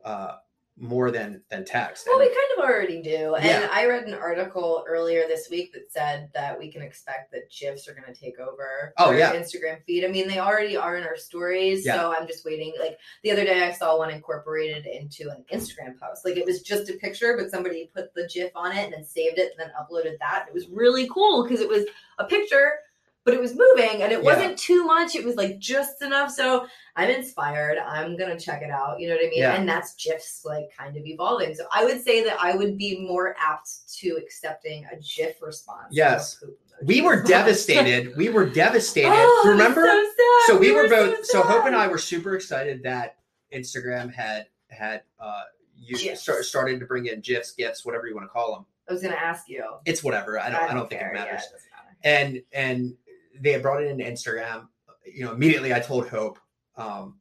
uh 0.04 0.36
more 0.78 1.12
than 1.12 1.44
than 1.52 1.64
text. 1.64 2.08
Well, 2.08 2.18
we 2.18 2.26
kind 2.26 2.38
of 2.58 2.64
already 2.64 3.02
do. 3.04 3.36
And 3.36 3.70
I 3.72 3.86
read 3.86 4.06
an 4.06 4.16
article 4.16 4.84
earlier 4.88 5.28
this 5.28 5.48
week 5.50 5.74
that 5.74 5.92
said 5.92 6.30
that 6.34 6.58
we 6.58 6.72
can 6.72 6.82
expect 6.82 7.32
that 7.34 7.52
GIFs 7.52 7.88
are 7.88 7.94
going 7.94 8.12
to 8.12 8.20
take 8.20 8.40
over 8.40 8.94
Oh, 8.98 9.08
our 9.10 9.18
yeah. 9.18 9.34
Instagram 9.36 9.84
feed. 9.86 10.06
I 10.06 10.08
mean, 10.08 10.28
they 10.28 10.40
already 10.40 10.76
are 10.78 10.98
in 10.98 11.04
our 11.04 11.18
stories. 11.18 11.86
Yeah. 11.86 11.98
So 11.98 12.16
I'm 12.18 12.26
just 12.26 12.46
waiting. 12.46 12.74
Like 12.80 12.98
the 13.22 13.32
other 13.32 13.44
day, 13.44 13.64
I 13.64 13.72
saw 13.74 13.98
one 13.98 14.10
incorporated 14.10 14.88
into 14.88 15.30
an 15.30 15.44
Instagram 15.54 16.00
post. 16.00 16.26
Like 16.26 16.38
it 16.38 16.46
was 16.46 16.62
just 16.62 16.90
a 16.90 16.94
picture, 16.94 17.38
but 17.38 17.52
somebody 17.52 17.92
put 17.94 18.14
the 18.16 18.28
GIF 18.34 18.52
on 18.56 18.76
it 18.76 18.86
and 18.86 18.94
then 18.94 19.06
saved 19.06 19.38
it 19.38 19.52
and 19.52 19.60
then 19.60 19.72
uploaded 19.80 20.18
that. 20.20 20.46
It 20.48 20.54
was 20.54 20.68
really 20.70 21.08
cool 21.14 21.44
because 21.44 21.60
it 21.60 21.70
was 21.70 21.86
a 22.18 22.24
picture. 22.26 22.72
But 23.24 23.36
it 23.36 23.40
was 23.40 23.54
moving 23.56 24.02
and 24.02 24.12
it 24.12 24.24
Yeah. 24.24 24.34
wasn't 24.34 24.58
too 24.58 24.84
much. 24.84 25.16
It 25.16 25.24
was 25.24 25.36
like 25.36 25.60
just 25.60 26.02
enough. 26.02 26.32
So 26.32 26.66
I'm 26.96 27.10
inspired. 27.10 27.78
I'm 27.78 28.18
gonna 28.18 28.40
check 28.40 28.62
it 28.64 28.72
out. 28.72 29.00
You 29.00 29.10
know 29.10 29.16
what 29.16 29.26
I 29.26 29.30
mean? 29.30 29.40
Yeah. 29.40 29.54
And 29.56 29.70
that's 29.70 29.94
GIFs 29.96 30.44
like 30.44 30.66
kind 30.76 30.98
of 30.98 31.06
evolving. 31.06 31.54
So 31.54 31.66
I 31.72 31.86
would 31.86 32.02
say 32.04 32.24
that 32.24 32.38
I 32.42 32.56
would 32.56 32.78
be 32.78 33.00
more 33.08 33.36
apt 33.40 33.70
to 34.00 34.18
accepting 34.18 34.86
a 34.92 34.96
GIF 34.98 35.42
response. 35.42 35.90
Yes. 35.92 36.44
we 36.84 37.02
were 37.02 37.22
devastated. 37.22 38.16
We 38.18 38.30
were 38.30 38.48
devastated. 38.48 39.10
Oh, 39.14 39.44
Remember? 39.50 39.82
So, 39.86 39.92
sad. 39.92 40.48
so 40.48 40.58
we 40.58 40.72
were 40.72 40.88
so 40.90 40.96
both 41.12 41.26
so 41.26 41.42
hope 41.44 41.66
and 41.66 41.76
i 41.76 41.88
were 41.88 41.98
super 42.00 42.36
excited 42.36 42.82
that 42.84 43.18
instagram 43.54 44.12
had 44.14 44.48
had 44.70 45.04
uh 45.20 45.42
you 45.78 46.16
start, 46.16 46.44
started 46.46 46.80
to 46.80 46.86
bring 46.86 47.06
in 47.08 47.20
gifs 47.22 47.52
gifs 47.52 47.86
whatever 47.86 48.08
you 48.08 48.16
want 48.16 48.26
to 48.26 48.30
call 48.30 48.54
them 48.56 48.66
I 48.90 48.94
was 48.94 49.02
gonna 49.04 49.16
ask 49.16 49.48
you. 49.48 49.64
It's 49.86 50.04
whatever. 50.04 50.38
I 50.40 50.50
don't. 50.50 50.70
I 50.70 50.74
don't, 50.74 50.90
think 50.90 51.02
it 51.02 51.14
matters. 51.14 51.44
doesn't 51.44 51.60
matter. 51.72 51.96
and 52.04 52.42
and 52.52 52.94
they 53.42 53.52
had 53.52 53.62
brought 53.62 53.84
it 53.84 53.90
into 53.90 54.04
Instagram. 54.04 54.68
You 55.06 55.26
know, 55.26 55.32
immediately 55.34 55.74
I 55.74 55.80
told 55.80 56.08
Hope, 56.08 56.40
um, 56.78 57.20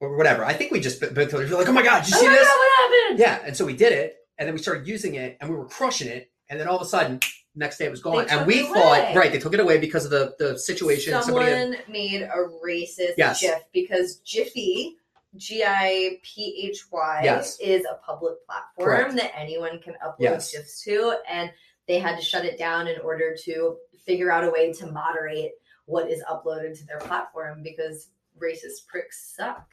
or 0.00 0.16
whatever. 0.16 0.44
I 0.44 0.52
think 0.52 0.72
we 0.72 0.80
just 0.80 1.00
both 1.00 1.30
told 1.30 1.44
her 1.44 1.56
like, 1.56 1.68
"Oh 1.68 1.72
my 1.72 1.82
god, 1.82 2.04
did 2.04 2.10
you 2.10 2.16
Oh 2.16 2.20
see 2.20 2.28
this?" 2.28 2.46
God, 2.48 2.56
what 2.56 2.92
happened? 2.92 3.18
Yeah, 3.20 3.40
and 3.46 3.56
so 3.56 3.64
we 3.64 3.74
did 3.76 3.92
it, 3.92 4.16
and 4.38 4.46
then 4.46 4.54
we 4.54 4.60
started 4.60 4.86
using 4.86 5.14
it, 5.14 5.38
and 5.40 5.48
we 5.48 5.56
were 5.56 5.66
crushing 5.66 6.08
it, 6.08 6.30
and 6.48 6.58
then 6.58 6.66
all 6.68 6.76
of 6.76 6.82
a 6.82 6.86
sudden, 6.86 7.20
next 7.54 7.78
day 7.78 7.84
it 7.86 7.90
was 7.90 8.02
gone, 8.02 8.26
and 8.28 8.46
we 8.46 8.62
thought, 8.64 9.14
right, 9.14 9.30
they 9.32 9.38
took 9.38 9.54
it 9.54 9.60
away 9.60 9.78
because 9.78 10.04
of 10.04 10.10
the 10.10 10.34
the 10.38 10.58
situation. 10.58 11.22
Someone 11.22 11.46
had, 11.46 11.88
made 11.88 12.22
a 12.22 12.48
racist 12.64 13.14
Yes. 13.16 13.40
GIF 13.40 13.62
because 13.72 14.20
Giphy, 14.26 14.94
G 15.36 15.62
I 15.64 16.18
P 16.22 16.68
H 16.68 16.86
Y, 16.90 17.20
Yes. 17.24 17.58
is 17.60 17.84
a 17.84 17.94
public 18.04 18.44
platform 18.44 18.86
Correct. 18.88 19.14
that 19.16 19.38
anyone 19.38 19.80
can 19.80 19.94
upload 20.04 20.16
Yes. 20.18 20.50
GIFs 20.52 20.82
to, 20.82 21.14
and 21.30 21.52
they 21.86 21.98
had 22.00 22.16
to 22.16 22.22
shut 22.24 22.44
it 22.44 22.58
down 22.58 22.86
in 22.88 22.98
order 23.00 23.36
to 23.44 23.76
figure 24.04 24.30
out 24.30 24.44
a 24.44 24.50
way 24.50 24.72
to 24.72 24.86
moderate 24.86 25.52
what 25.86 26.10
is 26.10 26.22
uploaded 26.30 26.78
to 26.78 26.86
their 26.86 26.98
platform 26.98 27.62
because 27.62 28.08
racist 28.40 28.86
pricks 28.86 29.34
suck. 29.36 29.68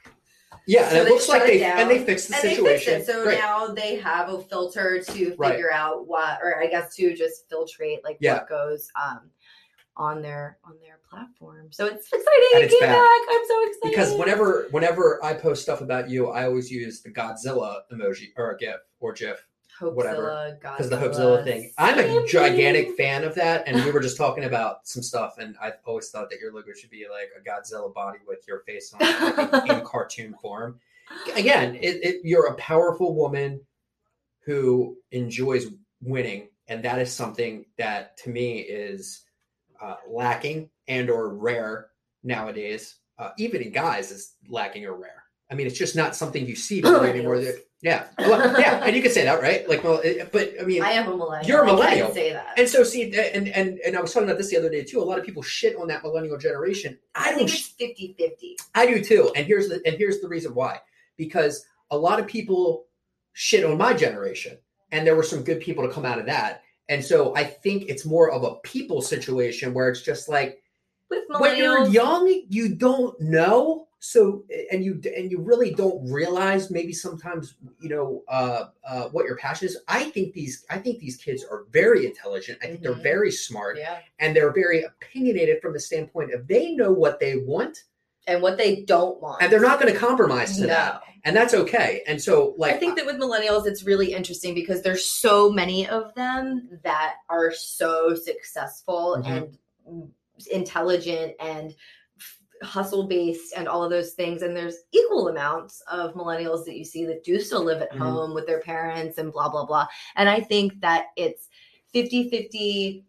yeah, 0.67 0.89
and 0.89 0.97
it 0.97 1.05
looks 1.05 1.29
like 1.29 1.43
they 1.43 1.63
and 1.63 1.89
they 1.89 2.03
fixed 2.03 2.27
the 2.29 2.35
situation. 2.35 2.95
fixed 2.95 3.09
it. 3.09 3.11
So 3.13 3.23
Great. 3.23 3.37
now 3.39 3.67
they 3.67 3.95
have 3.97 4.29
a 4.29 4.41
filter 4.41 5.01
to 5.01 5.35
Right. 5.37 5.51
figure 5.53 5.71
out 5.71 6.07
what, 6.07 6.39
or 6.41 6.61
I 6.61 6.67
guess 6.67 6.95
to 6.95 7.15
just 7.15 7.49
filtrate 7.49 8.03
like 8.03 8.17
Yeah. 8.19 8.35
what 8.39 8.49
goes 8.49 8.89
um 8.99 9.29
on 9.95 10.21
their 10.21 10.57
on 10.63 10.73
their 10.81 10.99
platform. 11.09 11.71
So 11.71 11.85
it's 11.85 12.05
exciting. 12.07 12.23
And 12.55 12.63
it 12.63 12.65
it's 12.65 12.73
came 12.73 12.89
back. 12.89 12.95
back. 12.97 13.21
I'm 13.29 13.45
so 13.47 13.61
excited 13.67 13.79
because 13.91 14.13
whenever 14.17 14.67
whenever 14.71 15.23
I 15.23 15.33
post 15.33 15.61
stuff 15.63 15.81
about 15.81 16.09
you, 16.09 16.29
I 16.29 16.45
always 16.45 16.71
use 16.71 17.01
the 17.01 17.09
Godzilla 17.11 17.81
emoji 17.93 18.27
or 18.37 18.51
a 18.51 18.57
GIF 18.57 18.79
or 18.99 19.13
GIF 19.13 19.45
whatever, 19.81 20.57
because 20.61 20.89
the 20.89 20.97
Hopezilla 20.97 21.43
thing. 21.43 21.71
I'm 21.77 21.99
a 21.99 22.25
gigantic 22.27 22.95
fan 22.95 23.23
of 23.23 23.35
that, 23.35 23.67
and 23.67 23.83
we 23.83 23.91
were 23.91 23.99
just 23.99 24.17
talking 24.17 24.45
about 24.45 24.87
some 24.87 25.03
stuff, 25.03 25.37
and 25.37 25.55
I 25.61 25.73
always 25.85 26.09
thought 26.09 26.29
that 26.29 26.39
your 26.39 26.53
logo 26.53 26.73
should 26.73 26.89
be 26.89 27.05
like 27.09 27.29
a 27.37 27.47
Godzilla 27.47 27.93
body 27.93 28.19
with 28.27 28.47
your 28.47 28.59
face 28.61 28.93
on 28.93 28.99
it 29.01 29.51
like, 29.51 29.69
in 29.69 29.81
cartoon 29.85 30.35
form. 30.41 30.79
Again, 31.35 31.75
it, 31.75 32.03
it, 32.03 32.21
you're 32.23 32.47
a 32.47 32.55
powerful 32.55 33.15
woman 33.15 33.61
who 34.41 34.97
enjoys 35.11 35.67
winning, 36.01 36.49
and 36.67 36.83
that 36.83 36.99
is 36.99 37.11
something 37.11 37.65
that 37.77 38.17
to 38.17 38.29
me 38.29 38.59
is 38.59 39.23
uh, 39.81 39.95
lacking 40.09 40.69
and 40.87 41.09
or 41.09 41.33
rare 41.35 41.87
nowadays. 42.23 42.95
Uh, 43.17 43.31
even 43.37 43.61
in 43.61 43.71
guys, 43.71 44.11
is 44.11 44.35
lacking 44.47 44.85
or 44.85 44.95
rare. 44.95 45.23
I 45.51 45.55
mean, 45.55 45.67
it's 45.67 45.77
just 45.77 45.95
not 45.95 46.15
something 46.15 46.45
you 46.45 46.55
see 46.55 46.79
anymore. 46.85 47.35
Millennials. 47.37 47.59
Yeah, 47.81 48.07
well, 48.17 48.59
yeah, 48.59 48.83
and 48.83 48.93
you 48.93 49.01
can 49.01 49.09
say 49.11 49.23
that, 49.23 49.41
right? 49.41 49.67
Like, 49.69 49.85
well, 49.85 49.99
it, 50.03 50.33
but 50.33 50.51
I 50.59 50.65
mean, 50.65 50.83
I 50.83 50.91
am 50.91 51.07
a 51.09 51.15
millennial. 51.15 51.47
You're 51.47 51.63
a 51.63 51.71
I 51.71 51.73
millennial. 51.73 52.07
can 52.07 52.15
say 52.15 52.33
that. 52.33 52.53
and 52.59 52.67
so 52.67 52.83
see, 52.83 53.03
and 53.17 53.47
and 53.47 53.79
and 53.79 53.95
I 53.97 54.01
was 54.01 54.13
talking 54.13 54.27
about 54.27 54.37
this 54.37 54.49
the 54.49 54.57
other 54.57 54.69
day 54.69 54.83
too. 54.83 55.01
A 55.01 55.03
lot 55.03 55.17
of 55.17 55.23
people 55.25 55.41
shit 55.41 55.77
on 55.77 55.87
that 55.87 56.03
millennial 56.03 56.37
generation. 56.37 56.97
I 57.15 57.29
I 57.29 57.35
don't. 57.35 57.49
think 57.49 57.51
it's 57.79 58.19
50-50. 58.19 58.55
I 58.75 58.85
do 58.85 59.01
too. 59.01 59.31
And 59.33 59.45
here's 59.47 59.69
the 59.69 59.81
and 59.85 59.95
here's 59.95 60.19
the 60.19 60.27
reason 60.27 60.53
why. 60.53 60.79
Because 61.15 61.65
a 61.89 61.97
lot 61.97 62.19
of 62.19 62.27
people 62.27 62.85
shit 63.31 63.63
on 63.63 63.77
my 63.77 63.93
generation, 63.93 64.57
and 64.91 65.07
there 65.07 65.15
were 65.15 65.23
some 65.23 65.43
good 65.45 65.61
people 65.61 65.87
to 65.87 65.93
come 65.93 66.05
out 66.05 66.19
of 66.19 66.25
that. 66.25 66.63
And 66.89 67.03
so 67.05 67.33
I 67.35 67.45
think 67.45 67.83
it's 67.87 68.05
more 68.05 68.29
of 68.29 68.43
a 68.43 68.55
people 68.55 69.01
situation 69.01 69.73
where 69.73 69.87
it's 69.89 70.01
just 70.01 70.27
like 70.27 70.61
With 71.09 71.23
when 71.37 71.55
you're 71.57 71.87
young, 71.87 72.43
you 72.49 72.75
don't 72.75 73.17
know. 73.21 73.87
So 74.01 74.45
and 74.71 74.83
you 74.83 75.01
and 75.15 75.29
you 75.29 75.41
really 75.41 75.71
don't 75.73 76.09
realize 76.09 76.71
maybe 76.71 76.93
sometimes 76.93 77.55
you 77.81 77.89
know 77.89 78.23
uh, 78.29 78.65
uh, 78.87 79.09
what 79.09 79.25
your 79.25 79.35
passion 79.35 79.67
is. 79.67 79.77
I 79.89 80.05
think 80.05 80.33
these 80.33 80.65
I 80.69 80.77
think 80.77 80.99
these 80.99 81.17
kids 81.17 81.43
are 81.43 81.65
very 81.71 82.05
intelligent. 82.05 82.59
I 82.63 82.67
think 82.67 82.81
they're 82.81 82.93
Mhm. 82.93 83.03
very 83.03 83.31
smart 83.31 83.77
yeah. 83.77 83.99
and 84.19 84.33
they're 84.35 84.53
very 84.53 84.83
opinionated 84.83 85.61
from 85.61 85.73
the 85.73 85.79
standpoint 85.81 86.33
of 86.33 86.47
they 86.47 86.71
know 86.71 86.93
what 86.93 87.19
they 87.19 87.35
want 87.37 87.83
And 88.25 88.41
what 88.41 88.57
they 88.57 88.83
don't 88.83 89.21
want. 89.21 89.41
and 89.43 89.51
they're 89.51 89.59
not 89.59 89.81
going 89.81 89.91
to 89.93 89.99
compromise 89.99 90.55
to 90.55 90.61
no. 90.61 90.67
that 90.67 91.01
and 91.25 91.35
that's 91.35 91.53
okay 91.53 92.01
and 92.07 92.21
so 92.21 92.55
like 92.57 92.75
I 92.75 92.77
think 92.77 92.95
that 92.95 93.05
with 93.05 93.17
millennials, 93.17 93.67
it's 93.67 93.83
really 93.83 94.13
interesting 94.13 94.53
because 94.55 94.81
there's 94.81 95.03
so 95.03 95.51
many 95.51 95.89
of 95.89 96.13
them 96.15 96.69
that 96.83 97.15
are 97.29 97.51
so 97.51 98.15
successful 98.15 99.21
Mhm. 99.21 99.27
and 99.87 100.11
intelligent 100.51 101.33
and 101.41 101.75
hustle 102.63 103.07
based 103.07 103.53
and 103.55 103.67
all 103.67 103.83
of 103.83 103.89
those 103.89 104.13
things. 104.13 104.41
And 104.41 104.55
there's 104.55 104.77
equal 104.91 105.29
amounts 105.29 105.81
of 105.89 106.13
millennials 106.13 106.65
that 106.65 106.75
you 106.77 106.83
see 106.85 107.05
that 107.05 107.23
do 107.23 107.39
still 107.39 107.63
live 107.63 107.81
at 107.81 107.91
Mhm. 107.93 107.97
home 107.99 108.33
with 108.33 108.45
their 108.47 108.59
parents 108.61 109.17
and 109.17 109.31
blah, 109.31 109.49
blah, 109.49 109.65
blah. 109.65 109.87
And 110.15 110.27
I 110.29 110.39
think 110.41 110.79
that 110.81 111.07
it's 111.15 111.47
50 111.93 112.29
50 112.29 113.05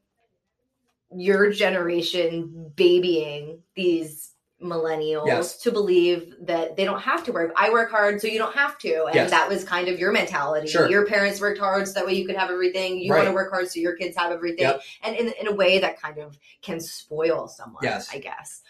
your 1.12 1.50
generation 1.50 2.72
babying 2.76 3.62
these 3.74 4.28
millennials 4.62 5.26
Yes. 5.26 5.56
to 5.62 5.72
believe 5.72 6.34
that 6.42 6.76
they 6.76 6.84
don't 6.84 7.00
have 7.00 7.24
to 7.24 7.32
work. 7.32 7.50
I 7.56 7.70
work 7.70 7.90
hard, 7.90 8.20
so 8.20 8.26
you 8.28 8.38
don't 8.38 8.54
have 8.54 8.78
to. 8.80 9.06
And 9.06 9.14
Yes. 9.14 9.30
that 9.30 9.48
was 9.48 9.64
kind 9.64 9.88
of 9.88 9.98
your 9.98 10.12
mentality. 10.12 10.68
Sure. 10.68 10.88
Your 10.88 11.06
parents 11.06 11.40
worked 11.40 11.58
hard 11.58 11.88
so 11.88 11.94
that 11.94 12.06
way 12.06 12.12
you 12.12 12.26
could 12.26 12.36
have 12.36 12.50
everything. 12.50 12.98
You 12.98 13.12
want 13.12 13.24
to 13.26 13.32
work 13.32 13.50
hard 13.50 13.70
so 13.70 13.80
your 13.80 13.96
kids 13.96 14.16
have 14.18 14.30
everything. 14.30 14.66
Yep. 14.66 14.82
And 15.02 15.16
in, 15.16 15.28
in 15.40 15.48
a 15.48 15.52
way 15.54 15.78
that 15.78 15.98
kind 16.00 16.18
of 16.18 16.38
can 16.62 16.78
spoil 16.78 17.48
someone, 17.48 17.82
Yes. 17.82 18.10
I 18.12 18.18
guess. 18.18 18.62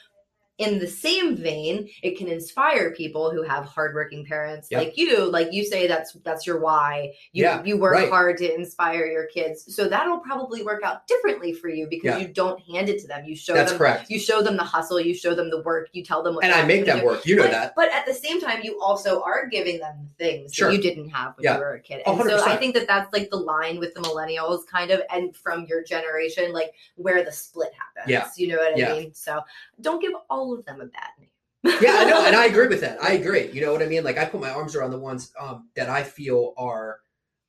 In 0.60 0.78
the 0.78 0.86
same 0.86 1.36
vein, 1.36 1.88
it 2.02 2.18
can 2.18 2.28
inspire 2.28 2.92
people 2.92 3.30
who 3.30 3.42
have 3.42 3.64
hardworking 3.64 4.24
parents 4.26 4.68
Yep. 4.70 4.78
like 4.82 4.96
you. 4.98 5.24
Like 5.24 5.52
you 5.52 5.64
say, 5.64 5.86
that's 5.86 6.12
that's 6.22 6.46
your 6.46 6.60
why. 6.60 7.14
You 7.32 7.44
Yeah, 7.44 7.64
you 7.64 7.78
work 7.78 7.94
right. 7.94 8.08
hard 8.10 8.36
to 8.38 8.54
inspire 8.54 9.06
your 9.06 9.26
kids, 9.26 9.74
so 9.74 9.88
that'll 9.88 10.18
probably 10.18 10.62
work 10.62 10.82
out 10.84 11.06
differently 11.06 11.52
for 11.54 11.68
you 11.68 11.86
because 11.88 12.04
Yeah. 12.04 12.18
you 12.18 12.28
don't 12.28 12.60
hand 12.60 12.88
it 12.90 13.00
to 13.00 13.06
them. 13.08 13.24
You 13.24 13.34
show 13.34 13.54
that's 13.54 13.72
them 13.72 13.78
correct 13.78 14.10
you 14.10 14.18
show 14.18 14.42
them 14.42 14.56
the 14.56 14.62
hustle, 14.64 15.00
you 15.00 15.14
show 15.14 15.34
them 15.34 15.48
the 15.50 15.62
work, 15.62 15.88
you 15.92 16.04
tell 16.04 16.22
them 16.22 16.34
what 16.34 16.44
and 16.44 16.52
i 16.52 16.62
make 16.64 16.84
them 16.84 17.00
do. 17.00 17.06
work 17.06 17.24
you 17.26 17.36
know 17.36 17.42
but, 17.44 17.50
that 17.52 17.74
But 17.74 17.90
at 17.92 18.04
the 18.06 18.14
same 18.14 18.40
time, 18.40 18.60
you 18.62 18.78
also 18.82 19.22
are 19.22 19.46
giving 19.46 19.78
them 19.78 20.10
things 20.18 20.52
Sure. 20.54 20.68
that 20.68 20.76
you 20.76 20.82
didn't 20.82 21.08
have 21.08 21.36
when 21.36 21.44
Yeah. 21.44 21.54
you 21.54 21.60
were 21.60 21.72
a 21.74 21.80
kid. 21.80 22.02
And 22.06 22.16
hundred 22.16 22.38
so 22.38 22.44
I 22.46 22.56
think 22.56 22.74
that 22.74 22.86
that's 22.86 23.10
like 23.14 23.30
the 23.30 23.36
line 23.38 23.78
with 23.78 23.94
the 23.94 24.00
millennials, 24.00 24.66
kind 24.66 24.90
of, 24.90 25.00
and 25.10 25.34
from 25.34 25.64
your 25.66 25.82
generation, 25.82 26.52
like 26.52 26.74
where 26.96 27.24
the 27.24 27.32
split 27.32 27.72
happens. 27.72 28.10
Yeah. 28.10 28.28
You 28.36 28.48
know 28.48 28.58
what 28.58 28.72
I 28.78 28.92
mean? 29.00 29.14
So 29.14 29.40
don't 29.80 30.00
give 30.02 30.12
all 30.28 30.49
of 30.54 30.64
them 30.64 30.80
a 30.80 30.86
bad 30.86 31.10
name. 31.18 31.78
yeah 31.82 31.96
i 31.98 32.04
know 32.04 32.24
and 32.24 32.36
i 32.36 32.46
agree 32.52 32.68
with 32.68 32.80
that 32.80 33.02
i 33.02 33.12
agree 33.12 33.50
you 33.52 33.60
know 33.60 33.72
what 33.72 33.82
i 33.82 33.86
mean 33.86 34.04
like 34.04 34.18
i 34.18 34.24
put 34.24 34.40
my 34.40 34.50
arms 34.50 34.74
around 34.74 34.90
the 34.90 34.98
ones 34.98 35.32
um, 35.38 35.68
that 35.76 35.88
i 35.88 36.02
feel 36.02 36.54
are 36.56 37.00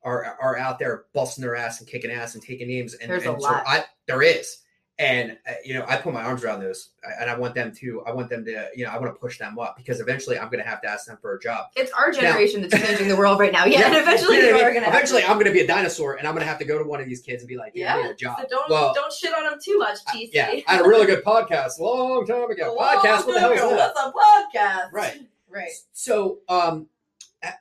are 0.04 0.36
are 0.40 0.58
out 0.58 0.78
there 0.78 1.04
busting 1.14 1.42
their 1.42 1.56
ass 1.56 1.80
and 1.80 1.88
kicking 1.88 2.10
ass 2.10 2.34
and 2.34 2.42
taking 2.42 2.68
names 2.68 2.94
and, 2.94 3.10
There's 3.10 3.24
a 3.24 3.32
and 3.32 3.42
so 3.42 3.48
lot. 3.48 3.64
i 3.66 3.84
there 4.06 4.22
is 4.22 4.58
and 5.02 5.36
uh, 5.48 5.52
you 5.64 5.74
know 5.74 5.84
i 5.88 5.96
put 5.96 6.12
my 6.14 6.22
arms 6.22 6.44
around 6.44 6.60
those 6.60 6.90
and 7.20 7.28
i 7.28 7.36
want 7.36 7.54
them 7.54 7.72
to 7.74 8.02
i 8.06 8.12
want 8.12 8.28
them 8.30 8.44
to 8.44 8.68
you 8.76 8.84
know 8.84 8.90
i 8.90 8.98
want 8.98 9.12
to 9.12 9.18
push 9.18 9.38
them 9.38 9.58
up 9.58 9.76
because 9.76 10.00
eventually 10.00 10.38
i'm 10.38 10.48
going 10.50 10.62
to 10.62 10.68
have 10.68 10.80
to 10.80 10.88
ask 10.88 11.06
them 11.06 11.18
for 11.20 11.34
a 11.36 11.40
job 11.40 11.66
It's 11.76 11.90
our 11.92 12.12
generation 12.12 12.62
that's 12.62 12.80
changing 12.86 13.08
the 13.08 13.16
world 13.16 13.40
right 13.40 13.52
now. 13.52 13.64
Yeah, 13.64 13.80
Yeah. 13.80 13.86
and 13.88 13.96
eventually 13.96 14.36
you 14.36 14.42
know 14.52 14.60
are 14.60 14.62
I 14.62 14.64
mean? 14.66 14.74
gonna 14.82 14.88
eventually 14.88 15.22
i'm 15.24 15.34
going 15.34 15.46
to 15.46 15.52
be 15.52 15.60
a 15.60 15.66
dinosaur 15.66 16.14
and 16.16 16.26
i'm 16.28 16.34
going 16.34 16.44
to 16.44 16.48
have 16.48 16.58
to 16.60 16.64
go 16.64 16.78
to 16.78 16.84
one 16.84 17.00
of 17.00 17.06
these 17.06 17.20
kids 17.20 17.42
and 17.42 17.48
be 17.48 17.56
like 17.56 17.72
yeah, 17.74 17.96
Yeah, 17.96 18.00
I 18.00 18.02
need 18.04 18.10
a 18.12 18.14
job 18.14 18.38
So 18.40 18.46
don't 18.48 18.70
well 18.70 18.94
don't 18.94 19.12
shit 19.12 19.34
on 19.34 19.44
them 19.44 19.58
too 19.64 19.78
much, 19.78 19.98
TC. 20.14 20.30
yeah 20.32 20.48
i 20.68 20.72
had 20.76 20.80
a 20.84 20.88
really 20.88 21.06
good 21.06 21.24
podcast 21.24 21.78
a 21.78 21.82
long 21.82 22.24
time 22.26 22.50
ago 22.50 22.76
podcast 22.78 23.26
what 23.26 23.34
the 23.34 23.40
hell 23.40 23.52
is 23.52 23.60
that 23.60 23.92
What's 23.94 24.00
a 24.00 24.58
podcast? 24.58 24.92
Right. 24.92 25.20
Right. 25.48 25.70
So, 25.92 26.38
um, 26.48 26.86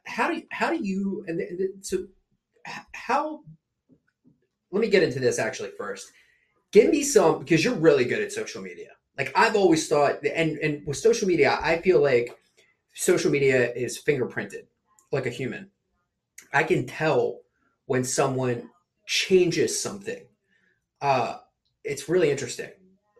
how 0.06 0.30
do 0.30 0.36
you, 0.38 0.44
how 0.52 0.70
do 0.70 0.78
you 0.82 1.26
and, 1.28 1.42
and 1.42 1.70
so 1.86 2.06
how? 2.94 3.42
Let 4.72 4.80
me 4.82 4.88
get 4.88 5.04
into 5.04 5.20
this 5.20 5.40
actually 5.40 5.72
first. 5.78 6.10
Give 6.72 6.90
me 6.90 7.04
some 7.04 7.40
because 7.40 7.64
you're 7.64 7.76
really 7.76 8.06
good 8.06 8.22
at 8.22 8.32
social 8.32 8.62
media. 8.62 8.90
Like 9.18 9.32
I've 9.36 9.56
always 9.56 9.88
thought, 9.88 10.26
and 10.26 10.58
and 10.60 10.86
with 10.88 10.98
social 10.98 11.28
media, 11.28 11.60
I 11.62 11.80
feel 11.82 12.02
like 12.02 12.38
social 12.94 13.32
media 13.32 13.72
is 13.74 14.02
fingerprinted 14.02 14.68
like 15.12 15.26
a 15.26 15.30
human. 15.30 15.70
I 16.54 16.64
can 16.64 16.86
tell 16.88 17.40
when 17.86 18.04
someone 18.04 18.70
changes 19.06 19.82
something. 19.82 20.24
Uh, 21.02 21.38
it's 21.84 22.08
really 22.10 22.30
interesting. 22.32 22.70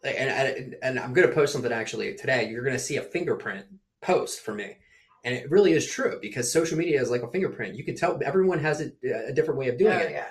And, 0.04 0.30
and 0.30 0.76
and 0.82 1.00
I'm 1.00 1.14
going 1.14 1.28
to 1.28 1.34
post 1.34 1.54
something 1.54 1.72
actually 1.72 2.16
today. 2.16 2.50
You're 2.50 2.64
going 2.64 2.76
to 2.76 2.80
see 2.80 2.98
a 2.98 3.02
fingerprint 3.04 3.66
post 4.02 4.40
for 4.42 4.54
me, 4.54 4.78
and 5.24 5.36
it 5.36 5.52
really 5.52 5.74
is 5.74 5.86
true 5.86 6.18
because 6.22 6.52
social 6.52 6.78
media 6.78 7.00
is 7.02 7.12
like 7.12 7.22
a 7.22 7.28
fingerprint. 7.30 7.76
You 7.76 7.84
can 7.84 7.96
tell 7.96 8.20
everyone 8.26 8.60
has 8.60 8.82
a, 8.82 8.92
a 9.28 9.34
different 9.34 9.60
way 9.60 9.68
of 9.68 9.78
doing 9.78 9.94
Oh, 9.94 9.98
it. 10.00 10.12
yeah. 10.12 10.28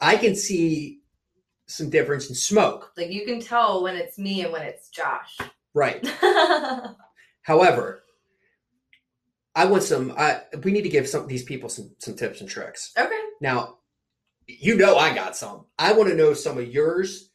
I 0.00 0.16
can 0.16 0.34
see 0.34 1.00
some 1.70 1.90
difference 1.90 2.28
in 2.28 2.34
smoke. 2.34 2.92
Like 2.96 3.10
you 3.10 3.24
can 3.24 3.40
tell 3.40 3.82
when 3.82 3.96
it's 3.96 4.18
me 4.18 4.42
and 4.42 4.52
when 4.52 4.62
it's 4.62 4.88
Josh. 4.88 5.38
Right. 5.72 6.06
However, 7.42 8.02
I 9.54 9.64
want 9.66 9.82
some. 9.82 10.12
I 10.16 10.42
we 10.62 10.72
need 10.72 10.82
to 10.82 10.88
give 10.88 11.08
some 11.08 11.26
these 11.26 11.44
people 11.44 11.68
some 11.68 11.90
some 11.98 12.16
tips 12.16 12.40
and 12.40 12.48
tricks. 12.48 12.92
Okay. 12.98 13.18
Now, 13.40 13.78
you 14.46 14.76
know 14.76 14.96
I 14.96 15.14
got 15.14 15.36
some. 15.36 15.66
I 15.78 15.92
want 15.92 16.08
to 16.10 16.16
know 16.16 16.34
some 16.34 16.58
of 16.58 16.68
yours 16.68 17.30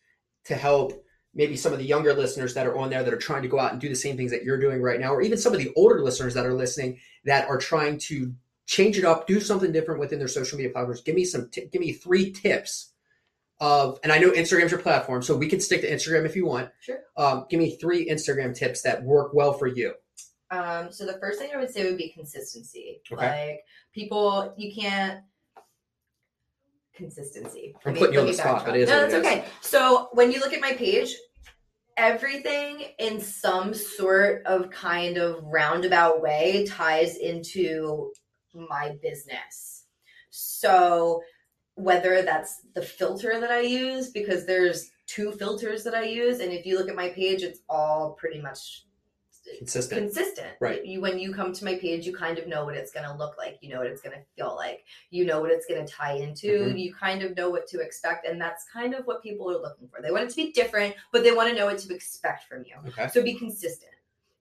to 0.45 0.55
help 0.55 1.03
maybe 1.33 1.57
some 1.57 1.73
of 1.73 1.79
the 1.79 1.85
younger 1.85 2.13
listeners 2.13 2.53
that 2.53 2.67
are 2.67 2.77
on 2.77 2.89
there 2.89 3.03
that 3.03 3.13
are 3.13 3.17
trying 3.17 3.41
to 3.41 3.47
go 3.47 3.59
out 3.59 3.71
and 3.71 3.81
do 3.81 3.89
the 3.89 3.95
same 3.95 4.15
things 4.15 4.31
that 4.31 4.43
you're 4.43 4.59
doing 4.59 4.81
right 4.81 4.99
now, 4.99 5.13
or 5.13 5.21
even 5.21 5.37
some 5.37 5.53
of 5.53 5.59
the 5.59 5.73
older 5.75 6.01
listeners 6.01 6.33
that 6.33 6.45
are 6.45 6.53
listening 6.53 6.97
that 7.25 7.47
are 7.49 7.57
trying 7.57 7.97
to 7.97 8.33
change 8.65 8.97
it 8.97 9.05
up, 9.05 9.27
do 9.27 9.39
something 9.39 9.71
different 9.71 9.99
within 9.99 10.19
their 10.19 10.27
social 10.27 10.57
media 10.57 10.71
platforms. 10.71 11.01
Give 11.01 11.15
me 11.15 11.25
some, 11.25 11.49
t- 11.49 11.69
give 11.71 11.81
me 11.81 11.91
three 11.91 12.31
tips 12.31 12.93
of, 13.59 13.99
and 14.03 14.11
I 14.11 14.17
know 14.17 14.31
Instagram's 14.31 14.71
your 14.71 14.81
platform, 14.81 15.21
so 15.21 15.35
we 15.35 15.47
can 15.47 15.59
stick 15.59 15.81
to 15.81 15.89
Instagram 15.89 16.25
if 16.25 16.35
you 16.35 16.45
want. 16.45 16.69
Sure. 16.81 16.99
Um, 17.17 17.45
give 17.49 17.59
me 17.59 17.77
three 17.77 18.09
Instagram 18.09 18.55
tips 18.55 18.81
that 18.81 19.03
work 19.03 19.33
well 19.33 19.53
for 19.53 19.67
you. 19.67 19.93
Um, 20.51 20.91
so 20.91 21.05
the 21.05 21.17
first 21.19 21.39
thing 21.39 21.49
I 21.53 21.57
would 21.57 21.71
say 21.71 21.85
would 21.85 21.97
be 21.97 22.09
consistency. 22.09 23.01
Okay. 23.11 23.49
Like 23.51 23.61
people, 23.93 24.53
you 24.57 24.73
can't 24.73 25.21
consistency. 26.95 27.75
I'm 27.85 27.93
me- 27.93 27.99
putting 27.99 28.13
you 28.13 28.21
on 28.21 28.27
the 28.27 28.33
spot, 28.33 28.65
but 28.65 28.75
it 28.75 28.81
is 28.81 28.89
no, 28.89 29.01
that's 29.01 29.13
it 29.13 29.19
is. 29.21 29.25
okay. 29.25 29.45
So 29.61 30.09
when 30.13 30.31
you 30.31 30.39
look 30.39 30.53
at 30.53 30.61
my 30.61 30.73
page, 30.73 31.15
everything 31.97 32.83
in 32.99 33.19
some 33.19 33.73
sort 33.73 34.43
of 34.45 34.69
kind 34.69 35.17
of 35.17 35.43
roundabout 35.43 36.21
way 36.21 36.65
ties 36.67 37.17
into 37.17 38.11
my 38.53 38.95
business. 39.01 39.85
So 40.29 41.21
whether 41.75 42.21
that's 42.21 42.61
the 42.73 42.81
filter 42.81 43.39
that 43.39 43.51
I 43.51 43.61
use, 43.61 44.09
because 44.09 44.45
there's 44.45 44.91
two 45.07 45.31
filters 45.33 45.83
that 45.83 45.93
I 45.93 46.03
use, 46.03 46.39
and 46.39 46.51
if 46.51 46.65
you 46.65 46.77
look 46.77 46.89
at 46.89 46.95
my 46.95 47.09
page, 47.09 47.43
it's 47.43 47.59
all 47.69 48.13
pretty 48.13 48.41
much 48.41 48.81
Consistent. 49.59 50.01
consistent. 50.01 50.53
Right. 50.59 50.83
You 50.83 51.01
when 51.01 51.19
you 51.19 51.31
come 51.31 51.53
to 51.53 51.63
my 51.65 51.75
page, 51.75 52.07
you 52.07 52.15
kind 52.15 52.39
of 52.39 52.47
know 52.47 52.65
what 52.65 52.73
it's 52.75 52.91
going 52.91 53.05
to 53.05 53.13
look 53.15 53.37
like. 53.37 53.59
You 53.61 53.69
know 53.69 53.77
what 53.77 53.85
it's 53.85 54.01
going 54.01 54.17
to 54.17 54.23
feel 54.35 54.55
like. 54.55 54.83
You 55.11 55.23
know 55.23 55.39
what 55.39 55.51
it's 55.51 55.67
going 55.67 55.85
to 55.85 55.93
tie 55.93 56.13
into. 56.13 56.47
Mhm. 56.61 56.79
You 56.79 56.95
kind 56.95 57.21
of 57.21 57.35
know 57.37 57.51
what 57.51 57.67
to 57.67 57.79
expect, 57.79 58.25
and 58.25 58.41
that's 58.41 58.65
kind 58.73 58.95
of 58.95 59.05
what 59.05 59.21
people 59.21 59.51
are 59.51 59.61
looking 59.61 59.87
for. 59.87 60.01
They 60.01 60.09
want 60.09 60.23
it 60.23 60.29
to 60.31 60.35
be 60.35 60.51
different, 60.51 60.95
but 61.11 61.23
they 61.23 61.31
want 61.31 61.49
to 61.49 61.55
know 61.55 61.67
what 61.67 61.77
to 61.77 61.93
expect 61.93 62.45
from 62.45 62.63
you. 62.65 62.75
Okay. 62.87 63.07
So 63.13 63.21
be 63.21 63.35
consistent. 63.35 63.91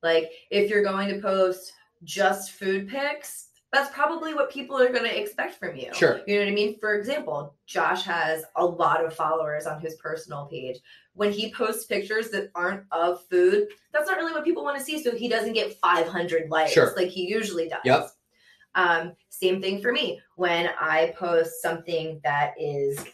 Like 0.02 0.30
if 0.50 0.70
you're 0.70 0.82
going 0.82 1.08
to 1.14 1.20
post 1.20 1.74
just 2.04 2.52
food 2.52 2.88
pics, 2.88 3.48
that's 3.74 3.92
probably 3.92 4.34
what 4.34 4.50
people 4.50 4.78
are 4.80 4.90
going 4.90 5.04
to 5.04 5.20
expect 5.20 5.58
from 5.58 5.76
you. 5.76 5.92
Sure. 5.94 6.20
You 6.26 6.36
know 6.36 6.44
what 6.44 6.50
I 6.52 6.54
mean? 6.54 6.78
For 6.78 6.94
example, 6.94 7.54
Josh 7.66 8.02
has 8.04 8.44
a 8.56 8.64
lot 8.64 9.04
of 9.04 9.12
followers 9.14 9.66
on 9.66 9.80
his 9.80 9.96
personal 9.96 10.46
page. 10.46 10.78
When 11.14 11.32
he 11.32 11.52
posts 11.52 11.84
pictures 11.86 12.30
that 12.30 12.50
aren't 12.54 12.84
of 12.92 13.20
food, 13.28 13.68
that's 13.92 14.08
not 14.08 14.16
really 14.18 14.32
what 14.32 14.44
people 14.44 14.64
want 14.64 14.78
to 14.78 14.84
see. 14.84 15.02
So 15.02 15.14
he 15.14 15.28
doesn't 15.28 15.52
get 15.54 15.74
500 15.78 16.50
likes 16.50 16.72
Sure. 16.72 16.92
like 16.96 17.08
he 17.08 17.26
usually 17.28 17.68
does. 17.68 17.80
Yep. 17.84 18.10
Um, 18.76 19.12
same 19.28 19.60
thing 19.60 19.80
for 19.80 19.92
me. 19.92 20.20
When 20.36 20.70
I 20.80 21.14
post 21.16 21.60
something 21.62 22.20
that 22.24 22.54
is 22.60 23.04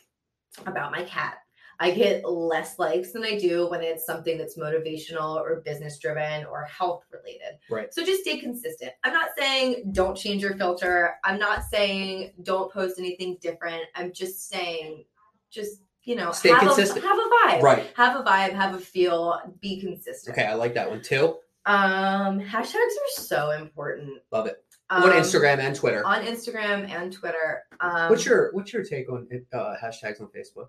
about 0.66 0.92
my 0.92 1.02
cat, 1.04 1.38
I 1.83 1.93
get 1.93 2.28
less 2.28 2.78
likes 2.78 3.12
than 3.12 3.24
I 3.24 3.39
do 3.39 3.68
when 3.70 3.83
it's 3.83 4.05
something 4.05 4.37
that's 4.37 4.59
motivational 4.59 5.37
or 5.37 5.62
business 5.64 5.99
driven 5.99 6.45
or 6.45 6.64
health 6.64 7.05
related. 7.11 7.59
Right. 7.70 7.93
So 7.93 8.05
just 8.05 8.20
stay 8.20 8.39
consistent. 8.39 8.93
I'm 9.03 9.14
not 9.14 9.31
saying 9.37 9.91
don't 9.93 10.14
change 10.14 10.43
your 10.43 10.57
filter. 10.59 11.14
I'm 11.24 11.39
not 11.39 11.64
saying 11.64 12.33
don't 12.43 12.70
post 12.70 12.99
anything 12.99 13.39
different. 13.41 13.85
I'm 13.95 14.12
just 14.12 14.51
saying 14.51 15.05
just, 15.51 15.81
you 16.03 16.16
know, 16.16 16.33
Stay 16.33 16.51
have 16.51 16.61
consistent. 16.61 17.03
A, 17.03 17.09
have 17.09 17.18
a 17.18 17.22
vibe. 17.22 17.62
Right. 17.62 17.91
Have 17.97 18.20
a 18.20 18.22
vibe, 18.22 18.53
have 18.53 18.74
a 18.74 18.78
feel, 18.78 19.41
be 19.62 19.81
consistent. 19.81 20.37
Okay. 20.37 20.47
I 20.47 20.55
like 20.55 20.74
that 20.74 20.89
one 20.89 21.01
too. 21.01 21.39
Um, 21.64 22.41
hashtags 22.41 22.74
are 22.74 23.12
so 23.14 23.53
important. 23.53 24.18
Love 24.31 24.47
it. 24.47 24.62
Um, 24.91 25.05
on 25.05 25.12
Instagram 25.12 25.59
and 25.59 25.74
Twitter. 25.74 26.05
On 26.05 26.22
Instagram 26.24 26.91
and 26.91 27.11
Twitter. 27.11 27.62
Um, 27.81 28.11
what's 28.11 28.26
your 28.26 28.53
What's 28.53 28.72
your 28.72 28.85
take 28.85 29.11
on 29.11 29.26
uh, 29.55 29.76
hashtags 29.83 30.20
on 30.20 30.28
Facebook? 30.28 30.68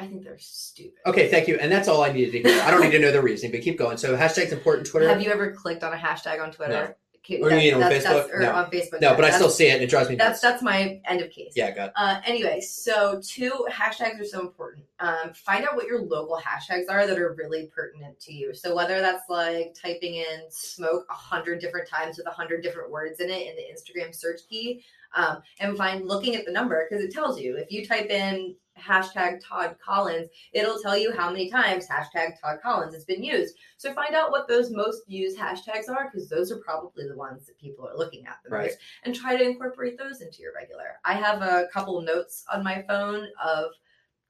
I 0.00 0.06
think 0.06 0.24
they're 0.24 0.38
stupid. 0.38 0.98
Okay, 1.06 1.28
thank 1.28 1.46
you. 1.46 1.56
And 1.58 1.70
that's 1.70 1.86
all 1.88 2.02
I 2.02 2.10
needed 2.12 2.32
to 2.42 2.48
hear. 2.50 2.62
I 2.62 2.70
don't 2.70 2.80
need 2.80 2.92
to 2.92 2.98
know 2.98 3.12
the 3.12 3.20
reasoning, 3.22 3.52
but 3.52 3.60
keep 3.62 3.78
going. 3.78 3.98
So 3.98 4.16
hashtags 4.16 4.50
important 4.52 4.86
Twitter. 4.86 5.08
Have 5.08 5.22
you 5.22 5.30
ever 5.30 5.52
clicked 5.52 5.84
on 5.84 5.92
a 5.92 5.96
hashtag 5.96 6.40
on 6.42 6.50
Twitter? 6.52 6.72
No. 6.72 6.94
Okay, 7.22 7.38
Or 7.42 7.50
you 7.50 7.56
mean 7.58 7.74
on 7.74 7.80
that's- 7.80 8.02
Facebook? 8.02 8.32
or 8.32 8.40
No. 8.40 8.52
on 8.52 8.70
Facebook. 8.70 9.02
no, 9.02 9.14
but 9.14 9.26
I 9.26 9.30
still 9.30 9.50
see 9.50 9.66
it 9.68 9.74
and 9.74 9.82
it 9.82 9.90
drives 9.90 10.08
me 10.08 10.14
That's 10.16 10.30
nuts. 10.30 10.40
that's 10.40 10.62
my 10.62 11.02
end 11.04 11.20
of 11.20 11.30
case. 11.30 11.52
yeah, 11.54 11.70
got 11.70 11.88
it. 11.88 11.92
Uh, 11.94 12.18
anyway, 12.24 12.60
so 12.62 13.20
two 13.22 13.66
hashtags 13.70 14.18
are 14.18 14.24
so 14.24 14.40
important. 14.40 14.86
Um, 15.00 15.34
find 15.34 15.66
out 15.66 15.76
what 15.76 15.84
your 15.86 16.00
local 16.00 16.40
hashtags 16.42 16.86
are 16.88 17.06
that 17.06 17.18
are 17.18 17.34
really 17.34 17.66
pertinent 17.66 18.18
to 18.20 18.32
you. 18.32 18.54
So 18.54 18.74
whether 18.74 19.00
that's 19.02 19.28
like 19.28 19.74
typing 19.80 20.14
in 20.14 20.44
smoke 20.48 21.04
a 21.10 21.14
hundred 21.14 21.60
different 21.60 21.86
times 21.90 22.16
with 22.16 22.26
a 22.26 22.30
hundred 22.30 22.62
different 22.62 22.90
words 22.90 23.20
in 23.20 23.28
it 23.28 23.46
in 23.48 23.54
the 23.54 23.64
Instagram 23.70 24.14
search 24.14 24.40
key, 24.48 24.82
um, 25.14 25.42
and 25.60 25.76
find 25.76 26.08
looking 26.08 26.36
at 26.36 26.46
the 26.46 26.52
number 26.52 26.86
because 26.88 27.04
it 27.04 27.12
tells 27.12 27.38
you 27.38 27.54
if 27.58 27.70
you 27.70 27.84
type 27.86 28.08
in 28.08 28.54
hashtag 28.80 29.40
Todd 29.46 29.76
Collins, 29.84 30.28
it'll 30.52 30.78
tell 30.80 30.96
you 30.96 31.12
how 31.12 31.30
many 31.30 31.50
times 31.50 31.86
hashtag 31.88 32.40
Todd 32.40 32.58
Collins 32.62 32.94
has 32.94 33.04
been 33.04 33.22
used. 33.22 33.56
So 33.76 33.92
find 33.94 34.14
out 34.14 34.30
what 34.30 34.48
those 34.48 34.70
most 34.70 35.02
used 35.06 35.38
hashtags 35.38 35.88
are 35.88 36.10
because 36.10 36.28
those 36.28 36.50
are 36.50 36.58
probably 36.58 37.06
the 37.06 37.16
ones 37.16 37.46
that 37.46 37.58
people 37.58 37.86
are 37.88 37.96
looking 37.96 38.26
at 38.26 38.38
the 38.44 38.50
Right. 38.50 38.66
most 38.70 38.78
and 39.04 39.14
try 39.14 39.36
to 39.36 39.44
incorporate 39.44 39.98
those 39.98 40.20
into 40.20 40.42
your 40.42 40.52
regular. 40.54 40.98
I 41.04 41.14
have 41.14 41.42
a 41.42 41.68
couple 41.72 42.00
notes 42.02 42.44
on 42.52 42.62
my 42.64 42.82
phone 42.82 43.28
of 43.44 43.72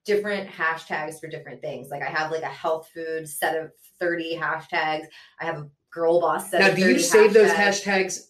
different 0.04 0.48
hashtags 0.48 1.20
for 1.20 1.28
different 1.28 1.60
things. 1.60 1.90
Like 1.90 2.02
I 2.02 2.10
have 2.10 2.30
like 2.30 2.42
a 2.42 2.46
health 2.46 2.88
food 2.92 3.28
set 3.28 3.56
of 3.56 3.70
30 3.98 4.36
hashtags. 4.36 5.04
I 5.40 5.44
have 5.44 5.58
a 5.58 5.68
girl 5.90 6.20
boss 6.20 6.50
set 6.50 6.60
Now, 6.60 6.74
do 6.74 6.80
you 6.80 6.94
30 6.94 6.98
save 7.02 7.32
those 7.34 7.50
hashtags. 7.50 7.84
hashtags 7.84 8.26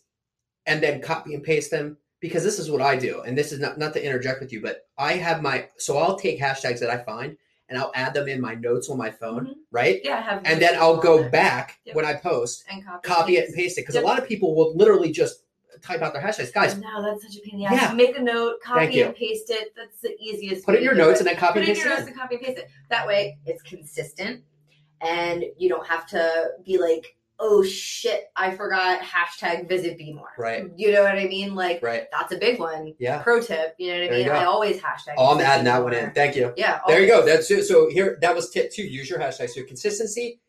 and 0.66 0.82
then 0.82 1.00
copy 1.00 1.34
and 1.34 1.42
paste 1.44 1.70
them? 1.70 1.96
Because 2.20 2.44
this 2.44 2.58
is 2.58 2.70
what 2.70 2.82
I 2.82 2.96
do, 2.96 3.22
and 3.22 3.36
this 3.36 3.50
is 3.50 3.58
not 3.60 3.78
not 3.78 3.94
to 3.94 4.04
interject 4.04 4.40
with 4.40 4.52
you, 4.52 4.60
but 4.60 4.86
I 4.98 5.14
have 5.14 5.40
my 5.42 5.68
so 5.78 5.96
I'll 5.96 6.16
take 6.18 6.38
hashtags 6.38 6.78
that 6.80 6.90
I 6.90 6.98
find 7.02 7.36
and 7.70 7.78
I'll 7.78 7.92
add 7.94 8.12
them 8.14 8.28
in 8.28 8.40
my 8.40 8.54
notes 8.54 8.90
on 8.90 8.98
my 8.98 9.10
phone, 9.10 9.46
Mhm. 9.46 9.54
right? 9.70 10.00
Yeah, 10.04 10.18
I 10.18 10.20
have 10.22 10.42
And 10.44 10.60
then 10.60 10.74
I'll 10.76 10.96
go 10.96 11.28
back 11.30 11.78
Yep. 11.84 11.94
when 11.96 12.04
I 12.04 12.14
post, 12.14 12.64
and 12.68 12.84
copy, 12.84 13.08
copy 13.08 13.36
it 13.36 13.46
and 13.46 13.54
paste 13.54 13.78
it. 13.78 13.82
Because 13.82 13.94
Yep. 13.94 14.04
a 14.04 14.06
lot 14.06 14.18
of 14.18 14.26
people 14.26 14.54
will 14.56 14.74
literally 14.76 15.12
just 15.12 15.44
type 15.80 16.02
out 16.02 16.12
their 16.12 16.20
hashtags. 16.20 16.52
Guys, 16.52 16.76
No, 16.76 17.00
that's 17.00 17.22
such 17.22 17.36
a 17.36 17.40
pain 17.40 17.54
in 17.54 17.60
the 17.60 17.66
ass. 17.66 17.72
Yeah. 17.80 17.92
Make 17.94 18.18
a 18.18 18.22
note, 18.22 18.60
copy 18.60 19.00
and 19.02 19.14
paste 19.14 19.50
it. 19.50 19.72
That's 19.76 20.00
the 20.00 20.14
easiest. 20.20 20.66
put 20.66 20.74
it 20.74 20.78
in 20.78 20.84
your 20.84 20.94
notes 20.94 21.20
it. 21.20 21.26
and 21.26 21.28
then 21.28 21.36
copy 21.36 21.60
put 21.60 21.68
and 21.68 21.68
it 21.68 21.78
in 21.80 21.84
your 21.86 21.94
notes 21.96 22.06
and 22.08 22.16
copy 22.16 22.34
and 22.34 22.44
paste 22.44 22.58
it. 22.58 22.68
That 22.90 23.06
way, 23.06 23.38
it's 23.46 23.62
consistent, 23.62 24.42
and 25.00 25.44
you 25.56 25.68
don't 25.68 25.86
have 25.86 26.06
to 26.08 26.50
be 26.66 26.76
like, 26.76 27.16
"Oh 27.40 27.62
shit, 27.64 28.30
I 28.36 28.54
forgot 28.54 29.00
hashtag 29.00 29.68
visit 29.68 29.98
be 29.98 30.12
more." 30.12 30.28
Right. 30.38 30.66
You 30.76 30.92
know 30.92 31.02
what 31.02 31.18
I 31.18 31.26
mean? 31.26 31.54
Like 31.54 31.82
Right. 31.82 32.06
that's 32.12 32.32
a 32.32 32.38
big 32.38 32.60
one. 32.60 32.94
Yeah. 32.98 33.22
Pro 33.22 33.40
tip. 33.40 33.74
You 33.78 33.94
know 33.94 34.00
what 34.02 34.12
I 34.12 34.16
mean? 34.16 34.28
I 34.28 34.44
always 34.44 34.80
hashtag. 34.80 35.14
Oh, 35.16 35.34
I'm 35.34 35.40
adding 35.40 35.64
that 35.64 35.82
one 35.82 35.94
in. 35.94 36.12
Thank 36.12 36.36
you. 36.36 36.52
Yeah. 36.56 36.80
There 36.86 37.00
you 37.00 37.08
go. 37.08 37.24
That's 37.24 37.50
it. 37.50 37.64
so 37.64 37.88
here. 37.90 38.18
That 38.20 38.34
was 38.34 38.50
tip 38.50 38.70
two. 38.70 38.82
Use 38.84 39.08
your 39.10 39.18
hashtags. 39.18 39.50
So 39.50 39.64
consistency, 39.64 40.40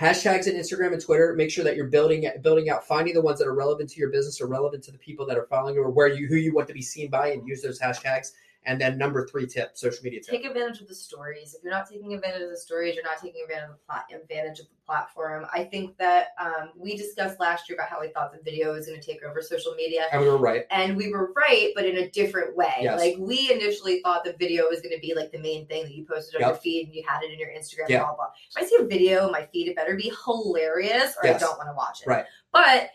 hashtags 0.00 0.46
in 0.46 0.54
Instagram 0.56 0.92
and 0.92 1.02
Twitter. 1.02 1.34
Make 1.34 1.50
sure 1.50 1.64
that 1.64 1.74
you're 1.76 1.86
building 1.88 2.30
building 2.42 2.70
out, 2.70 2.86
finding 2.86 3.14
the 3.14 3.22
ones 3.22 3.38
that 3.38 3.48
are 3.48 3.54
relevant 3.54 3.90
to 3.90 3.98
your 4.00 4.10
business 4.10 4.40
or 4.40 4.46
relevant 4.46 4.84
to 4.84 4.92
the 4.92 4.98
people 4.98 5.26
that 5.26 5.38
are 5.38 5.46
following 5.46 5.74
you 5.74 5.82
or 5.82 5.90
where 5.90 6.08
you 6.08 6.26
who 6.26 6.36
you 6.36 6.54
want 6.54 6.68
to 6.68 6.74
be 6.74 6.82
seen 6.82 7.10
by, 7.10 7.28
and 7.30 7.46
use 7.48 7.62
those 7.62 7.80
hashtags. 7.80 8.32
And 8.66 8.80
then 8.80 8.98
number 8.98 9.26
three 9.28 9.46
tip, 9.46 9.76
social 9.78 10.02
media 10.04 10.20
tip. 10.20 10.30
take 10.30 10.44
advantage 10.44 10.80
of 10.80 10.88
the 10.88 10.94
stories. 10.94 11.54
If 11.54 11.62
you're 11.62 11.72
not 11.72 11.88
taking 11.88 12.12
advantage 12.12 12.42
of 12.42 12.50
the 12.50 12.56
stories, 12.56 12.94
you're 12.96 13.04
not 13.04 13.18
taking 13.22 13.42
advantage 13.44 13.70
of 13.70 13.76
the 13.76 13.82
plat- 13.88 14.06
advantage 14.12 14.58
of 14.58 14.66
the 14.66 14.74
platform. 14.84 15.46
I 15.52 15.64
think 15.64 15.96
that 15.98 16.28
um, 16.40 16.70
we 16.76 16.96
discussed 16.96 17.38
last 17.40 17.68
year 17.68 17.76
about 17.78 17.88
how 17.88 18.00
we 18.00 18.08
thought 18.08 18.32
the 18.32 18.42
video 18.42 18.72
was 18.72 18.86
going 18.86 19.00
to 19.00 19.06
take 19.06 19.22
over 19.22 19.40
social 19.40 19.74
media. 19.74 20.06
And 20.12 20.20
we 20.20 20.28
were 20.28 20.36
right. 20.38 20.64
and 20.70 20.96
we 20.96 21.10
were 21.10 21.32
right, 21.34 21.72
but 21.74 21.86
in 21.86 21.98
a 21.98 22.10
different 22.10 22.56
way. 22.56 22.74
Yes. 22.80 22.98
Like 23.00 23.14
we 23.18 23.50
initially 23.52 24.00
thought 24.02 24.24
the 24.24 24.34
video 24.38 24.64
was 24.68 24.80
going 24.80 24.94
to 24.94 25.00
be 25.00 25.14
like 25.14 25.30
the 25.32 25.38
main 25.38 25.66
thing 25.66 25.84
that 25.84 25.94
you 25.94 26.04
posted 26.04 26.36
on 26.36 26.40
Yep. 26.40 26.48
your 26.50 26.56
feed 26.58 26.86
and 26.86 26.94
you 26.94 27.04
had 27.06 27.22
it 27.22 27.32
in 27.32 27.38
your 27.38 27.48
Instagram. 27.50 27.88
Yeah. 27.88 28.00
Blah 28.04 28.16
blah. 28.16 28.26
If 28.56 28.64
I 28.64 28.66
see 28.66 28.76
a 28.80 28.84
video 28.84 29.26
on 29.26 29.32
my 29.32 29.46
feed, 29.52 29.68
it 29.68 29.76
better 29.76 29.94
be 29.96 30.12
hilarious, 30.24 31.14
or 31.22 31.26
Yes. 31.28 31.42
I 31.42 31.46
don't 31.46 31.56
want 31.58 31.68
to 31.68 31.74
watch 31.74 32.02
it. 32.02 32.08
Right. 32.08 32.24
But 32.52 32.90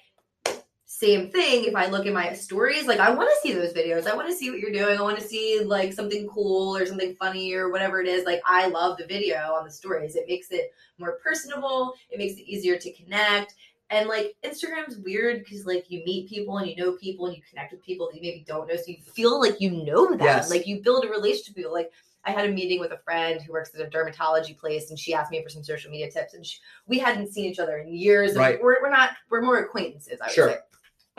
same 1.01 1.31
thing. 1.31 1.65
If 1.65 1.75
I 1.75 1.87
look 1.87 2.05
at 2.05 2.13
my 2.13 2.31
stories, 2.33 2.85
like 2.85 2.99
I 2.99 3.09
want 3.09 3.29
to 3.29 3.35
see 3.41 3.53
those 3.53 3.73
videos. 3.73 4.05
I 4.05 4.15
want 4.15 4.29
to 4.29 4.35
see 4.35 4.51
what 4.51 4.59
you're 4.59 4.71
doing. 4.71 4.99
I 4.99 5.01
want 5.01 5.17
to 5.17 5.27
see 5.27 5.61
like 5.65 5.93
something 5.93 6.27
cool 6.27 6.77
or 6.77 6.85
something 6.85 7.15
funny 7.15 7.53
or 7.53 7.71
whatever 7.71 8.01
it 8.01 8.07
is. 8.07 8.23
Like 8.23 8.41
I 8.45 8.67
love 8.67 8.97
the 8.97 9.07
video 9.07 9.37
on 9.53 9.65
the 9.65 9.71
stories. 9.71 10.15
It 10.15 10.25
makes 10.27 10.51
it 10.51 10.73
more 10.99 11.17
personable. 11.23 11.95
It 12.11 12.19
makes 12.19 12.35
it 12.39 12.43
easier 12.43 12.77
to 12.77 12.93
connect. 12.93 13.55
And 13.89 14.07
like 14.07 14.35
Instagram's 14.45 14.97
weird 14.99 15.43
because 15.43 15.65
like 15.65 15.85
you 15.89 16.03
meet 16.05 16.29
people 16.29 16.59
and 16.59 16.69
you 16.69 16.75
know 16.75 16.93
people 16.93 17.25
and 17.25 17.35
you 17.35 17.41
connect 17.49 17.71
with 17.71 17.83
people 17.83 18.07
that 18.07 18.15
you 18.15 18.21
maybe 18.21 18.45
don't 18.47 18.67
know, 18.67 18.75
so 18.75 18.83
you 18.87 19.01
feel 19.01 19.39
like 19.39 19.59
you 19.59 19.71
know 19.83 20.07
them. 20.07 20.19
Yes. 20.19 20.51
Like 20.51 20.67
you 20.67 20.81
build 20.81 21.03
a 21.03 21.09
relationship 21.09 21.47
with 21.47 21.55
people. 21.55 21.73
Like 21.73 21.91
I 22.25 22.31
had 22.31 22.47
a 22.47 22.51
meeting 22.51 22.79
with 22.79 22.91
a 22.91 22.99
friend 22.99 23.41
who 23.41 23.51
works 23.51 23.71
at 23.73 23.81
a 23.81 23.89
dermatology 23.89 24.55
place, 24.55 24.91
and 24.91 24.99
she 24.99 25.13
asked 25.15 25.31
me 25.31 25.41
for 25.41 25.49
some 25.49 25.63
social 25.63 25.89
media 25.89 26.11
tips, 26.11 26.35
and 26.35 26.45
she, 26.45 26.59
we 26.87 26.99
hadn't 26.99 27.33
seen 27.33 27.45
each 27.45 27.57
other 27.57 27.79
in 27.79 27.91
years. 27.91 28.35
Right. 28.35 28.61
We're, 28.61 28.79
we're 28.81 28.91
not 28.91 29.11
we're 29.31 29.41
more 29.41 29.57
acquaintances. 29.57 30.19
I 30.21 30.27
would 30.27 30.33
Sure. 30.33 30.49
say. 30.49 30.57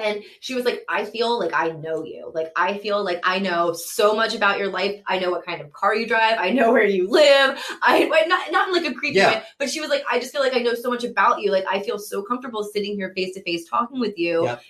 And 0.03 0.23
she 0.41 0.55
was 0.55 0.65
like, 0.65 0.85
I 0.89 1.05
feel 1.05 1.39
like 1.39 1.53
I 1.55 1.71
know 1.71 2.05
you. 2.05 2.31
Like, 2.35 2.53
I 2.57 2.79
feel 2.79 3.05
like 3.05 3.21
I 3.25 3.39
know 3.39 3.73
so 3.73 4.15
much 4.15 4.35
about 4.35 4.59
your 4.59 4.69
life. 4.69 5.01
I 5.07 5.19
know 5.19 5.31
what 5.31 5.45
kind 5.47 5.61
of 5.61 5.73
car 5.73 5.95
you 5.95 6.07
drive. 6.07 6.37
I 6.39 6.51
know 6.51 6.73
where 6.73 6.85
you 6.87 7.09
live. 7.09 7.59
I, 7.83 8.05
not, 8.27 8.51
not 8.53 8.69
in 8.69 8.75
like 8.75 8.91
a 8.91 8.95
creepy 8.95 9.19
Yeah. 9.19 9.29
way, 9.31 9.43
but 9.59 9.71
she 9.71 9.81
was 9.81 9.91
like, 9.91 10.03
I 10.11 10.19
just 10.19 10.33
feel 10.33 10.43
like 10.43 10.55
I 10.55 10.59
know 10.59 10.75
so 10.75 10.91
much 10.91 11.05
about 11.05 11.41
you. 11.41 11.51
Like, 11.53 11.65
I 11.71 11.81
feel 11.83 11.99
so 11.99 12.23
comfortable 12.23 12.65
sitting 12.65 12.95
here 12.97 13.13
face 13.15 13.35
to 13.35 13.43
face 13.43 13.69
talking 13.69 14.01
with 14.01 14.19
you, 14.19 14.45
Yep. 14.45 14.63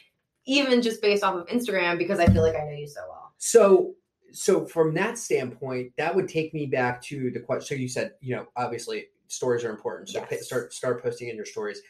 even 0.47 0.83
just 0.83 1.01
based 1.01 1.24
off 1.24 1.35
of 1.35 1.47
Instagram 1.47 1.99
because 1.99 2.20
I 2.20 2.26
feel 2.26 2.43
like 2.43 2.57
I 2.57 2.64
know 2.64 2.72
you 2.72 2.87
so 2.89 3.01
well. 3.09 3.33
So, 3.39 3.95
so 4.33 4.64
from 4.66 4.95
that 4.95 5.18
standpoint, 5.18 5.93
that 5.99 6.14
would 6.14 6.28
take 6.28 6.55
me 6.55 6.66
back 6.66 7.03
to 7.03 7.30
the 7.30 7.41
question. 7.41 7.76
So 7.76 7.80
you 7.80 7.89
said, 7.89 8.12
you 8.20 8.37
know, 8.37 8.47
obviously 8.57 9.07
stories 9.28 9.64
are 9.64 9.70
important. 9.70 10.11
So 10.11 10.24
Yes. 10.30 10.47
start 10.47 10.72
start 10.72 11.03
posting 11.03 11.28
in 11.28 11.37
your 11.37 11.45
stories. 11.47 11.80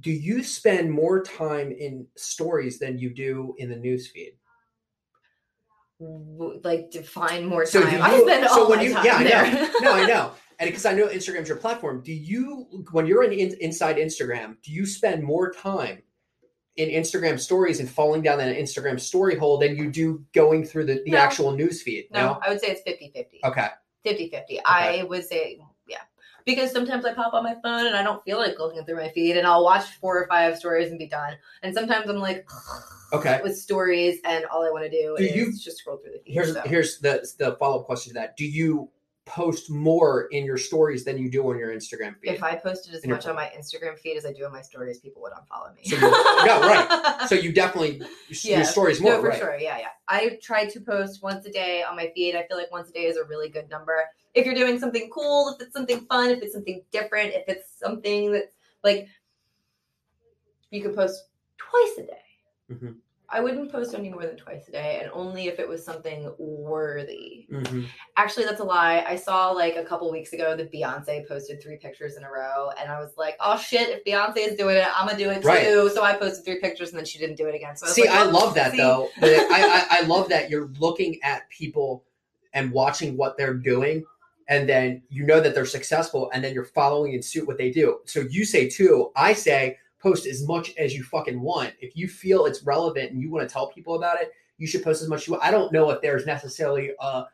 Do 0.00 0.10
you 0.10 0.42
spend 0.44 0.90
more 0.90 1.22
time 1.22 1.72
in 1.72 2.06
stories 2.16 2.78
than 2.78 2.98
you 2.98 3.10
do 3.10 3.54
in 3.58 3.68
the 3.68 3.76
news 3.76 4.08
feed? 4.08 4.32
Like 6.00 6.90
define 6.90 7.46
more 7.46 7.66
So 7.66 7.82
time. 7.82 8.00
I 8.02 8.16
you- 8.16 8.22
spend 8.22 8.48
so 8.48 8.62
all 8.64 8.70
when 8.70 8.78
my 8.78 8.84
you- 8.84 8.94
time 8.94 9.04
yeah, 9.04 9.16
I 9.16 9.22
know. 9.24 9.28
there. 9.28 9.70
No, 9.82 9.92
I 9.92 10.06
know. 10.06 10.30
And 10.60 10.68
because 10.68 10.86
I 10.86 10.92
know 10.92 11.06
Instagram's 11.06 11.46
your 11.46 11.56
platform, 11.56 12.02
do 12.02 12.12
you, 12.12 12.66
when 12.90 13.06
you're 13.06 13.22
in, 13.22 13.32
in 13.32 13.54
inside 13.60 13.94
Instagram, 13.94 14.56
do 14.60 14.72
you 14.72 14.86
spend 14.86 15.22
more 15.22 15.52
time 15.52 16.02
in 16.74 16.88
Instagram 16.88 17.38
stories 17.38 17.78
and 17.78 17.88
falling 17.88 18.22
down 18.22 18.38
that 18.38 18.56
Instagram 18.56 18.98
story 18.98 19.36
hole 19.36 19.56
than 19.58 19.76
you 19.76 19.88
do 19.88 20.24
going 20.34 20.64
through 20.64 20.86
the, 20.86 21.00
the 21.04 21.12
No. 21.12 21.18
actual 21.18 21.52
news 21.52 21.80
feed? 21.82 22.08
No, 22.10 22.40
I 22.44 22.48
would 22.48 22.60
say 22.60 22.72
it's 22.72 22.80
50 22.80 23.12
50. 23.14 23.38
Okay. 23.44 23.68
50 24.04 24.30
50. 24.30 24.60
I 24.64 25.04
would 25.04 25.24
say. 25.24 25.60
Because 26.48 26.72
sometimes 26.72 27.04
I 27.04 27.12
pop 27.12 27.34
on 27.34 27.44
my 27.44 27.54
phone 27.62 27.86
and 27.86 27.94
I 27.94 28.02
don't 28.02 28.24
feel 28.24 28.38
like 28.38 28.58
looking 28.58 28.82
through 28.84 28.96
my 28.96 29.10
feed 29.10 29.36
and 29.36 29.46
I'll 29.46 29.62
watch 29.62 29.84
four 30.00 30.16
or 30.18 30.26
five 30.28 30.56
stories 30.56 30.88
and 30.88 30.98
be 30.98 31.06
done. 31.06 31.34
And 31.62 31.74
sometimes 31.74 32.08
I'm 32.08 32.16
like, 32.16 32.48
Okay. 33.12 33.38
with 33.42 33.54
stories 33.58 34.18
and 34.24 34.46
all 34.46 34.66
I 34.66 34.70
want 34.70 34.84
to 34.84 34.90
do, 34.90 35.14
Do 35.18 35.24
is 35.24 35.36
you- 35.36 35.52
just 35.52 35.76
scroll 35.76 35.98
through 35.98 36.12
the 36.12 36.18
feed. 36.20 36.32
Here's 36.32 36.54
so. 36.54 36.62
here's 36.62 36.98
the 37.00 37.26
the 37.38 37.54
follow 37.60 37.80
up 37.80 37.84
question 37.86 38.14
to 38.14 38.20
that. 38.20 38.36
Do 38.38 38.46
you 38.46 38.88
post 39.26 39.68
more 39.70 40.22
in 40.30 40.42
your 40.46 40.56
stories 40.56 41.04
than 41.04 41.18
you 41.18 41.30
do 41.30 41.46
on 41.50 41.58
your 41.58 41.68
Instagram 41.68 42.14
feed? 42.18 42.30
If 42.30 42.42
I 42.42 42.56
posted 42.56 42.94
as 42.94 43.04
In 43.04 43.10
much 43.10 43.26
on 43.26 43.34
my 43.34 43.52
Instagram 43.58 43.98
feed 43.98 44.16
as 44.16 44.24
I 44.24 44.32
do 44.32 44.46
on 44.46 44.52
my 44.52 44.62
stories, 44.62 45.00
people 45.00 45.20
would 45.20 45.32
unfollow 45.32 45.74
me. 45.76 45.82
So 45.84 45.96
you- 45.96 46.00
no, 46.00 46.60
right. 46.62 47.26
so 47.28 47.34
you 47.34 47.52
definitely 47.62 48.00
Yeah. 48.42 48.56
your 48.56 48.64
stories 48.64 49.02
more, 49.02 49.12
no, 49.12 49.20
for 49.20 49.28
right? 49.28 49.38
sure. 49.38 49.56
Yeah, 49.58 49.76
yeah. 49.78 49.88
I 50.08 50.38
try 50.42 50.64
to 50.64 50.80
post 50.80 51.22
once 51.22 51.44
a 51.44 51.50
day 51.50 51.82
on 51.82 51.94
my 51.94 52.10
feed. 52.14 52.36
I 52.36 52.46
feel 52.46 52.56
like 52.56 52.70
once 52.72 52.88
a 52.88 52.92
day 52.92 53.04
is 53.04 53.18
a 53.18 53.24
really 53.24 53.50
good 53.50 53.68
number. 53.68 54.02
If 54.38 54.46
you're 54.46 54.54
doing 54.54 54.78
something 54.78 55.10
cool, 55.10 55.52
if 55.52 55.60
it's 55.66 55.72
something 55.72 56.06
fun, 56.06 56.30
if 56.30 56.40
it's 56.42 56.52
something 56.54 56.80
different, 56.92 57.34
if 57.34 57.42
it's 57.48 57.76
something 57.76 58.30
that's 58.30 58.46
like 58.84 59.08
you 60.70 60.80
could 60.80 60.94
post 60.94 61.24
twice 61.56 61.98
a 61.98 62.02
day. 62.02 62.22
Mhm. 62.72 62.98
I 63.30 63.40
wouldn't 63.40 63.70
post 63.72 63.94
any 63.94 64.08
more 64.08 64.24
than 64.24 64.36
twice 64.36 64.68
a 64.68 64.70
day, 64.70 65.00
and 65.02 65.10
only 65.12 65.48
if 65.48 65.58
it 65.58 65.68
was 65.68 65.84
something 65.84 66.32
worthy. 66.38 67.46
Mhm. 67.50 67.86
Actually, 68.16 68.44
that's 68.46 68.60
a 68.60 68.64
lie. 68.64 69.04
I 69.06 69.16
saw 69.16 69.50
like 69.50 69.74
a 69.76 69.84
couple 69.84 70.10
weeks 70.12 70.32
ago 70.32 70.56
that 70.56 70.72
Beyonce 70.72 71.26
posted 71.26 71.60
three 71.60 71.76
pictures 71.76 72.16
in 72.16 72.22
a 72.22 72.30
row, 72.30 72.70
and 72.80 72.90
I 72.90 73.00
was 73.00 73.16
like, 73.16 73.36
"Oh 73.40 73.58
shit! 73.58 73.88
If 73.88 74.04
Beyonce 74.04 74.38
is 74.38 74.54
doing 74.56 74.76
it, 74.76 74.86
I'm 74.96 75.06
gonna 75.08 75.18
do 75.18 75.30
it 75.30 75.44
Right. 75.44 75.64
too." 75.66 75.90
So 75.90 76.04
I 76.04 76.14
posted 76.16 76.44
three 76.44 76.60
pictures, 76.60 76.90
and 76.90 76.98
then 76.98 77.04
she 77.04 77.18
didn't 77.18 77.36
do 77.36 77.46
it 77.48 77.56
again. 77.56 77.76
So 77.76 77.86
I 77.86 77.90
See, 77.90 78.02
like, 78.02 78.10
I 78.10 78.24
"Oh, 78.24 78.30
love 78.30 78.54
that 78.54 78.70
see?" 78.70 78.76
though. 78.78 79.10
I, 79.20 79.86
I 79.90 79.98
I 79.98 80.00
love 80.06 80.28
that 80.28 80.48
you're 80.48 80.68
looking 80.78 81.20
at 81.24 81.48
people 81.50 82.04
and 82.54 82.70
watching 82.72 83.16
what 83.16 83.36
they're 83.36 83.52
doing, 83.54 84.06
and 84.48 84.68
then 84.68 85.02
you 85.08 85.24
know 85.24 85.40
that 85.40 85.54
they're 85.54 85.66
successful, 85.66 86.30
and 86.32 86.42
then 86.42 86.54
you're 86.54 86.64
following 86.64 87.12
in 87.12 87.22
suit 87.22 87.46
what 87.46 87.58
they 87.58 87.70
do. 87.70 87.98
So 88.06 88.20
you 88.20 88.44
say 88.44 88.68
too, 88.68 89.10
I 89.14 89.32
say 89.34 89.78
post 90.00 90.26
as 90.26 90.46
much 90.46 90.74
as 90.76 90.94
you 90.94 91.02
fucking 91.04 91.40
want. 91.40 91.74
If 91.80 91.96
you 91.96 92.08
feel 92.08 92.46
it's 92.46 92.62
relevant 92.62 93.12
and 93.12 93.20
you 93.20 93.30
want 93.30 93.48
to 93.48 93.52
tell 93.52 93.68
people 93.68 93.94
about 93.94 94.20
it, 94.20 94.32
you 94.56 94.66
should 94.66 94.82
post 94.82 95.02
as 95.02 95.08
much 95.08 95.22
as 95.22 95.26
you 95.26 95.32
want. 95.34 95.44
I 95.44 95.50
don't 95.50 95.72
know 95.72 95.90
if 95.90 96.00
there's 96.00 96.26
necessarily 96.26 96.92
a 97.00 97.24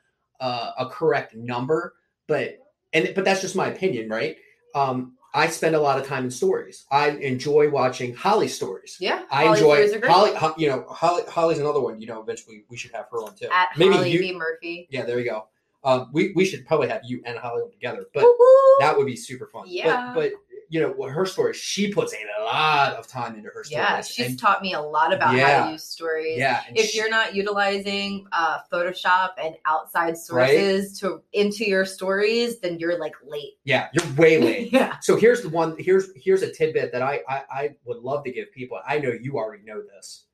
a, 0.41 0.73
a 0.79 0.89
correct 0.91 1.35
number, 1.35 1.95
but 2.27 2.59
and 2.93 3.13
but 3.15 3.25
that's 3.25 3.41
just 3.41 3.57
my 3.57 3.69
opinion, 3.69 4.09
right? 4.09 4.37
Um, 4.75 5.15
I 5.37 5.49
spend 5.49 5.75
a 5.75 5.81
lot 5.81 5.99
of 5.99 6.07
time 6.07 6.25
in 6.25 6.31
stories. 6.31 6.85
I 6.93 7.11
enjoy 7.11 7.69
watching 7.69 8.15
Holly 8.15 8.47
stories. 8.47 8.97
Yeah, 9.01 9.25
I 9.31 9.47
Holly 9.47 9.59
enjoy 9.59 9.75
Stories 9.75 9.93
are 9.93 9.99
great. 9.99 10.37
Holly. 10.37 10.55
You 10.59 10.69
know, 10.69 10.87
Holly. 10.89 11.23
Holly's 11.29 11.59
another 11.59 11.81
one. 11.81 12.01
You 12.01 12.07
know, 12.07 12.21
eventually 12.23 12.65
we 12.69 12.77
should 12.77 12.93
have 12.93 13.07
her 13.11 13.19
on 13.19 13.35
too. 13.35 13.49
at 13.53 13.71
Maybe 13.77 13.95
Holly 13.95 14.13
you. 14.13 14.19
V 14.21 14.33
Murphy. 14.33 14.87
Yeah, 14.91 15.05
there 15.05 15.19
you 15.19 15.29
go. 15.29 15.49
Um, 15.85 16.09
we 16.13 16.33
we 16.35 16.45
should 16.45 16.67
probably 16.67 16.89
have 16.89 17.03
you 17.05 17.23
and 17.27 17.39
Holly 17.39 17.63
together, 17.71 18.07
but 18.15 18.23
Woo-hoo! 18.23 18.77
that 18.81 18.97
would 18.97 19.07
be 19.07 19.17
super 19.17 19.47
fun. 19.47 19.65
Yeah. 19.67 20.13
But, 20.15 20.31
but 20.33 20.41
you 20.71 20.81
know, 20.81 21.07
her 21.09 21.27
story, 21.27 21.53
she 21.53 21.93
puts 21.93 22.15
a 22.15 22.43
lot 22.43 22.95
of 22.95 23.07
time 23.07 23.37
into 23.37 23.51
her 23.51 23.63
story. 23.63 23.83
yeah, 23.83 24.01
she's 24.01 24.29
and- 24.29 24.39
taught 24.39 24.63
me 24.63 24.73
a 24.73 24.81
lot 24.81 25.13
about 25.13 25.39
how 25.39 25.67
to 25.67 25.73
use 25.73 25.85
stories. 25.85 26.39
yeah. 26.39 26.63
If 26.75 26.87
she- 26.91 26.99
you're 26.99 27.11
not 27.11 27.35
utilizing 27.35 28.27
uh, 28.33 28.59
Photoshop 28.73 29.33
and 29.41 29.55
outside 29.67 30.17
sources 30.17 30.99
to 31.01 31.23
into 31.35 31.65
your 31.67 31.85
stories, 31.85 32.61
then 32.61 32.79
you're 32.79 32.99
like 32.99 33.15
late. 33.27 33.59
yeah, 33.65 33.89
you're 33.93 34.11
way 34.15 34.39
late. 34.43 34.73
yeah. 34.73 34.97
So 35.01 35.17
here's 35.17 35.43
the 35.43 35.51
one. 35.51 35.77
Here's 35.79 36.09
here's 36.17 36.43
a 36.43 36.51
tidbit 36.51 36.93
that 36.93 37.03
I, 37.03 37.21
I 37.29 37.43
I 37.51 37.71
would 37.85 37.99
love 37.99 38.25
to 38.25 38.33
give 38.33 38.51
people. 38.51 38.81
I 38.89 38.99
know 38.99 39.11
you 39.13 39.37
already 39.37 39.63
know 39.65 39.83
this. 39.83 40.25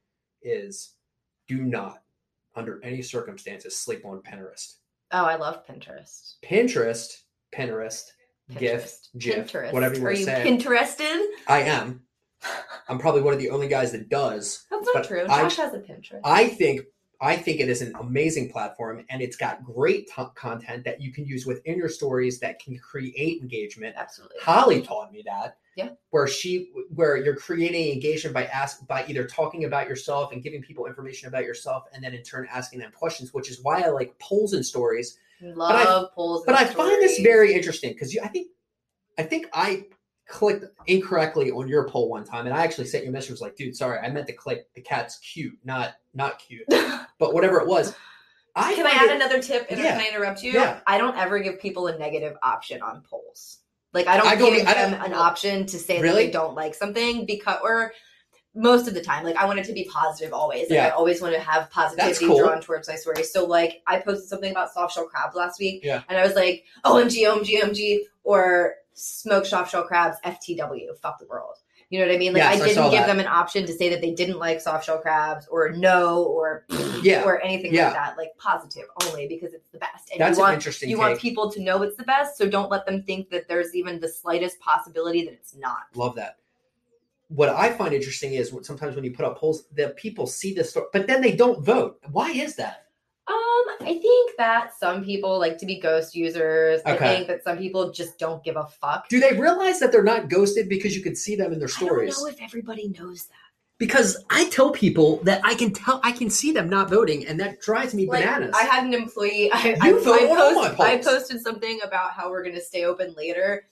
Is 0.43 0.95
do 1.49 1.57
not 1.63 2.03
under 2.55 2.83
any 2.85 3.03
circumstances 3.03 3.77
sleep 3.77 4.07
on 4.07 4.23
Pinterest. 4.23 4.77
Oh, 5.13 5.25
I 5.25 5.37
love 5.37 5.67
Pinterest. 5.67 6.35
Pinterest, 6.45 7.17
Pinterest, 7.55 8.05
GIF, 8.57 8.85
Pinterest. 8.85 9.19
GIF, 9.19 9.53
Pinterest. 9.53 9.73
whatever 9.73 9.95
you 9.97 10.01
Are 10.03 10.05
want 10.05 10.15
to 10.17 10.21
you 10.21 10.25
say. 10.27 10.43
Pinterested? 10.43 11.21
I 11.49 11.63
am. 11.63 12.03
I'm 12.89 12.99
probably 12.99 13.23
one 13.23 13.35
of 13.35 13.41
the 13.41 13.51
only 13.51 13.69
guys 13.69 13.93
that 13.93 14.09
does. 14.09 14.65
That's 14.71 14.87
not 14.87 14.95
But 14.95 15.07
true. 15.09 15.27
I- 15.29 15.43
Josh 15.43 15.57
has 15.57 15.75
a 15.75 15.79
Pinterest. 15.79 16.21
I 16.25 16.49
think 16.49 16.83
I 17.23 17.37
think 17.37 17.61
it 17.61 17.69
is 17.69 17.83
an 17.83 17.95
amazing 18.01 18.51
platform, 18.51 19.05
and 19.11 19.21
it's 19.21 19.37
got 19.37 19.63
great 19.63 20.09
t- 20.09 20.23
content 20.35 20.85
that 20.85 21.03
you 21.03 21.13
can 21.13 21.27
use 21.27 21.45
within 21.45 21.77
your 21.77 21.91
stories 21.91 22.41
that 22.41 22.59
can 22.59 22.79
create 22.79 23.43
engagement. 23.43 23.95
Absolutely. 23.99 24.39
Holly 24.41 24.81
taught 24.81 25.13
me 25.13 25.23
that. 25.27 25.59
Yeah. 25.77 25.91
Where 26.11 26.27
she 26.27 26.73
where 26.95 27.17
you're 27.19 27.37
creating 27.37 27.93
engagement 27.93 28.35
by 28.35 28.47
ask 28.47 28.87
by 28.87 29.05
either 29.07 29.27
talking 29.27 29.65
about 29.65 29.87
yourself 29.89 30.33
and 30.33 30.43
giving 30.43 30.63
people 30.63 30.87
information 30.87 31.29
about 31.29 31.45
yourself 31.45 31.85
and 31.93 32.03
then 32.03 32.15
in 32.15 32.23
turn 32.23 32.49
asking 32.51 32.81
them 32.81 32.91
questions, 32.93 33.35
which 33.35 33.51
is 33.51 33.63
why 33.63 33.83
I 33.83 33.89
like 33.89 34.19
polls 34.19 34.55
and 34.55 34.65
stories. 34.65 35.19
Love 35.43 36.07
I- 36.11 36.15
polls. 36.15 36.45
But 36.47 36.55
I 36.55 36.65
and 36.65 36.75
find 36.75 37.03
this 37.03 37.21
very 37.21 37.55
interesting 37.55 37.93
because 37.93 38.17
I 38.23 38.29
think 38.29 38.49
I 39.19 39.23
think 39.23 39.47
I 39.53 39.85
clicked 40.31 40.65
incorrectly 40.87 41.51
on 41.51 41.69
your 41.69 41.89
poll 41.89 42.09
one 42.09 42.25
time 42.25 42.47
and 42.47 42.55
I 42.55 42.63
actually 42.63 42.87
sent 42.87 43.05
you 43.05 43.11
a 43.11 43.13
message 43.13 43.31
was 43.33 43.41
like, 43.41 43.57
dude, 43.57 43.77
sorry, 43.77 43.99
I 43.99 44.09
meant 44.11 44.27
to 44.29 44.33
click 44.33 44.67
the 44.75 44.81
cat's 44.81 45.19
cute, 45.19 45.59
not 45.65 45.95
not 46.15 46.39
cute. 46.39 46.65
But 47.19 47.35
whatever 47.35 47.61
it 47.61 47.67
was. 47.67 47.95
I 48.57 48.75
Can 48.75 48.87
I 48.87 48.91
add 48.93 49.11
it- 49.11 49.17
another 49.17 49.43
tip? 49.43 49.67
And 49.71 49.79
Yeah. 49.79 49.93
Can 49.93 50.01
I 50.01 50.09
interrupt 50.15 50.43
you? 50.43 50.53
Yeah. 50.53 50.81
I 50.87 50.97
don't 50.99 51.17
ever 51.17 51.39
give 51.41 51.61
people 51.61 51.87
a 51.89 51.99
negative 51.99 52.37
option 52.43 52.81
on 52.81 53.03
polls. 53.03 53.59
Like 53.93 54.07
I 54.07 54.17
don't, 54.17 54.27
I 54.27 54.37
don't 54.37 54.55
give 54.57 54.67
I 54.67 54.73
them 54.75 54.93
don't- 54.93 55.05
an 55.05 55.15
option 55.15 55.67
to 55.67 55.79
say 55.79 55.97
that 55.99 56.03
Really? 56.03 56.27
they 56.27 56.31
don't 56.33 56.55
like 56.55 56.75
something 56.75 57.27
because 57.27 57.59
or 57.63 57.93
most 58.55 58.89
of 58.89 58.95
the 58.95 59.01
time, 59.03 59.25
like 59.25 59.37
I 59.37 59.45
want 59.45 59.59
it 59.61 59.65
to 59.67 59.73
be 59.73 59.85
positive 59.93 60.33
always. 60.33 60.63
Like 60.71 60.77
Yeah. 60.79 60.87
I 60.87 60.91
always 60.91 61.21
want 61.21 61.35
to 61.35 61.41
have 61.41 61.71
positivity 61.71 62.27
cool. 62.27 62.39
drawn 62.39 62.61
towards 62.61 62.89
my 62.89 62.97
story. 62.97 63.23
So 63.23 63.45
like 63.47 63.83
I 63.87 63.99
posted 64.01 64.29
something 64.29 64.51
about 64.51 64.73
soft 64.73 64.95
shell 64.95 65.05
crabs 65.07 65.37
last 65.37 65.61
week, 65.61 65.85
Yeah. 65.85 66.03
and 66.09 66.19
I 66.19 66.23
was 66.27 66.35
like, 66.35 66.65
oh, 66.85 66.95
OMG, 66.95 67.23
OMG, 67.27 67.61
OMG, 67.63 67.99
or 68.25 68.75
smoked 68.95 69.47
soft 69.47 69.71
shell 69.71 69.85
crabs, 69.85 70.17
FTW, 70.25 70.97
fuck 71.01 71.19
the 71.19 71.27
world. 71.27 71.57
You 71.89 71.99
know 71.99 72.07
what 72.07 72.15
I 72.15 72.19
mean? 72.19 72.33
Like 72.35 72.43
Yes, 72.45 72.61
I 72.61 72.65
I 72.65 72.69
didn't 72.69 72.91
give 72.91 73.01
that. 73.01 73.07
them 73.09 73.19
an 73.19 73.27
option 73.27 73.67
to 73.67 73.73
say 73.73 73.89
that 73.89 74.01
they 74.01 74.13
didn't 74.13 74.39
like 74.39 74.61
soft 74.61 74.85
shell 74.85 74.99
crabs 74.99 75.49
or 75.49 75.71
no 75.71 76.23
or 76.23 76.65
Yeah. 77.03 77.25
or 77.25 77.41
anything 77.43 77.75
Yeah. 77.75 77.87
like 77.87 77.95
that. 77.95 78.17
Like 78.17 78.31
positive 78.39 78.85
only 79.09 79.27
because 79.27 79.55
it's 79.55 79.69
the 79.73 79.79
best. 79.79 80.09
And 80.13 80.21
That's 80.21 80.39
you 80.39 80.45
an 80.45 80.49
want 80.51 80.55
interesting 80.55 80.89
you 80.89 80.97
take. 80.97 81.03
want 81.05 81.19
people 81.19 81.51
to 81.51 81.61
know 81.61 81.83
it's 81.83 81.97
the 81.97 82.05
best, 82.05 82.39
so 82.39 82.49
don't 82.49 82.71
let 82.71 82.87
them 82.87 83.03
think 83.03 83.29
that 83.31 83.49
there's 83.49 83.75
even 83.75 83.99
the 83.99 84.09
slightest 84.09 84.61
possibility 84.61 85.25
that 85.25 85.33
it's 85.33 85.57
not. 85.57 85.79
Love 85.97 86.15
that. 86.15 86.37
What 87.27 87.49
I 87.49 87.73
find 87.73 87.93
interesting 87.93 88.35
is 88.35 88.53
what 88.53 88.65
sometimes 88.65 88.95
when 88.95 89.05
you 89.05 89.13
put 89.13 89.25
up 89.25 89.39
polls, 89.39 89.65
the 89.75 89.89
people 89.91 90.27
see 90.29 90.53
this, 90.55 90.71
story, 90.71 90.87
but 90.93 91.07
then 91.09 91.21
they 91.21 91.33
don't 91.35 91.65
vote. 91.65 91.99
Why 92.13 92.31
is 92.31 92.55
that? 92.57 92.87
Um, 93.31 93.87
I 93.87 93.99
think 94.03 94.37
that 94.39 94.75
some 94.77 95.05
people 95.05 95.39
like 95.39 95.57
to 95.59 95.67
be 95.67 95.79
ghost 95.79 96.15
users. 96.17 96.81
I 96.85 96.97
think 96.97 97.29
that 97.29 97.45
some 97.45 97.59
people 97.59 97.93
just 97.93 98.19
don't 98.19 98.43
give 98.43 98.57
a 98.57 98.67
fuck. 98.67 99.09
Do 99.09 99.21
they 99.21 99.39
realize 99.39 99.79
that 99.81 99.93
they're 99.93 100.03
not 100.03 100.29
ghosted 100.29 100.69
because 100.69 100.97
you 100.97 101.03
can 101.03 101.15
see 101.15 101.37
them 101.37 101.53
in 101.53 101.59
their 101.61 101.69
stories? 101.69 102.15
I 102.15 102.17
don't 102.17 102.25
know 102.25 102.31
if 102.31 102.43
everybody 102.43 102.89
knows 102.99 103.27
that. 103.27 103.35
because 103.79 104.25
I 104.31 104.49
tell 104.51 104.71
people 104.73 105.21
that 105.25 105.41
I 105.45 105.55
can 105.55 105.73
tell 105.73 106.01
I 106.03 106.13
can 106.13 106.29
see 106.29 106.51
them 106.53 106.69
not 106.69 106.91
voting, 106.91 107.27
and 107.27 107.39
that 107.41 107.61
drives 107.61 107.95
me 107.95 108.07
Like, 108.07 108.25
bananas. 108.25 108.55
I 108.59 108.65
had 108.65 108.85
an 108.85 108.95
employee. 108.95 109.51
I, 109.53 109.77
You 109.85 110.01
I, 110.01 110.05
vote 110.05 110.31
I, 110.33 110.75
post, 110.75 110.81
I 110.81 110.97
posted 110.99 111.41
something 111.41 111.81
about 111.85 112.11
how 112.13 112.31
we're 112.31 112.43
going 112.43 112.57
to 112.57 112.61
stay 112.61 112.85
open 112.85 113.15
later, 113.17 113.65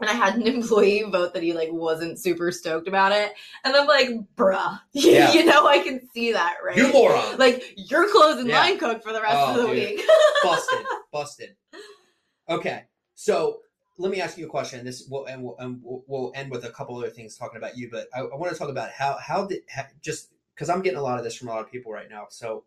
and 0.00 0.08
I 0.08 0.12
had 0.12 0.36
an 0.36 0.42
employee 0.46 1.02
vote 1.02 1.34
that 1.34 1.42
he 1.42 1.52
like 1.52 1.70
wasn't 1.72 2.18
super 2.18 2.50
stoked 2.52 2.88
about 2.88 3.12
it, 3.12 3.32
and 3.64 3.74
I'm 3.74 3.86
like, 3.86 4.10
bruh, 4.36 4.80
Yeah. 4.92 5.32
you 5.32 5.44
know, 5.44 5.66
I 5.66 5.78
can 5.80 6.00
see 6.12 6.32
that, 6.32 6.56
right? 6.64 6.76
you 6.76 6.92
moron. 6.92 7.38
Like 7.38 7.74
you're 7.76 8.10
closing 8.10 8.46
Yeah. 8.48 8.60
line 8.60 8.78
cook 8.78 9.02
for 9.02 9.12
the 9.12 9.20
rest 9.22 9.36
Oh, 9.38 9.50
of 9.50 9.56
the 9.56 9.62
oh, 9.68 9.74
dude. 9.74 9.90
week. 9.98 10.02
busted, 10.42 10.86
busted. 11.12 11.56
Okay, 12.48 12.84
so 13.14 13.60
let 13.98 14.10
me 14.10 14.20
ask 14.20 14.38
you 14.38 14.46
a 14.46 14.48
question. 14.48 14.84
This 14.84 15.06
will 15.10 15.26
and 15.26 15.42
we'll, 15.42 15.56
and 15.58 15.80
we'll, 15.82 16.04
we'll 16.06 16.32
end 16.34 16.50
with 16.50 16.64
a 16.64 16.70
couple 16.70 16.96
other 16.96 17.10
things 17.10 17.36
talking 17.36 17.58
about 17.58 17.76
you, 17.76 17.90
but 17.90 18.06
I, 18.14 18.20
I 18.20 18.36
want 18.36 18.52
to 18.52 18.58
talk 18.58 18.68
about 18.70 18.90
how 18.90 19.16
how 19.20 19.44
did 19.46 19.62
how, 19.68 19.84
just 20.00 20.30
because 20.54 20.70
I'm 20.70 20.80
getting 20.82 20.98
a 20.98 21.02
lot 21.02 21.18
of 21.18 21.24
this 21.24 21.34
from 21.36 21.48
a 21.48 21.50
lot 21.52 21.60
of 21.60 21.70
people 21.70 21.92
right 21.92 22.08
now. 22.08 22.26
So 22.30 22.64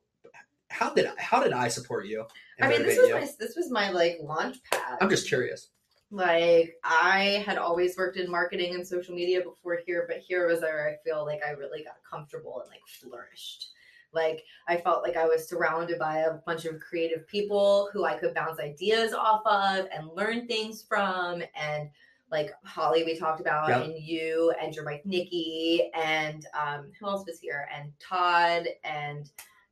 how 0.69 0.93
did 0.93 1.07
how 1.17 1.41
did 1.43 1.51
I 1.53 1.67
support 1.67 2.05
you? 2.05 2.25
I 2.61 2.67
mean, 2.69 2.84
this 2.84 2.97
was 2.99 3.07
you? 3.09 3.15
my 3.15 3.27
this 3.39 3.55
was 3.55 3.71
my 3.71 3.89
like 3.89 4.19
launch 4.21 4.57
pad. 4.71 4.97
I'm 5.01 5.09
just 5.09 5.27
curious. 5.27 5.69
Like 6.12 6.76
I 6.84 7.43
had 7.45 7.57
always 7.57 7.97
worked 7.97 8.18
in 8.18 8.30
marketing 8.30 8.76
and 8.76 8.86
social 8.86 9.16
media 9.16 9.41
before 9.41 9.80
here, 9.86 10.05
but 10.07 10.18
here 10.18 10.47
was 10.47 10.62
where 10.62 10.89
I 10.89 11.03
feel 11.07 11.26
like 11.26 11.39
I 11.45 11.51
really 11.51 11.84
got 11.84 11.95
comfortable 12.09 12.59
and 12.62 12.70
like 12.70 12.82
flourished. 12.86 13.70
Like 14.14 14.43
I 14.68 14.76
felt 14.76 15.03
like 15.03 15.16
I 15.16 15.26
was 15.26 15.47
surrounded 15.47 15.97
by 15.97 16.20
a 16.20 16.34
bunch 16.45 16.66
of 16.66 16.80
creative 16.82 17.26
people 17.28 17.89
who 17.93 18.03
I 18.03 18.18
could 18.18 18.34
bounce 18.34 18.59
ideas 18.59 19.14
off 19.14 19.41
of 19.45 19.88
and 19.93 20.09
learn 20.14 20.47
things 20.47 20.84
from 20.88 21.41
and 21.55 21.89
like 22.30 22.51
Holly 22.66 23.03
we 23.05 23.18
talked 23.18 23.39
about 23.41 23.70
Yep. 23.70 23.84
and 23.86 24.03
you 24.03 24.53
and 24.62 24.76
your 24.76 24.86
wife 24.86 25.01
Nikki 25.05 25.89
and 25.93 26.45
um 26.62 26.91
who 26.99 27.07
else 27.07 27.26
was 27.26 27.39
here 27.39 27.68
and 27.74 27.91
Todd 27.99 28.68
and 28.84 29.30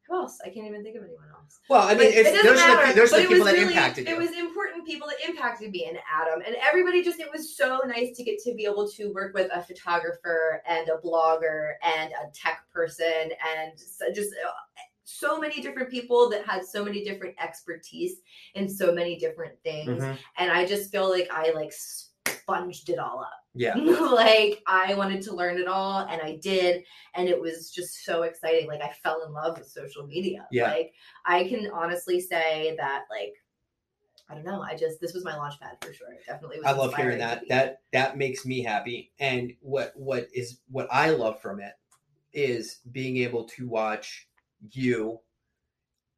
who 0.10 0.16
else? 0.16 0.40
I 0.44 0.50
can't 0.50 0.66
even 0.68 0.84
think 0.84 0.96
of 0.98 1.04
anyone 1.04 1.26
else. 1.34 1.60
Well, 1.70 1.84
I 1.84 1.90
mean, 1.90 1.98
But 1.98 2.06
it's, 2.08 2.30
it 2.30 2.34
doesn't 2.34 2.46
those 2.46 2.60
are 2.62 2.68
the, 2.68 2.76
matter, 2.76 2.94
those 3.00 3.10
are 3.10 3.12
but 3.12 3.18
the 3.18 3.24
it 3.24 3.28
people 3.28 3.44
was 3.46 3.54
that 3.54 3.60
really- 3.60 3.74
impacted 3.74 4.08
you. 4.08 4.14
It 4.16 4.18
was 4.18 4.32
important 4.32 4.86
people 4.88 5.08
that 5.08 5.30
impacted 5.30 5.72
me 5.72 5.86
and 5.88 5.98
Adam 6.12 6.42
and 6.46 6.56
everybody. 6.62 7.04
Just 7.04 7.20
it 7.20 7.32
was 7.32 7.56
so 7.56 7.82
nice 7.86 8.18
to 8.18 8.24
get 8.24 8.40
to 8.40 8.54
be 8.56 8.66
able 8.66 8.90
to 8.90 9.14
work 9.14 9.34
with 9.36 9.50
a 9.54 9.62
photographer 9.62 10.62
and 10.68 10.90
a 10.90 10.98
blogger 11.06 11.74
and 11.84 12.12
a 12.12 12.32
tech 12.34 12.64
person 12.74 13.30
and 13.56 13.72
just 14.16 14.34
uh, 14.34 14.50
so 15.04 15.40
many 15.40 15.62
different 15.62 15.90
people 15.90 16.30
that 16.30 16.46
had 16.46 16.64
so 16.66 16.84
many 16.86 17.04
different 17.04 17.36
expertise 17.42 18.18
in 18.56 18.70
so 18.70 18.92
many 18.92 19.18
different 19.18 19.54
things. 19.64 20.02
Mhm. 20.02 20.18
And 20.38 20.52
I 20.52 20.66
just 20.66 20.92
feel 20.92 21.10
like 21.10 21.28
I 21.32 21.52
like 21.52 21.74
sponged 22.56 22.90
it 22.90 23.00
all 23.00 23.20
up. 23.22 23.32
Yeah. 23.56 23.76
like 23.76 24.62
I 24.68 24.94
wanted 24.94 25.24
to 25.24 25.34
learn 25.36 25.58
it 25.58 25.68
all 25.68 26.02
and 26.02 26.22
I 26.22 26.38
did 26.38 26.84
and 27.16 27.28
it 27.28 27.42
was 27.42 27.72
just 27.72 28.06
so 28.06 28.22
exciting 28.22 28.68
like 28.68 28.82
I 28.82 28.92
fell 29.04 29.24
in 29.26 29.34
love 29.34 29.58
with 29.58 29.68
social 29.68 30.06
media 30.06 30.48
Yeah. 30.52 30.72
like 30.72 30.94
I 31.26 31.46
can 31.46 31.70
honestly 31.74 32.22
say 32.22 32.76
that 32.78 33.06
like 33.10 33.34
I 34.30 34.36
don't 34.36 34.46
know 34.46 34.62
I 34.62 34.76
just 34.76 35.02
this 35.02 35.14
was 35.16 35.26
my 35.26 35.36
launch 35.36 35.60
pad 35.60 35.78
for 35.82 35.92
sure 35.92 36.12
it 36.12 36.20
definitely 36.28 36.58
was 36.60 36.68
I 36.68 36.72
love 36.74 36.94
hearing 36.94 37.18
that. 37.18 37.42
That 37.50 37.82
that 37.92 38.18
makes 38.18 38.46
me 38.46 38.62
happy. 38.62 39.12
And 39.20 39.52
what 39.62 39.94
what 39.96 40.28
is 40.32 40.60
what 40.70 40.88
I 40.92 41.10
love 41.10 41.42
from 41.42 41.60
it 41.60 41.74
is 42.32 42.80
being 42.92 43.18
able 43.18 43.46
to 43.46 43.68
watch 43.68 44.30
you 44.72 45.20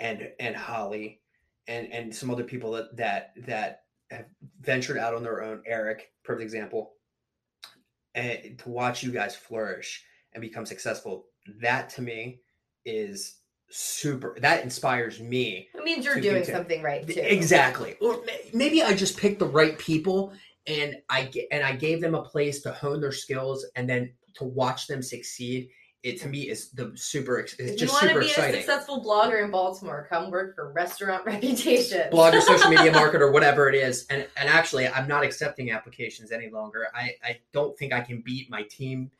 and 0.01 0.29
and 0.39 0.55
Holly 0.55 1.21
and 1.67 1.91
and 1.93 2.13
some 2.13 2.29
other 2.29 2.43
people 2.43 2.71
that 2.73 2.97
that 2.97 3.32
that 3.47 3.84
have 4.12 4.26
ventured 4.59 4.97
out 4.97 5.14
on 5.14 5.24
their 5.24 5.43
own. 5.43 5.64
Eric, 5.66 6.12
perfect 6.24 6.43
example. 6.43 6.93
And 8.14 8.59
to 8.59 8.70
watch 8.70 9.03
you 9.03 9.12
guys 9.12 9.36
flourish 9.36 10.03
and 10.34 10.41
become 10.41 10.66
successful, 10.66 11.26
that 11.62 11.89
to 11.91 12.01
me 12.01 12.41
is 12.86 13.38
super. 13.70 14.38
That 14.41 14.64
inspires 14.64 15.20
me 15.22 15.70
it 15.74 15.84
means 15.84 16.05
you're 16.05 16.16
doing 16.16 16.43
continue. 16.43 16.57
something 16.57 16.82
right 16.84 17.07
too 17.07 17.22
Exactly. 17.22 17.95
Or 18.01 18.22
maybe 18.53 18.84
I 18.84 18.93
just 18.93 19.18
picked 19.18 19.39
the 19.39 19.47
right 19.47 19.78
people 19.78 20.34
and 20.68 20.97
I 21.09 21.32
and 21.51 21.64
I 21.64 21.76
gave 21.76 22.01
them 22.01 22.16
a 22.16 22.22
place 22.22 22.62
to 22.64 22.72
hone 22.72 22.99
their 22.99 23.12
skills 23.14 23.66
and 23.76 23.89
then 23.89 24.12
to 24.36 24.43
watch 24.43 24.88
them 24.88 25.01
succeed. 25.01 25.70
It 26.03 26.19
to 26.21 26.27
me 26.27 26.49
is 26.49 26.69
the 26.71 26.91
super. 26.95 27.39
It's 27.39 27.53
if 27.53 27.71
you 27.71 27.77
just 27.77 27.93
want 27.93 28.03
to 28.03 28.09
super 28.09 28.19
be 28.21 28.31
a 28.31 28.55
successful 28.55 29.03
blogger 29.03 29.43
in 29.43 29.51
Baltimore 29.51 30.07
come 30.09 30.31
work 30.31 30.55
for 30.55 30.71
Restaurant 30.71 31.23
Reputation 31.27 32.09
Blogger, 32.11 32.41
social 32.41 32.69
media 32.69 32.91
marketer, 32.93 33.31
whatever 33.31 33.69
it 33.69 33.75
is, 33.75 34.07
and 34.09 34.27
and 34.35 34.49
actually, 34.49 34.87
I'm 34.87 35.07
not 35.07 35.23
accepting 35.23 35.71
applications 35.71 36.31
any 36.31 36.49
longer. 36.49 36.87
I 36.95 37.15
I 37.23 37.39
don't 37.53 37.77
think 37.77 37.93
I 37.93 38.01
can 38.01 38.21
beat 38.21 38.49
my 38.49 38.63
team. 38.63 39.11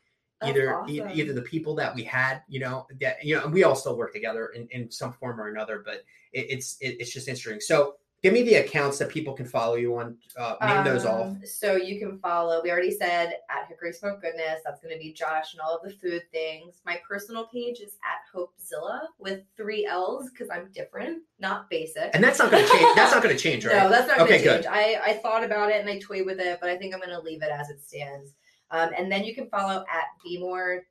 Either 0.44 0.82
e- 0.88 1.00
either 1.14 1.32
the 1.32 1.42
people 1.42 1.76
that 1.76 1.94
we 1.94 2.02
had, 2.02 2.42
you 2.48 2.58
know, 2.58 2.88
that 3.00 3.24
you 3.24 3.38
know, 3.38 3.46
we 3.46 3.62
all 3.62 3.76
still 3.76 3.96
work 3.96 4.12
together 4.12 4.46
in, 4.48 4.66
in 4.72 4.90
some 4.90 5.12
form 5.12 5.40
or 5.40 5.46
another, 5.46 5.82
but 5.84 6.02
it, 6.32 6.46
it's 6.50 6.78
it, 6.80 6.96
it's 6.98 7.12
just 7.12 7.28
interesting. 7.28 7.60
So, 7.60 7.94
give 8.22 8.32
me 8.32 8.42
the 8.42 8.54
accounts 8.54 8.98
that 8.98 9.08
people 9.08 9.34
can 9.34 9.46
follow 9.46 9.74
you 9.74 9.96
on. 9.96 10.16
Uh, 10.38 10.54
name 10.64 10.84
those 10.84 11.04
off. 11.04 11.26
Um, 11.26 11.40
So 11.44 11.74
you 11.76 11.98
can 11.98 12.18
follow, 12.20 12.62
we 12.62 12.70
already 12.70 12.92
said 12.92 13.34
at 13.50 13.66
Hickory 13.68 13.92
Smoke 13.92 14.22
Goodness. 14.22 14.60
That's 14.64 14.80
going 14.80 14.94
to 14.94 14.98
be 14.98 15.12
Josh 15.12 15.54
and 15.54 15.60
all 15.60 15.76
of 15.76 15.82
the 15.82 15.90
food 15.96 16.22
things. 16.32 16.80
My 16.86 17.00
personal 17.08 17.46
page 17.48 17.80
is 17.80 17.96
at 18.04 18.20
Hopezilla 18.32 19.00
with 19.18 19.40
three 19.56 19.86
L's 19.86 20.30
because 20.30 20.48
I'm 20.50 20.70
different, 20.72 21.22
not 21.40 21.68
basic. 21.68 22.10
And 22.14 22.22
that's 22.22 22.38
not 22.38 22.52
going 22.52 22.64
to 22.64 22.70
change. 22.70 22.94
That's 22.94 23.12
not 23.12 23.22
going 23.22 23.36
to 23.36 23.42
change, 23.42 23.66
right? 23.66 23.76
No, 23.76 23.88
that's 23.88 24.06
not 24.06 24.18
going 24.18 24.30
Okay, 24.30 24.38
to 24.38 24.44
good. 24.44 24.62
change. 24.64 24.66
I, 24.70 25.00
I 25.04 25.12
thought 25.14 25.42
about 25.42 25.70
it 25.70 25.80
and 25.80 25.90
I 25.90 25.98
toyed 25.98 26.26
with 26.26 26.38
it, 26.38 26.58
but 26.60 26.70
I 26.70 26.76
think 26.76 26.94
I'm 26.94 27.00
going 27.00 27.10
to 27.10 27.20
leave 27.20 27.42
it 27.42 27.50
as 27.50 27.70
it 27.70 27.82
stands. 27.82 28.34
Um, 28.70 28.90
and 28.96 29.10
then 29.10 29.24
you 29.24 29.34
can 29.34 29.48
follow 29.48 29.84
at 29.92 30.04
bmore.babes. 30.24 30.82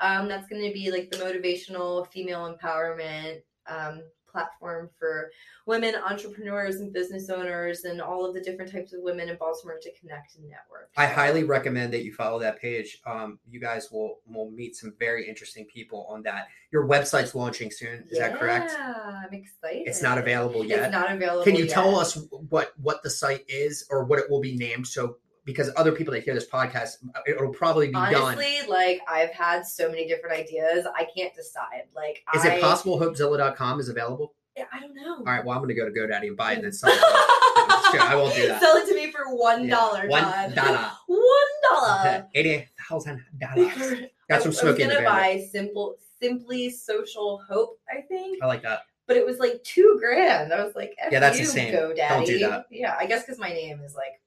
Um, 0.00 0.28
that's 0.28 0.48
going 0.48 0.62
to 0.62 0.72
be 0.72 0.90
like 0.90 1.10
the 1.10 1.16
motivational 1.16 2.06
female 2.12 2.54
empowerment 2.54 3.40
um, 3.66 4.02
platform 4.30 4.90
for 4.98 5.30
women 5.66 5.94
entrepreneurs 5.94 6.76
and 6.76 6.92
business 6.92 7.30
owners 7.30 7.84
and 7.84 8.00
all 8.00 8.24
of 8.24 8.34
the 8.34 8.40
different 8.40 8.70
types 8.70 8.92
of 8.92 9.00
women 9.02 9.28
in 9.28 9.36
Baltimore 9.36 9.78
to 9.82 9.90
connect 9.98 10.36
and 10.36 10.44
network. 10.48 10.90
I 10.96 11.06
highly 11.06 11.44
recommend 11.44 11.92
that 11.92 12.04
you 12.04 12.12
follow 12.12 12.38
that 12.40 12.60
page. 12.60 13.00
Um, 13.06 13.38
you 13.48 13.60
guys 13.60 13.90
will 13.90 14.18
will 14.26 14.50
meet 14.50 14.76
some 14.76 14.94
very 14.98 15.28
interesting 15.28 15.66
people 15.66 16.06
on 16.10 16.22
that. 16.22 16.48
Your 16.70 16.86
website's 16.86 17.34
launching 17.34 17.70
soon. 17.70 18.04
Is 18.10 18.18
that 18.18 18.38
correct? 18.38 18.72
Yeah, 18.76 19.22
I'm 19.24 19.32
excited. 19.32 19.82
It's 19.86 20.02
not 20.02 20.18
available 20.18 20.64
yet. 20.64 20.84
It's 20.84 20.92
not 20.92 21.10
available. 21.10 21.44
Can 21.44 21.54
you 21.54 21.64
yet. 21.64 21.72
tell 21.72 21.98
us 21.98 22.18
what 22.48 22.72
what 22.80 23.02
the 23.02 23.10
site 23.10 23.44
is 23.48 23.86
or 23.90 24.04
what 24.04 24.18
it 24.18 24.30
will 24.30 24.40
be 24.40 24.56
named? 24.56 24.86
So 24.86 25.16
because 25.48 25.70
other 25.78 25.92
people 25.92 26.12
that 26.12 26.22
hear 26.22 26.34
this 26.34 26.46
podcast, 26.46 26.96
it'll 27.26 27.48
probably 27.54 27.86
be 27.86 27.94
done. 27.94 28.14
Honestly, 28.14 28.58
like 28.68 29.00
I've 29.08 29.30
had 29.30 29.66
so 29.66 29.88
many 29.88 30.06
different 30.06 30.38
ideas. 30.38 30.86
I 30.94 31.06
can't 31.16 31.34
decide. 31.34 31.84
Like, 31.96 32.22
Is 32.34 32.44
I, 32.44 32.56
it 32.56 32.60
possible 32.60 33.00
HopeZilla.com 33.00 33.80
is 33.80 33.88
available? 33.88 34.34
Yeah, 34.58 34.64
I 34.70 34.78
don't 34.78 34.94
know. 34.94 35.16
All 35.16 35.24
right, 35.24 35.42
well 35.42 35.56
I'm 35.56 35.62
going 35.64 35.74
to 35.74 35.74
go 35.74 35.86
to 35.86 35.90
GoDaddy 35.90 36.26
and 36.26 36.36
buy 36.36 36.52
it 36.52 36.56
and 36.56 36.64
then 36.64 36.72
sell 36.72 36.90
it. 36.92 36.98
I 37.02 38.14
won't 38.14 38.34
do 38.34 38.46
that. 38.46 38.60
Sell 38.60 38.76
it 38.76 38.86
to 38.88 38.94
me 38.94 39.10
for 39.10 39.34
one 39.34 39.66
Yeah, 39.66 40.06
one 40.06 40.22
One 41.06 41.30
dollar. 41.72 42.26
Eighty 42.34 42.68
thousand 42.86 43.24
dollars. 43.40 44.02
Got 44.28 44.42
some 44.42 44.50
I 44.50 44.54
smoky 44.54 44.82
in 44.82 44.88
was 44.88 44.96
gonna 44.98 45.08
buy 45.08 45.48
simple, 45.50 45.94
simply 46.20 46.68
social 46.68 47.42
hope. 47.48 47.80
I 47.90 48.02
think, 48.02 48.42
I 48.42 48.46
like 48.46 48.62
that. 48.64 48.80
but 49.06 49.16
it 49.16 49.24
was 49.24 49.38
like 49.38 49.64
two 49.64 49.96
grand. 49.98 50.52
I 50.52 50.62
was 50.62 50.74
like, 50.74 50.94
F 50.98 51.10
Yeah, 51.10 51.20
that's 51.20 51.38
you, 51.38 51.44
insane. 51.46 51.72
GoDaddy. 51.72 52.08
Don't 52.10 52.26
do 52.26 52.38
that. 52.40 52.66
Yeah, 52.70 52.96
I 53.00 53.06
guess 53.06 53.22
because 53.22 53.38
my 53.38 53.48
name 53.48 53.80
is 53.80 53.94
like 53.94 54.20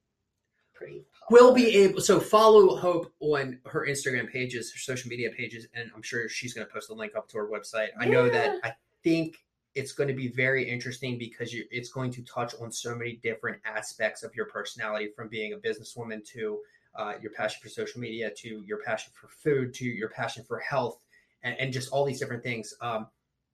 pretty. 0.74 1.03
We'll 1.32 1.53
be 1.53 1.77
able 1.77 2.01
so 2.01 2.19
follow 2.19 2.75
Hope 2.75 3.13
on 3.21 3.57
her 3.65 3.88
Instagram 3.88 4.29
pages, 4.29 4.69
her 4.73 4.77
social 4.77 5.09
media 5.09 5.29
pages, 5.29 5.65
and 5.73 5.89
I'm 5.95 6.01
sure 6.01 6.27
she's 6.27 6.53
going 6.53 6.67
to 6.67 6.73
post 6.73 6.89
a 6.89 6.93
link 6.93 7.15
up 7.15 7.29
to 7.29 7.38
her 7.38 7.47
website. 7.47 7.88
I 7.97 8.03
know 8.05 8.29
that 8.29 8.59
I 8.65 8.73
think 9.01 9.38
it's 9.73 9.93
going 9.93 10.09
to 10.09 10.13
be 10.13 10.27
very 10.27 10.69
interesting 10.69 11.17
because 11.17 11.53
you, 11.53 11.63
it's 11.71 11.89
going 11.89 12.11
to 12.11 12.21
touch 12.23 12.53
on 12.59 12.69
so 12.69 12.93
many 12.93 13.13
different 13.23 13.61
aspects 13.63 14.23
of 14.23 14.36
your 14.36 14.47
personality, 14.47 15.07
from 15.15 15.29
being 15.29 15.53
a 15.53 15.57
businesswoman 15.57 16.21
to 16.34 16.59
uh, 16.95 17.13
your 17.21 17.32
passion 17.32 17.61
for 17.63 17.69
social 17.69 18.01
media, 18.01 18.29
to 18.36 18.61
your 18.67 18.79
passion 18.79 19.13
for 19.15 19.29
food, 19.29 19.73
to 19.75 19.86
your 19.86 20.09
passion 20.09 20.43
for 20.43 20.59
health, 20.59 21.01
and, 21.43 21.55
and 21.57 21.71
just 21.71 21.93
all 21.93 22.03
these 22.03 22.19
different 22.19 22.43
things. 22.43 22.73
Um, 22.82 23.07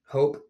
Hope, 0.08 0.47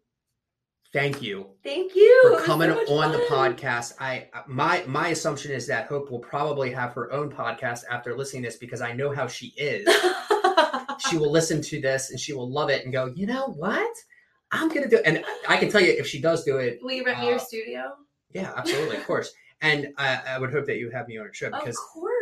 thank 0.92 1.20
you 1.22 1.46
Thank 1.62 1.94
you 1.94 2.36
for 2.38 2.42
coming 2.44 2.70
so 2.86 2.98
on 2.98 3.12
the 3.12 3.18
podcast. 3.30 3.94
I 4.00 4.28
my 4.46 4.84
my 4.86 5.08
assumption 5.08 5.52
is 5.52 5.66
that 5.66 5.86
Hope 5.86 6.10
will 6.10 6.18
probably 6.20 6.70
have 6.72 6.92
her 6.94 7.12
own 7.12 7.30
podcast 7.30 7.80
after 7.90 8.16
listening 8.16 8.42
to 8.44 8.48
this 8.48 8.56
because 8.56 8.80
I 8.80 8.92
know 8.92 9.12
how 9.14 9.26
she 9.26 9.48
is. 9.58 9.86
she 11.10 11.18
will 11.18 11.30
listen 11.30 11.60
to 11.62 11.80
this 11.80 12.10
and 12.10 12.18
she 12.18 12.32
will 12.32 12.50
love 12.50 12.70
it 12.70 12.84
and 12.84 12.92
go, 12.92 13.06
you 13.14 13.26
know 13.26 13.48
what? 13.48 13.94
I'm 14.50 14.68
gonna 14.68 14.88
do 14.88 14.96
it. 14.96 15.02
And 15.04 15.24
I 15.48 15.56
can 15.58 15.70
tell 15.70 15.80
you 15.82 15.90
if 15.92 16.06
she 16.06 16.20
does 16.20 16.44
do 16.44 16.56
it, 16.58 16.78
Will 16.82 16.92
you 16.92 17.04
rent 17.04 17.20
me 17.20 17.26
your 17.26 17.36
Uh, 17.36 17.38
studio? 17.38 17.92
yeah, 18.32 18.52
absolutely, 18.56 18.96
of 18.96 19.06
course. 19.06 19.32
And 19.60 19.88
I, 19.98 20.20
I 20.28 20.38
would 20.38 20.52
hope 20.52 20.66
that 20.66 20.76
you 20.78 20.90
have 20.90 21.08
me 21.08 21.18
on 21.18 21.24
your 21.24 21.34
show 21.34 21.48
Of 21.48 21.60
because 21.60 21.76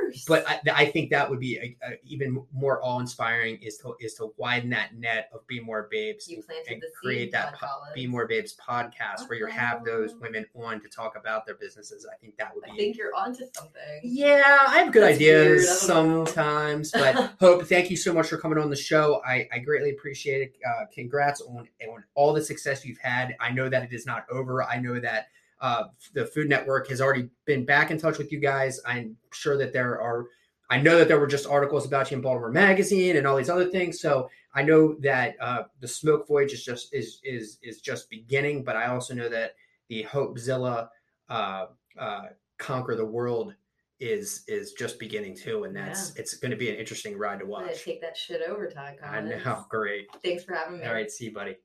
course. 0.06 0.24
but 0.26 0.48
I, 0.48 0.60
I 0.72 0.86
think 0.86 1.10
that 1.10 1.28
would 1.28 1.40
be 1.40 1.56
a, 1.58 1.76
a, 1.86 1.98
even 2.04 2.42
more 2.52 2.80
awe 2.82 3.00
inspiring 3.00 3.58
is 3.62 3.78
to 3.78 3.94
is 4.00 4.14
to 4.14 4.32
widen 4.36 4.70
that 4.70 4.94
net 4.96 5.30
of 5.34 5.46
Be 5.46 5.60
More 5.60 5.88
Babes 5.90 6.28
you 6.28 6.36
and, 6.36 6.46
planted 6.46 6.72
and 6.72 6.82
create 7.00 7.32
that 7.32 7.54
po- 7.54 7.66
Be 7.94 8.06
More 8.06 8.26
Babes 8.26 8.56
podcast 8.56 9.28
where 9.28 9.38
you 9.38 9.46
have 9.46 9.84
those 9.84 10.14
women 10.16 10.46
on 10.54 10.80
to 10.80 10.88
talk 10.88 11.16
about 11.16 11.46
their 11.46 11.56
businesses. 11.56 12.06
I 12.10 12.16
think 12.16 12.36
that 12.38 12.54
would 12.54 12.64
be 12.64 12.70
I 12.70 12.76
think 12.76 12.96
you're 12.96 13.14
onto 13.14 13.44
something. 13.54 14.00
yeah, 14.02 14.58
I 14.68 14.78
have 14.78 14.92
good 14.92 15.02
That's 15.02 15.16
ideas 15.16 15.66
weird. 15.88 16.00
I 16.00 16.04
know. 16.04 16.24
sometimes, 16.24 16.90
but 16.92 17.34
Hope, 17.40 17.66
thank 17.66 17.90
you 17.90 17.96
so 17.96 18.12
much 18.12 18.28
for 18.28 18.38
coming 18.38 18.58
on 18.58 18.70
the 18.70 18.76
show. 18.76 19.20
I, 19.26 19.48
I 19.52 19.58
greatly 19.58 19.90
appreciate 19.90 20.42
it. 20.42 20.56
Uh, 20.66 20.84
congrats 20.92 21.40
on 21.40 21.68
on 21.88 22.04
all 22.14 22.32
the 22.32 22.42
success 22.42 22.84
you've 22.84 22.98
had. 22.98 23.36
I 23.40 23.50
know 23.50 23.68
that 23.68 23.82
it 23.84 23.92
is 23.92 24.06
not 24.06 24.26
over. 24.30 24.62
I 24.62 24.78
know 24.78 25.00
that 25.00 25.28
uh, 25.60 25.84
the 26.12 26.26
Food 26.26 26.48
Network 26.48 26.88
has 26.88 27.00
already 27.00 27.28
been 27.44 27.64
back 27.64 27.90
in 27.90 27.98
touch 27.98 28.18
with 28.18 28.32
you 28.32 28.38
guys. 28.38 28.80
I'm 28.86 29.16
sure 29.32 29.56
that 29.58 29.72
there 29.72 30.00
are. 30.00 30.26
I 30.68 30.80
know 30.80 30.98
that 30.98 31.06
there 31.06 31.20
were 31.20 31.28
just 31.28 31.46
articles 31.46 31.86
about 31.86 32.10
you 32.10 32.16
in 32.16 32.22
Baltimore 32.22 32.50
Magazine 32.50 33.16
and 33.16 33.26
all 33.26 33.36
these 33.36 33.50
other 33.50 33.70
things. 33.70 34.00
So 34.00 34.28
I 34.54 34.62
know 34.62 34.94
that 35.00 35.36
uh, 35.40 35.62
the 35.80 35.88
Smoke 35.88 36.26
Voyage 36.26 36.52
is 36.52 36.64
just 36.64 36.92
is 36.92 37.20
is 37.22 37.58
is 37.62 37.80
just 37.80 38.10
beginning. 38.10 38.64
But 38.64 38.76
I 38.76 38.88
also 38.88 39.14
know 39.14 39.28
that 39.28 39.54
the 39.88 40.04
Hopezilla 40.04 40.88
uh, 41.28 41.66
uh, 41.98 42.22
Conquer 42.58 42.96
the 42.96 43.04
World 43.04 43.54
is 43.98 44.44
is 44.46 44.72
just 44.72 44.98
beginning 44.98 45.36
too, 45.36 45.64
and 45.64 45.74
that's 45.74 46.14
it's 46.16 46.34
going 46.34 46.50
to 46.50 46.56
be 46.56 46.68
an 46.68 46.76
interesting 46.76 47.16
ride 47.16 47.40
to 47.40 47.46
watch. 47.46 47.82
take 47.82 48.00
that 48.02 48.16
shit 48.16 48.42
over, 48.46 48.68
Todd 48.68 48.96
I 49.02 49.20
know, 49.20 49.64
great. 49.70 50.08
Thanks 50.22 50.44
for 50.44 50.54
having 50.54 50.80
me. 50.80 50.84
All 50.84 50.92
right, 50.92 51.10
see 51.10 51.26
you, 51.26 51.32
buddy. 51.32 51.56